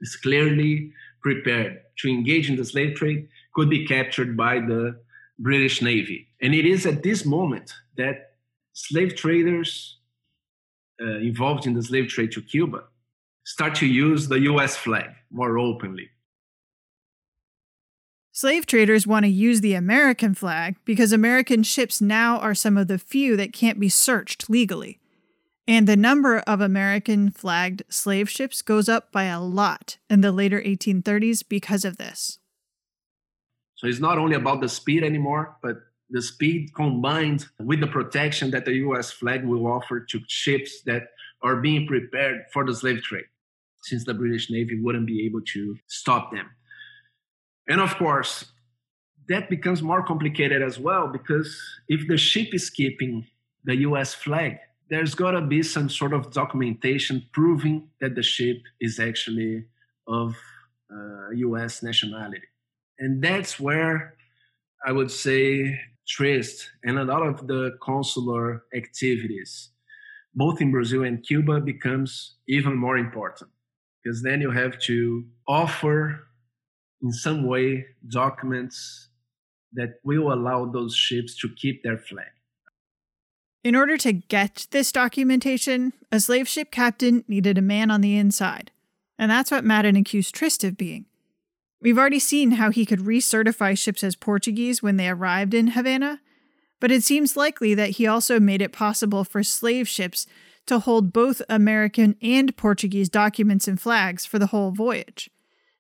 is 0.02 0.16
clearly 0.16 0.94
prepared 1.22 1.82
to 1.98 2.10
engage 2.10 2.50
in 2.50 2.56
the 2.56 2.66
slave 2.66 2.96
trade 2.96 3.28
could 3.54 3.70
be 3.70 3.86
captured 3.86 4.36
by 4.36 4.60
the 4.60 5.00
British 5.40 5.82
Navy. 5.82 6.28
And 6.42 6.54
it 6.54 6.66
is 6.66 6.86
at 6.86 7.04
this 7.04 7.26
moment 7.26 7.74
that 7.98 8.34
slave 8.74 9.16
traders 9.16 9.98
uh, 11.02 11.18
involved 11.18 11.66
in 11.66 11.74
the 11.74 11.84
slave 11.84 12.08
trade 12.08 12.32
to 12.34 12.42
Cuba 12.42 12.84
start 13.46 13.76
to 13.76 13.86
use 13.86 14.28
the 14.28 14.40
US 14.52 14.76
flag 14.76 15.10
more 15.32 15.58
openly. 15.58 16.10
Slave 18.36 18.66
traders 18.66 19.06
want 19.06 19.26
to 19.26 19.32
use 19.32 19.62
the 19.62 19.76
American 19.76 20.34
flag 20.34 20.78
because 20.86 21.12
American 21.12 21.62
ships 21.62 22.02
now 22.02 22.40
are 22.40 22.56
some 22.56 22.78
of 22.78 22.88
the 22.88 22.98
few 22.98 23.38
that 23.38 23.54
can't 23.54 23.80
be 23.80 23.90
searched 23.90 24.50
legally. 24.50 25.00
And 25.68 25.88
the 25.88 25.96
number 25.96 26.40
of 26.40 26.60
American 26.60 27.30
flagged 27.30 27.84
slave 27.90 28.28
ships 28.32 28.64
goes 28.64 28.90
up 28.90 29.12
by 29.12 29.26
a 29.26 29.40
lot 29.40 30.00
in 30.10 30.22
the 30.22 30.32
later 30.32 30.60
1830s 30.60 31.48
because 31.48 31.86
of 31.86 31.98
this. 31.98 32.40
So 33.76 33.86
it's 33.86 34.00
not 34.00 34.18
only 34.18 34.36
about 34.36 34.62
the 34.62 34.70
speed 34.70 35.04
anymore, 35.04 35.56
but 35.62 35.78
the 36.10 36.24
speed 36.24 36.74
combined 36.74 37.46
with 37.60 37.82
the 37.82 37.88
protection 37.88 38.50
that 38.50 38.66
the 38.66 38.74
US 38.88 39.12
flag 39.12 39.46
will 39.46 39.68
offer 39.68 40.00
to 40.00 40.20
ships 40.28 40.82
that 40.88 41.04
are 41.44 41.58
being 41.58 41.86
prepared 41.86 42.46
for 42.52 42.66
the 42.66 42.74
slave 42.74 43.04
trade, 43.04 43.26
since 43.84 44.06
the 44.06 44.16
British 44.16 44.50
Navy 44.50 44.82
wouldn't 44.82 45.06
be 45.06 45.24
able 45.24 45.42
to 45.54 45.78
stop 45.86 46.32
them. 46.32 46.50
And 47.68 47.80
of 47.80 47.96
course, 47.98 48.46
that 49.30 49.50
becomes 49.50 49.82
more 49.82 50.04
complicated 50.04 50.62
as 50.62 50.80
well 50.80 51.08
because 51.08 51.58
if 51.88 52.08
the 52.08 52.18
ship 52.18 52.54
is 52.54 52.70
keeping 52.70 53.26
the 53.64 53.78
US 53.78 54.14
flag, 54.14 54.58
there's 54.90 55.16
got 55.16 55.32
to 55.32 55.42
be 55.42 55.64
some 55.64 55.90
sort 55.90 56.14
of 56.14 56.32
documentation 56.32 57.26
proving 57.32 57.90
that 58.02 58.16
the 58.16 58.24
ship 58.24 58.58
is 58.82 59.00
actually 59.00 59.66
of 60.08 60.36
uh, 60.94 61.30
US 61.32 61.82
nationality. 61.82 62.42
And 63.00 63.24
that's 63.24 63.60
where 63.60 64.16
I 64.86 64.92
would 64.92 65.10
say 65.10 65.80
Trist 66.08 66.70
and 66.84 67.00
a 67.00 67.06
lot 67.06 67.26
of 67.26 67.48
the 67.48 67.78
consular 67.82 68.66
activities, 68.76 69.70
both 70.36 70.60
in 70.60 70.72
Brazil 70.72 71.04
and 71.04 71.24
Cuba, 71.24 71.62
becomes 71.62 72.36
even 72.48 72.76
more 72.76 72.98
important 72.98 73.50
because 74.04 74.22
then 74.22 74.42
you 74.42 74.52
have 74.52 74.78
to 74.80 75.24
offer 75.48 76.28
in 77.04 77.12
some 77.12 77.46
way 77.46 77.86
documents 78.08 79.10
that 79.74 80.00
will 80.04 80.32
allow 80.32 80.66
those 80.66 80.96
ships 80.96 81.38
to 81.38 81.50
keep 81.50 81.84
their 81.84 81.98
flag. 81.98 82.28
In 83.64 83.76
order 83.76 83.98
to 83.98 84.14
get 84.14 84.68
this 84.72 84.92
documentation, 84.92 85.94
a 86.12 86.20
slave 86.20 86.48
ship 86.48 86.72
captain 86.72 87.24
needed 87.28 87.58
a 87.58 87.62
man 87.62 87.92
on 87.92 88.02
the 88.02 88.18
inside. 88.18 88.72
And 89.18 89.30
that's 89.30 89.52
what 89.52 89.64
Madden 89.64 89.96
accused 89.96 90.34
Trist 90.34 90.64
of 90.64 90.78
being. 90.78 91.06
We've 91.82 91.98
already 91.98 92.20
seen 92.20 92.52
how 92.52 92.72
he 92.72 92.86
could 92.86 93.00
recertify 93.00 93.78
ships 93.78 94.04
as 94.04 94.16
Portuguese 94.16 94.82
when 94.82 94.98
they 94.98 95.10
arrived 95.10 95.54
in 95.54 95.68
Havana, 95.68 96.22
but 96.80 96.92
it 96.92 97.04
seems 97.04 97.38
likely 97.38 97.74
that 97.76 97.92
he 97.92 98.08
also 98.08 98.40
made 98.40 98.62
it 98.62 98.72
possible 98.72 99.24
for 99.24 99.44
slave 99.44 99.88
ships 99.88 100.26
to 100.66 100.80
hold 100.80 101.12
both 101.12 101.42
American 101.50 102.16
and 102.22 102.56
Portuguese 102.56 103.10
documents 103.10 103.68
and 103.68 103.82
flags 103.82 104.26
for 104.26 104.40
the 104.40 104.48
whole 104.48 104.72
voyage. 104.72 105.30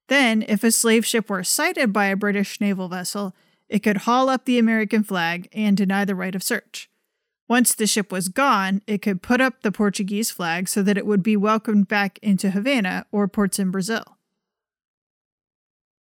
Then, 0.07 0.43
if 0.47 0.63
a 0.63 0.71
slave 0.71 1.05
ship 1.05 1.29
were 1.29 1.43
sighted 1.43 1.93
by 1.93 2.05
a 2.05 2.15
British 2.15 2.59
naval 2.59 2.89
vessel, 2.89 3.35
it 3.69 3.79
could 3.79 3.97
haul 3.97 4.29
up 4.29 4.45
the 4.45 4.59
American 4.59 5.03
flag 5.03 5.47
and 5.53 5.75
deny 5.75 6.05
the 6.05 6.15
right 6.15 6.35
of 6.35 6.43
search. 6.43 6.89
Once 7.47 7.75
the 7.75 7.87
ship 7.87 8.11
was 8.11 8.29
gone, 8.29 8.81
it 8.87 9.01
could 9.01 9.21
put 9.21 9.41
up 9.41 9.61
the 9.61 9.71
Portuguese 9.71 10.31
flag 10.31 10.67
so 10.67 10.81
that 10.81 10.97
it 10.97 11.05
would 11.05 11.23
be 11.23 11.37
welcomed 11.37 11.87
back 11.87 12.17
into 12.21 12.51
Havana 12.51 13.05
or 13.11 13.27
ports 13.27 13.59
in 13.59 13.71
Brazil. 13.71 14.17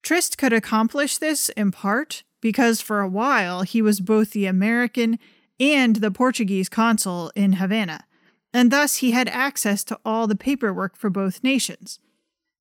Trist 0.02 0.38
could 0.38 0.52
accomplish 0.52 1.18
this 1.18 1.48
in 1.50 1.72
part 1.72 2.22
because 2.40 2.80
for 2.80 3.00
a 3.00 3.08
while 3.08 3.62
he 3.62 3.82
was 3.82 4.00
both 4.00 4.30
the 4.30 4.46
American 4.46 5.18
and 5.58 5.96
the 5.96 6.10
Portuguese 6.10 6.68
consul 6.68 7.32
in 7.34 7.54
Havana, 7.54 8.04
and 8.52 8.70
thus 8.70 8.96
he 8.96 9.10
had 9.10 9.28
access 9.28 9.82
to 9.84 9.98
all 10.04 10.26
the 10.26 10.36
paperwork 10.36 10.96
for 10.96 11.10
both 11.10 11.42
nations. 11.42 11.98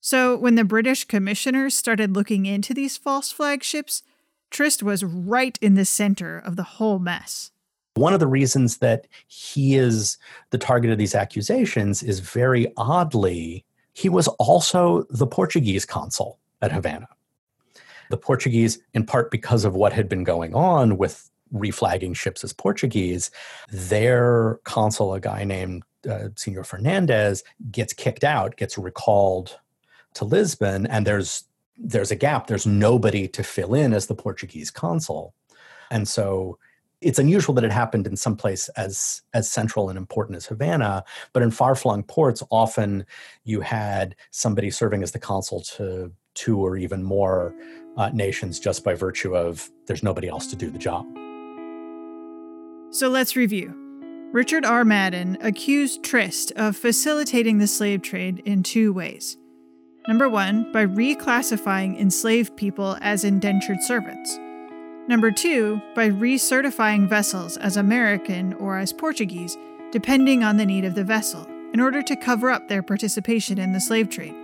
So, 0.06 0.38
when 0.38 0.54
the 0.54 0.64
British 0.64 1.04
commissioners 1.06 1.76
started 1.76 2.14
looking 2.14 2.46
into 2.46 2.76
these 2.76 2.96
false 2.96 3.32
flagships, 3.32 4.04
Trist 4.52 4.84
was 4.84 5.04
right 5.04 5.58
in 5.64 5.74
the 5.74 5.84
center 5.84 6.38
of 6.38 6.58
the 6.58 6.62
whole 6.78 7.00
mess. 7.00 7.50
One 7.96 8.14
of 8.14 8.20
the 8.20 8.28
reasons 8.28 8.78
that 8.78 9.08
he 9.26 9.74
is 9.74 10.20
the 10.52 10.60
target 10.60 10.92
of 10.92 11.00
these 11.00 11.16
accusations 11.16 12.04
is 12.04 12.20
very 12.20 12.72
oddly, 12.78 13.66
he 13.94 14.08
was 14.08 14.28
also 14.28 15.08
the 15.10 15.26
Portuguese 15.26 15.86
consul 15.86 16.38
at 16.62 16.72
Havana. 16.72 17.08
The 18.12 18.18
Portuguese, 18.18 18.78
in 18.94 19.08
part 19.08 19.32
because 19.32 19.66
of 19.66 19.74
what 19.74 19.92
had 19.92 20.08
been 20.08 20.24
going 20.24 20.54
on 20.54 20.98
with 20.98 21.32
reflagging 21.52 22.16
ships 22.16 22.44
as 22.44 22.54
Portuguese, 22.54 23.32
their 23.72 24.60
consul, 24.66 25.16
a 25.16 25.20
guy 25.20 25.46
named 25.46 25.82
uh, 26.08 26.28
Senor 26.36 26.64
Fernandez, 26.64 27.44
gets 27.72 27.92
kicked 27.92 28.24
out, 28.24 28.56
gets 28.56 28.78
recalled 28.78 29.60
to 30.16 30.26
Lisbon, 30.26 30.86
and 30.88 31.06
there's 31.06 31.46
there's 31.78 32.12
a 32.12 32.16
gap. 32.16 32.48
There's 32.48 32.66
nobody 32.66 33.28
to 33.30 33.44
fill 33.44 33.74
in 33.74 33.94
as 33.94 34.08
the 34.08 34.16
Portuguese 34.16 34.72
consul, 34.72 35.34
and 35.92 36.08
so 36.08 36.58
it's 37.02 37.20
unusual 37.20 37.54
that 37.56 37.64
it 37.64 37.72
happened 37.72 38.08
in 38.08 38.16
some 38.16 38.36
place 38.36 38.68
as 38.70 39.22
as 39.34 39.50
central 39.50 39.90
and 39.90 39.98
important 39.98 40.38
as 40.38 40.46
Havana, 40.46 41.04
but 41.34 41.44
in 41.44 41.52
far-flung 41.52 42.04
ports, 42.04 42.42
often 42.50 43.06
you 43.44 43.62
had 43.62 44.16
somebody 44.32 44.72
serving 44.72 45.04
as 45.04 45.12
the 45.12 45.20
consul 45.20 45.62
to 45.62 46.12
two 46.34 46.60
or 46.60 46.78
even 46.78 47.04
more 47.04 47.54
uh, 47.98 48.10
nations 48.14 48.60
just 48.60 48.84
by 48.84 48.94
virtue 48.94 49.36
of 49.36 49.70
there's 49.88 50.04
nobody 50.04 50.28
else 50.28 50.48
to 50.48 50.56
do 50.56 50.70
the 50.70 50.80
job. 50.80 51.06
So 52.92 53.10
let's 53.10 53.36
review. 53.36 53.74
Richard 54.32 54.66
R. 54.66 54.84
Madden 54.84 55.38
accused 55.42 56.04
Trist 56.04 56.52
of 56.56 56.76
facilitating 56.76 57.58
the 57.58 57.68
slave 57.68 58.02
trade 58.02 58.42
in 58.46 58.64
two 58.64 58.92
ways. 58.92 59.38
Number 60.08 60.30
one, 60.30 60.72
by 60.72 60.86
reclassifying 60.86 62.00
enslaved 62.00 62.56
people 62.56 62.98
as 63.02 63.24
indentured 63.24 63.82
servants. 63.82 64.38
Number 65.08 65.32
two, 65.32 65.82
by 65.96 66.10
recertifying 66.10 67.08
vessels 67.08 67.58
as 67.58 67.78
American 67.78 68.54
or 68.54 68.78
as 68.78 68.94
Portuguese, 68.94 69.58
depending 69.92 70.44
on 70.44 70.58
the 70.58 70.66
need 70.66 70.86
of 70.86 70.96
the 70.96 71.04
vessel, 71.04 71.48
in 71.74 71.80
order 71.80 72.02
to 72.04 72.16
cover 72.16 72.50
up 72.50 72.68
their 72.68 72.84
participation 72.84 73.58
in 73.58 73.72
the 73.72 73.82
slave 73.82 74.10
trade. 74.10 74.36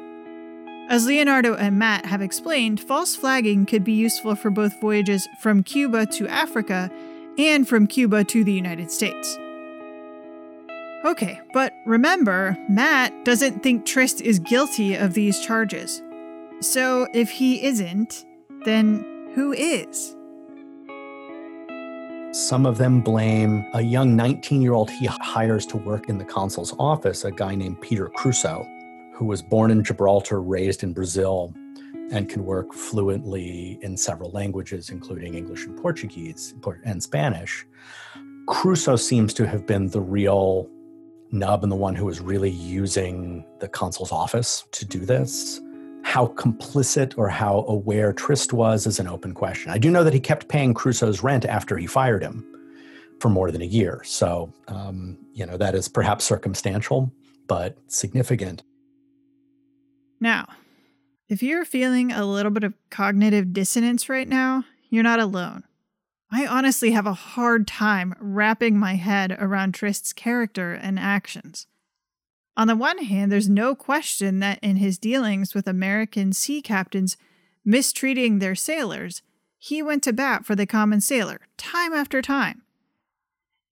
As 0.89 1.05
Leonardo 1.05 1.55
and 1.55 1.79
Matt 1.79 2.05
have 2.05 2.21
explained, 2.21 2.79
false 2.79 3.15
flagging 3.15 3.65
could 3.65 3.83
be 3.83 3.93
useful 3.93 4.35
for 4.35 4.49
both 4.49 4.81
voyages 4.81 5.27
from 5.39 5.63
Cuba 5.63 6.05
to 6.07 6.27
Africa 6.27 6.91
and 7.37 7.67
from 7.67 7.87
Cuba 7.87 8.23
to 8.25 8.43
the 8.43 8.51
United 8.51 8.91
States. 8.91 9.37
Okay, 11.03 11.41
but 11.51 11.73
remember, 11.87 12.55
Matt 12.69 13.25
doesn't 13.25 13.63
think 13.63 13.87
Trist 13.87 14.21
is 14.21 14.37
guilty 14.37 14.93
of 14.93 15.15
these 15.15 15.39
charges. 15.39 16.03
So 16.59 17.07
if 17.11 17.31
he 17.31 17.63
isn't, 17.63 18.23
then 18.65 19.03
who 19.33 19.51
is? 19.51 20.15
Some 22.33 22.67
of 22.67 22.77
them 22.77 23.01
blame 23.01 23.65
a 23.73 23.81
young 23.81 24.15
19 24.15 24.61
year 24.61 24.73
old 24.73 24.91
he 24.91 25.07
hires 25.07 25.65
to 25.67 25.77
work 25.77 26.07
in 26.07 26.19
the 26.19 26.23
consul's 26.23 26.75
office, 26.77 27.25
a 27.25 27.31
guy 27.31 27.55
named 27.55 27.81
Peter 27.81 28.07
Crusoe, 28.07 28.63
who 29.15 29.25
was 29.25 29.41
born 29.41 29.71
in 29.71 29.83
Gibraltar, 29.83 30.39
raised 30.39 30.83
in 30.83 30.93
Brazil, 30.93 31.51
and 32.11 32.29
can 32.29 32.45
work 32.45 32.73
fluently 32.73 33.79
in 33.81 33.97
several 33.97 34.29
languages, 34.31 34.91
including 34.91 35.33
English 35.33 35.65
and 35.65 35.75
Portuguese 35.81 36.53
and 36.85 37.01
Spanish. 37.01 37.65
Crusoe 38.47 38.97
seems 38.97 39.33
to 39.33 39.47
have 39.47 39.65
been 39.65 39.87
the 39.87 40.01
real 40.01 40.69
Nub 41.31 41.63
and 41.63 41.71
the 41.71 41.75
one 41.75 41.95
who 41.95 42.05
was 42.05 42.19
really 42.19 42.49
using 42.49 43.45
the 43.59 43.67
consul's 43.67 44.11
office 44.11 44.65
to 44.71 44.85
do 44.85 45.05
this. 45.05 45.59
How 46.03 46.27
complicit 46.27 47.17
or 47.17 47.29
how 47.29 47.65
aware 47.67 48.11
Trist 48.11 48.53
was 48.53 48.87
is 48.87 48.99
an 48.99 49.07
open 49.07 49.33
question. 49.33 49.71
I 49.71 49.77
do 49.77 49.89
know 49.91 50.03
that 50.03 50.13
he 50.13 50.19
kept 50.19 50.47
paying 50.47 50.73
Crusoe's 50.73 51.23
rent 51.23 51.45
after 51.45 51.77
he 51.77 51.87
fired 51.87 52.23
him 52.23 52.45
for 53.19 53.29
more 53.29 53.51
than 53.51 53.61
a 53.61 53.65
year. 53.65 54.01
So, 54.03 54.51
um, 54.67 55.17
you 55.33 55.45
know, 55.45 55.57
that 55.57 55.75
is 55.75 55.87
perhaps 55.87 56.25
circumstantial, 56.25 57.11
but 57.47 57.77
significant. 57.87 58.63
Now, 60.19 60.47
if 61.29 61.41
you're 61.41 61.65
feeling 61.65 62.11
a 62.11 62.25
little 62.25 62.51
bit 62.51 62.63
of 62.63 62.73
cognitive 62.89 63.53
dissonance 63.53 64.09
right 64.09 64.27
now, 64.27 64.65
you're 64.89 65.03
not 65.03 65.19
alone. 65.19 65.63
I 66.31 66.47
honestly 66.47 66.91
have 66.91 67.05
a 67.05 67.13
hard 67.13 67.67
time 67.67 68.15
wrapping 68.19 68.79
my 68.79 68.95
head 68.95 69.35
around 69.37 69.73
Trist's 69.73 70.13
character 70.13 70.73
and 70.73 70.97
actions. 70.97 71.67
On 72.55 72.67
the 72.67 72.75
one 72.75 72.99
hand, 72.99 73.31
there's 73.31 73.49
no 73.49 73.75
question 73.75 74.39
that 74.39 74.59
in 74.61 74.77
his 74.77 74.97
dealings 74.97 75.53
with 75.53 75.67
American 75.67 76.31
sea 76.31 76.61
captains 76.61 77.17
mistreating 77.65 78.39
their 78.39 78.55
sailors, 78.55 79.21
he 79.57 79.83
went 79.83 80.03
to 80.03 80.13
bat 80.13 80.45
for 80.45 80.55
the 80.55 80.65
common 80.65 81.01
sailor 81.01 81.41
time 81.57 81.93
after 81.93 82.21
time. 82.21 82.63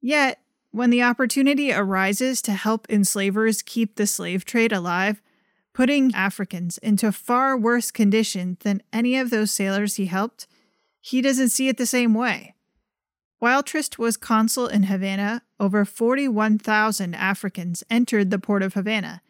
Yet, 0.02 0.40
when 0.72 0.92
the 0.92 1.02
opportunity 1.02 1.74
arises 1.74 2.42
to 2.44 2.52
help 2.52 2.88
enslavers 2.90 3.62
keep 3.62 3.96
the 3.96 4.06
slave 4.06 4.46
trade 4.46 4.72
alive, 4.72 5.22
putting 5.74 6.14
Africans 6.14 6.78
into 6.80 7.12
far 7.12 7.58
worse 7.58 7.90
condition 7.90 8.58
than 8.62 8.84
any 8.94 9.18
of 9.18 9.30
those 9.30 9.52
sailors 9.52 9.96
he 9.96 10.06
helped, 10.06 10.46
he 11.02 11.22
doesn't 11.22 11.50
see 11.50 11.68
it 11.68 11.78
the 11.78 11.86
same 11.86 12.14
way. 12.14 12.56
While 13.40 13.64
Trist 13.64 13.98
was 13.98 14.18
consul 14.18 14.68
in 14.68 14.84
Havana, 14.84 15.44
over 15.60 15.86
41,000 15.86 17.16
Africans 17.16 17.84
entered 17.90 18.32
the 18.32 18.40
port 18.40 18.62
of 18.62 18.74
Havana, 18.74 19.22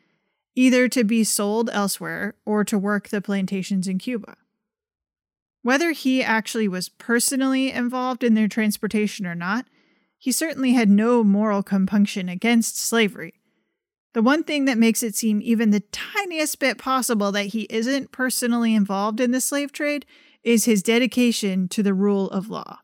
either 0.56 0.88
to 0.90 1.04
be 1.04 1.24
sold 1.24 1.70
elsewhere 1.72 2.36
or 2.44 2.64
to 2.64 2.78
work 2.78 3.10
the 3.10 3.22
plantations 3.22 3.88
in 3.88 4.00
Cuba. 4.00 4.36
Whether 5.62 5.92
he 5.92 6.24
actually 6.24 6.68
was 6.68 6.90
personally 6.90 7.72
involved 7.72 8.24
in 8.24 8.34
their 8.34 8.48
transportation 8.48 9.28
or 9.28 9.36
not, 9.36 9.68
he 10.18 10.32
certainly 10.32 10.74
had 10.74 10.90
no 10.90 11.24
moral 11.24 11.62
compunction 11.62 12.30
against 12.30 12.78
slavery. 12.80 13.36
The 14.14 14.22
one 14.24 14.44
thing 14.44 14.66
that 14.66 14.78
makes 14.78 15.04
it 15.04 15.16
seem 15.16 15.40
even 15.44 15.70
the 15.70 15.84
tiniest 15.92 16.60
bit 16.60 16.80
possible 16.80 17.32
that 17.32 17.48
he 17.48 17.68
isn't 17.70 18.12
personally 18.12 18.74
involved 18.74 19.20
in 19.20 19.32
the 19.32 19.40
slave 19.40 19.72
trade 19.72 20.06
is 20.44 20.66
his 20.66 20.84
dedication 20.84 21.68
to 21.70 21.84
the 21.84 21.94
rule 21.94 22.30
of 22.32 22.50
law. 22.50 22.80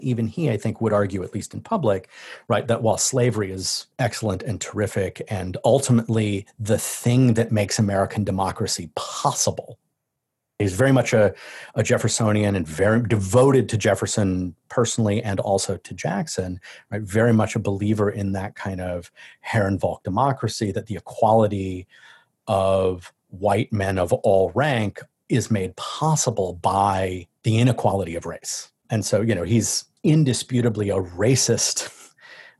Even 0.00 0.26
he, 0.26 0.50
I 0.50 0.56
think, 0.56 0.80
would 0.80 0.92
argue, 0.92 1.22
at 1.22 1.32
least 1.32 1.54
in 1.54 1.60
public, 1.60 2.10
right, 2.48 2.66
that 2.66 2.82
while 2.82 2.98
slavery 2.98 3.52
is 3.52 3.86
excellent 3.98 4.42
and 4.42 4.60
terrific 4.60 5.22
and 5.28 5.56
ultimately 5.64 6.46
the 6.58 6.78
thing 6.78 7.34
that 7.34 7.52
makes 7.52 7.78
American 7.78 8.24
democracy 8.24 8.90
possible, 8.96 9.78
He's 10.60 10.74
very 10.74 10.92
much 10.92 11.12
a, 11.12 11.34
a, 11.74 11.82
Jeffersonian 11.82 12.54
and 12.54 12.66
very 12.66 13.02
devoted 13.02 13.68
to 13.70 13.76
Jefferson 13.76 14.54
personally 14.68 15.20
and 15.20 15.40
also 15.40 15.76
to 15.78 15.94
Jackson, 15.94 16.60
right? 16.90 17.02
Very 17.02 17.32
much 17.32 17.56
a 17.56 17.58
believer 17.58 18.08
in 18.08 18.32
that 18.32 18.54
kind 18.54 18.80
of 18.80 19.10
Herrenvolk 19.44 20.04
democracy, 20.04 20.70
that 20.70 20.86
the 20.86 20.94
equality 20.94 21.88
of 22.46 23.12
white 23.30 23.72
men 23.72 23.98
of 23.98 24.12
all 24.12 24.52
rank 24.54 25.00
is 25.34 25.50
made 25.50 25.76
possible 25.76 26.54
by 26.54 27.26
the 27.42 27.58
inequality 27.58 28.16
of 28.16 28.26
race. 28.26 28.70
And 28.90 29.04
so, 29.04 29.20
you 29.20 29.34
know, 29.34 29.42
he's 29.42 29.84
indisputably 30.02 30.90
a 30.90 30.96
racist 30.96 32.12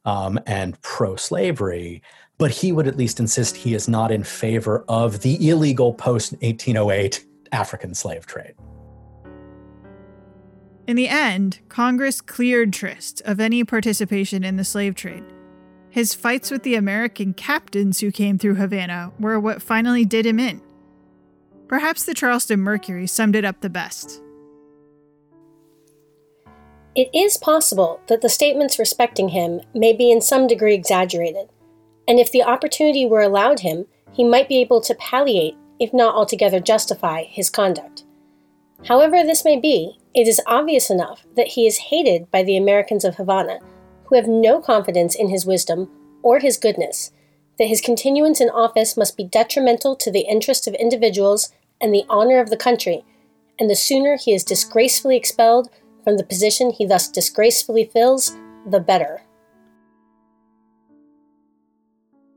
um, 0.05 0.39
and 0.47 0.81
pro 0.83 1.17
slavery, 1.17 2.03
but 2.39 2.51
he 2.51 2.73
would 2.73 2.87
at 2.87 2.97
least 2.97 3.21
insist 3.21 3.57
he 3.57 3.75
is 3.75 3.89
not 3.89 4.11
in 4.11 4.25
favor 4.25 4.85
of 4.89 5.21
the 5.21 5.49
illegal 5.49 5.95
post 5.95 6.33
1808 6.33 7.25
African 7.53 7.95
slave 7.95 8.27
trade. 8.27 8.55
In 10.87 10.97
the 10.97 11.09
end, 11.09 11.61
Congress 11.69 12.21
cleared 12.21 12.73
Trist 12.73 13.23
of 13.25 13.41
any 13.41 13.65
participation 13.65 14.45
in 14.45 14.57
the 14.57 14.65
slave 14.65 14.95
trade. 14.95 15.25
His 15.89 16.13
fights 16.13 16.51
with 16.51 16.63
the 16.63 16.75
American 16.75 17.33
captains 17.33 18.01
who 18.01 18.11
came 18.11 18.37
through 18.37 18.57
Havana 18.57 19.13
were 19.19 19.41
what 19.41 19.63
finally 19.63 20.05
did 20.05 20.27
him 20.27 20.39
in. 20.41 20.61
Perhaps 21.69 22.05
the 22.05 22.15
Charleston 22.15 22.61
Mercury 22.61 23.07
summed 23.07 23.37
it 23.37 23.45
up 23.45 23.61
the 23.61 23.71
best. 23.71 24.23
It 26.95 27.09
is 27.13 27.37
possible 27.37 28.01
that 28.07 28.21
the 28.21 28.29
statements 28.29 28.79
respecting 28.79 29.31
him 29.31 29.61
may 29.75 29.93
be 29.93 30.13
in 30.13 30.21
some 30.21 30.47
degree 30.47 30.75
exaggerated, 30.75 31.49
and 32.07 32.21
if 32.21 32.31
the 32.31 32.45
opportunity 32.45 33.05
were 33.05 33.23
allowed 33.23 33.61
him, 33.61 33.87
he 34.13 34.23
might 34.23 34.49
be 34.49 34.61
able 34.61 34.81
to 34.83 34.95
palliate 34.95 35.57
if 35.81 35.93
not 35.93 36.15
altogether 36.15 36.61
justify, 36.61 37.25
his 37.25 37.51
conduct. 37.51 38.05
However, 38.87 39.23
this 39.23 39.45
may 39.45 39.59
be, 39.59 39.99
it 40.15 40.29
is 40.29 40.41
obvious 40.47 40.91
enough 40.91 41.27
that 41.35 41.49
he 41.49 41.67
is 41.67 41.79
hated 41.79 42.31
by 42.31 42.43
the 42.43 42.57
Americans 42.57 43.05
of 43.05 43.17
Havana, 43.17 43.59
who 44.05 44.17
have 44.17 44.29
no 44.29 44.61
confidence 44.61 45.15
in 45.15 45.29
his 45.29 45.47
wisdom 45.47 45.91
or 46.23 46.39
his 46.39 46.57
goodness, 46.57 47.11
that 47.59 47.69
his 47.69 47.81
continuance 47.81 48.41
in 48.41 48.51
office 48.51 48.97
must 48.97 49.17
be 49.17 49.25
detrimental 49.25 49.97
to 49.97 50.11
the 50.11 50.27
interests 50.29 50.67
of 50.67 50.75
individuals 50.75 51.53
and 51.81 51.95
the 51.95 52.05
honor 52.09 52.41
of 52.41 52.51
the 52.51 52.57
country, 52.57 53.05
and 53.59 53.71
the 53.71 53.77
sooner 53.77 54.17
he 54.17 54.33
is 54.33 54.45
disgracefully 54.45 55.17
expelled 55.17 55.71
from 56.03 56.17
the 56.17 56.25
position 56.25 56.71
he 56.71 56.87
thus 56.87 57.09
disgracefully 57.09 57.85
fills, 57.85 58.37
the 58.67 58.81
better. 58.81 59.23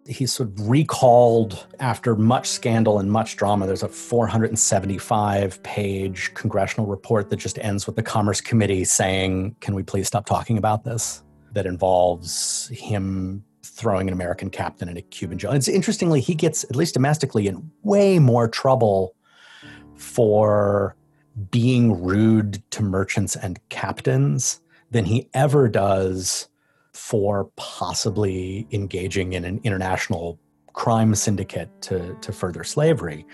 he's 0.07 0.31
sort 0.31 0.49
of 0.49 0.69
recalled 0.69 1.67
after 1.79 2.15
much 2.15 2.47
scandal 2.47 2.99
and 2.99 3.11
much 3.11 3.35
drama. 3.35 3.67
There's 3.67 3.83
a 3.83 3.89
475 3.89 5.61
page 5.63 6.33
congressional 6.33 6.87
report 6.87 7.29
that 7.29 7.37
just 7.37 7.59
ends 7.59 7.85
with 7.85 7.95
the 7.95 8.03
Commerce 8.03 8.41
Committee 8.41 8.83
saying, 8.83 9.55
Can 9.59 9.75
we 9.75 9.83
please 9.83 10.07
stop 10.07 10.25
talking 10.25 10.57
about 10.57 10.83
this? 10.83 11.23
That 11.53 11.65
involves 11.65 12.67
him 12.69 13.43
throwing 13.69 14.07
an 14.07 14.13
American 14.13 14.49
captain 14.49 14.89
in 14.89 14.97
a 14.97 15.01
Cuban 15.01 15.37
jail. 15.37 15.51
It's 15.51 15.67
interestingly, 15.67 16.21
he 16.21 16.35
gets, 16.35 16.63
at 16.65 16.75
least 16.75 16.93
domestically, 16.93 17.47
in 17.47 17.71
way 17.83 18.19
more 18.19 18.47
trouble 18.47 19.15
for 19.95 20.95
being 21.51 22.01
rude 22.01 22.63
to 22.71 22.83
merchants 22.83 23.35
and 23.35 23.59
captains 23.69 24.61
than 24.91 25.05
he 25.05 25.29
ever 25.33 25.67
does 25.67 26.49
for 26.93 27.51
possibly 27.55 28.67
engaging 28.71 29.33
in 29.33 29.45
an 29.45 29.59
international 29.63 30.39
crime 30.73 31.13
syndicate 31.15 31.69
to, 31.81 32.15
to 32.21 32.31
further 32.31 32.63
slavery. 32.63 33.25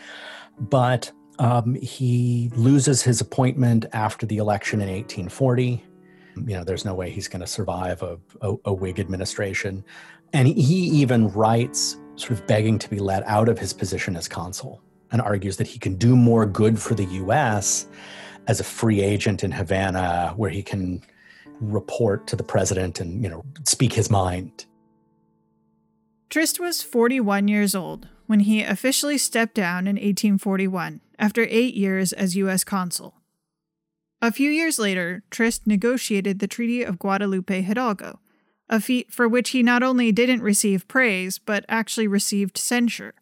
But 0.60 1.12
um, 1.40 1.76
he 1.76 2.52
loses 2.56 3.02
his 3.02 3.22
appointment 3.22 3.86
after 3.94 4.26
the 4.26 4.38
election 4.38 4.82
in 4.82 4.88
1840. 4.88 5.84
You 6.36 6.44
know, 6.56 6.64
there's 6.64 6.86
no 6.86 6.94
way 6.94 7.10
he's 7.10 7.28
going 7.28 7.42
to 7.42 7.48
survive 7.48 8.02
a, 8.02 8.18
a, 8.42 8.56
a 8.66 8.74
Whig 8.74 9.00
administration. 9.00 9.84
And 10.34 10.48
he 10.48 10.88
even 10.90 11.30
writes, 11.30 11.98
sort 12.16 12.32
of 12.32 12.46
begging 12.48 12.80
to 12.80 12.90
be 12.90 13.00
let 13.00 13.26
out 13.28 13.50
of 13.50 13.58
his 13.60 13.72
position 13.72 14.16
as 14.16 14.28
consul, 14.28 14.82
and 15.12 15.22
argues 15.22 15.58
that 15.58 15.68
he 15.68 15.80
can 15.80 15.96
do 15.96 16.16
more 16.16 16.46
good 16.46 16.80
for 16.80 16.96
the 16.96 17.06
US 17.06 17.88
as 18.48 18.60
a 18.60 18.64
free 18.64 19.02
agent 19.02 19.44
in 19.44 19.52
Havana, 19.52 20.34
where 20.36 20.50
he 20.50 20.64
can 20.64 21.02
report 21.60 22.28
to 22.28 22.36
the 22.36 22.44
president 22.44 23.00
and, 23.00 23.24
you 23.24 23.30
know, 23.30 23.44
speak 23.64 23.94
his 23.94 24.10
mind. 24.10 24.66
Trist 26.30 26.60
was 26.60 26.82
41 26.82 27.48
years 27.48 27.76
old 27.76 28.08
when 28.26 28.42
he 28.42 28.64
officially 28.64 29.20
stepped 29.20 29.54
down 29.54 29.86
in 29.86 29.96
1841 29.96 31.00
after 31.20 31.46
eight 31.50 31.76
years 31.76 32.12
as 32.12 32.36
U.S. 32.36 32.64
consul. 32.64 33.14
A 34.20 34.32
few 34.32 34.50
years 34.50 34.80
later, 34.80 35.24
Trist 35.30 35.68
negotiated 35.68 36.40
the 36.40 36.48
Treaty 36.48 36.82
of 36.82 36.98
Guadalupe 36.98 37.62
Hidalgo, 37.62 38.20
a 38.70 38.80
feat 38.80 39.12
for 39.12 39.28
which 39.28 39.52
he 39.52 39.64
not 39.64 39.84
only 39.84 40.12
didn't 40.12 40.42
receive 40.42 40.88
praise, 40.88 41.38
but 41.38 41.66
actually 41.68 42.08
received 42.08 42.58
censure. 42.58 43.14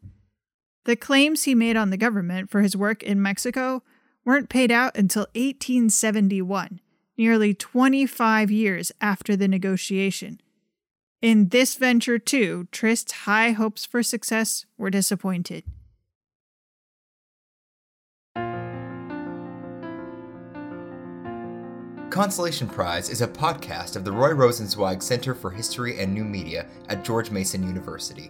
The 0.85 0.95
claims 0.95 1.43
he 1.43 1.55
made 1.55 1.77
on 1.77 1.89
the 1.89 1.97
government 1.97 2.49
for 2.49 2.61
his 2.61 2.75
work 2.75 3.03
in 3.03 3.21
Mexico 3.21 3.83
weren't 4.25 4.49
paid 4.49 4.71
out 4.71 4.97
until 4.97 5.23
1871, 5.33 6.79
nearly 7.17 7.53
25 7.53 8.51
years 8.51 8.91
after 9.01 9.35
the 9.35 9.47
negotiation. 9.47 10.39
In 11.21 11.49
this 11.49 11.75
venture, 11.75 12.17
too, 12.17 12.67
Trist's 12.71 13.11
high 13.11 13.51
hopes 13.51 13.85
for 13.85 14.01
success 14.01 14.65
were 14.77 14.89
disappointed. 14.89 15.63
Consolation 22.11 22.67
Prize 22.67 23.09
is 23.09 23.21
a 23.21 23.27
podcast 23.27 23.95
of 23.95 24.03
the 24.03 24.11
Roy 24.11 24.31
Rosenzweig 24.31 25.01
Center 25.01 25.33
for 25.33 25.49
History 25.49 25.97
and 25.97 26.13
New 26.13 26.25
Media 26.25 26.67
at 26.89 27.05
George 27.05 27.31
Mason 27.31 27.65
University. 27.65 28.29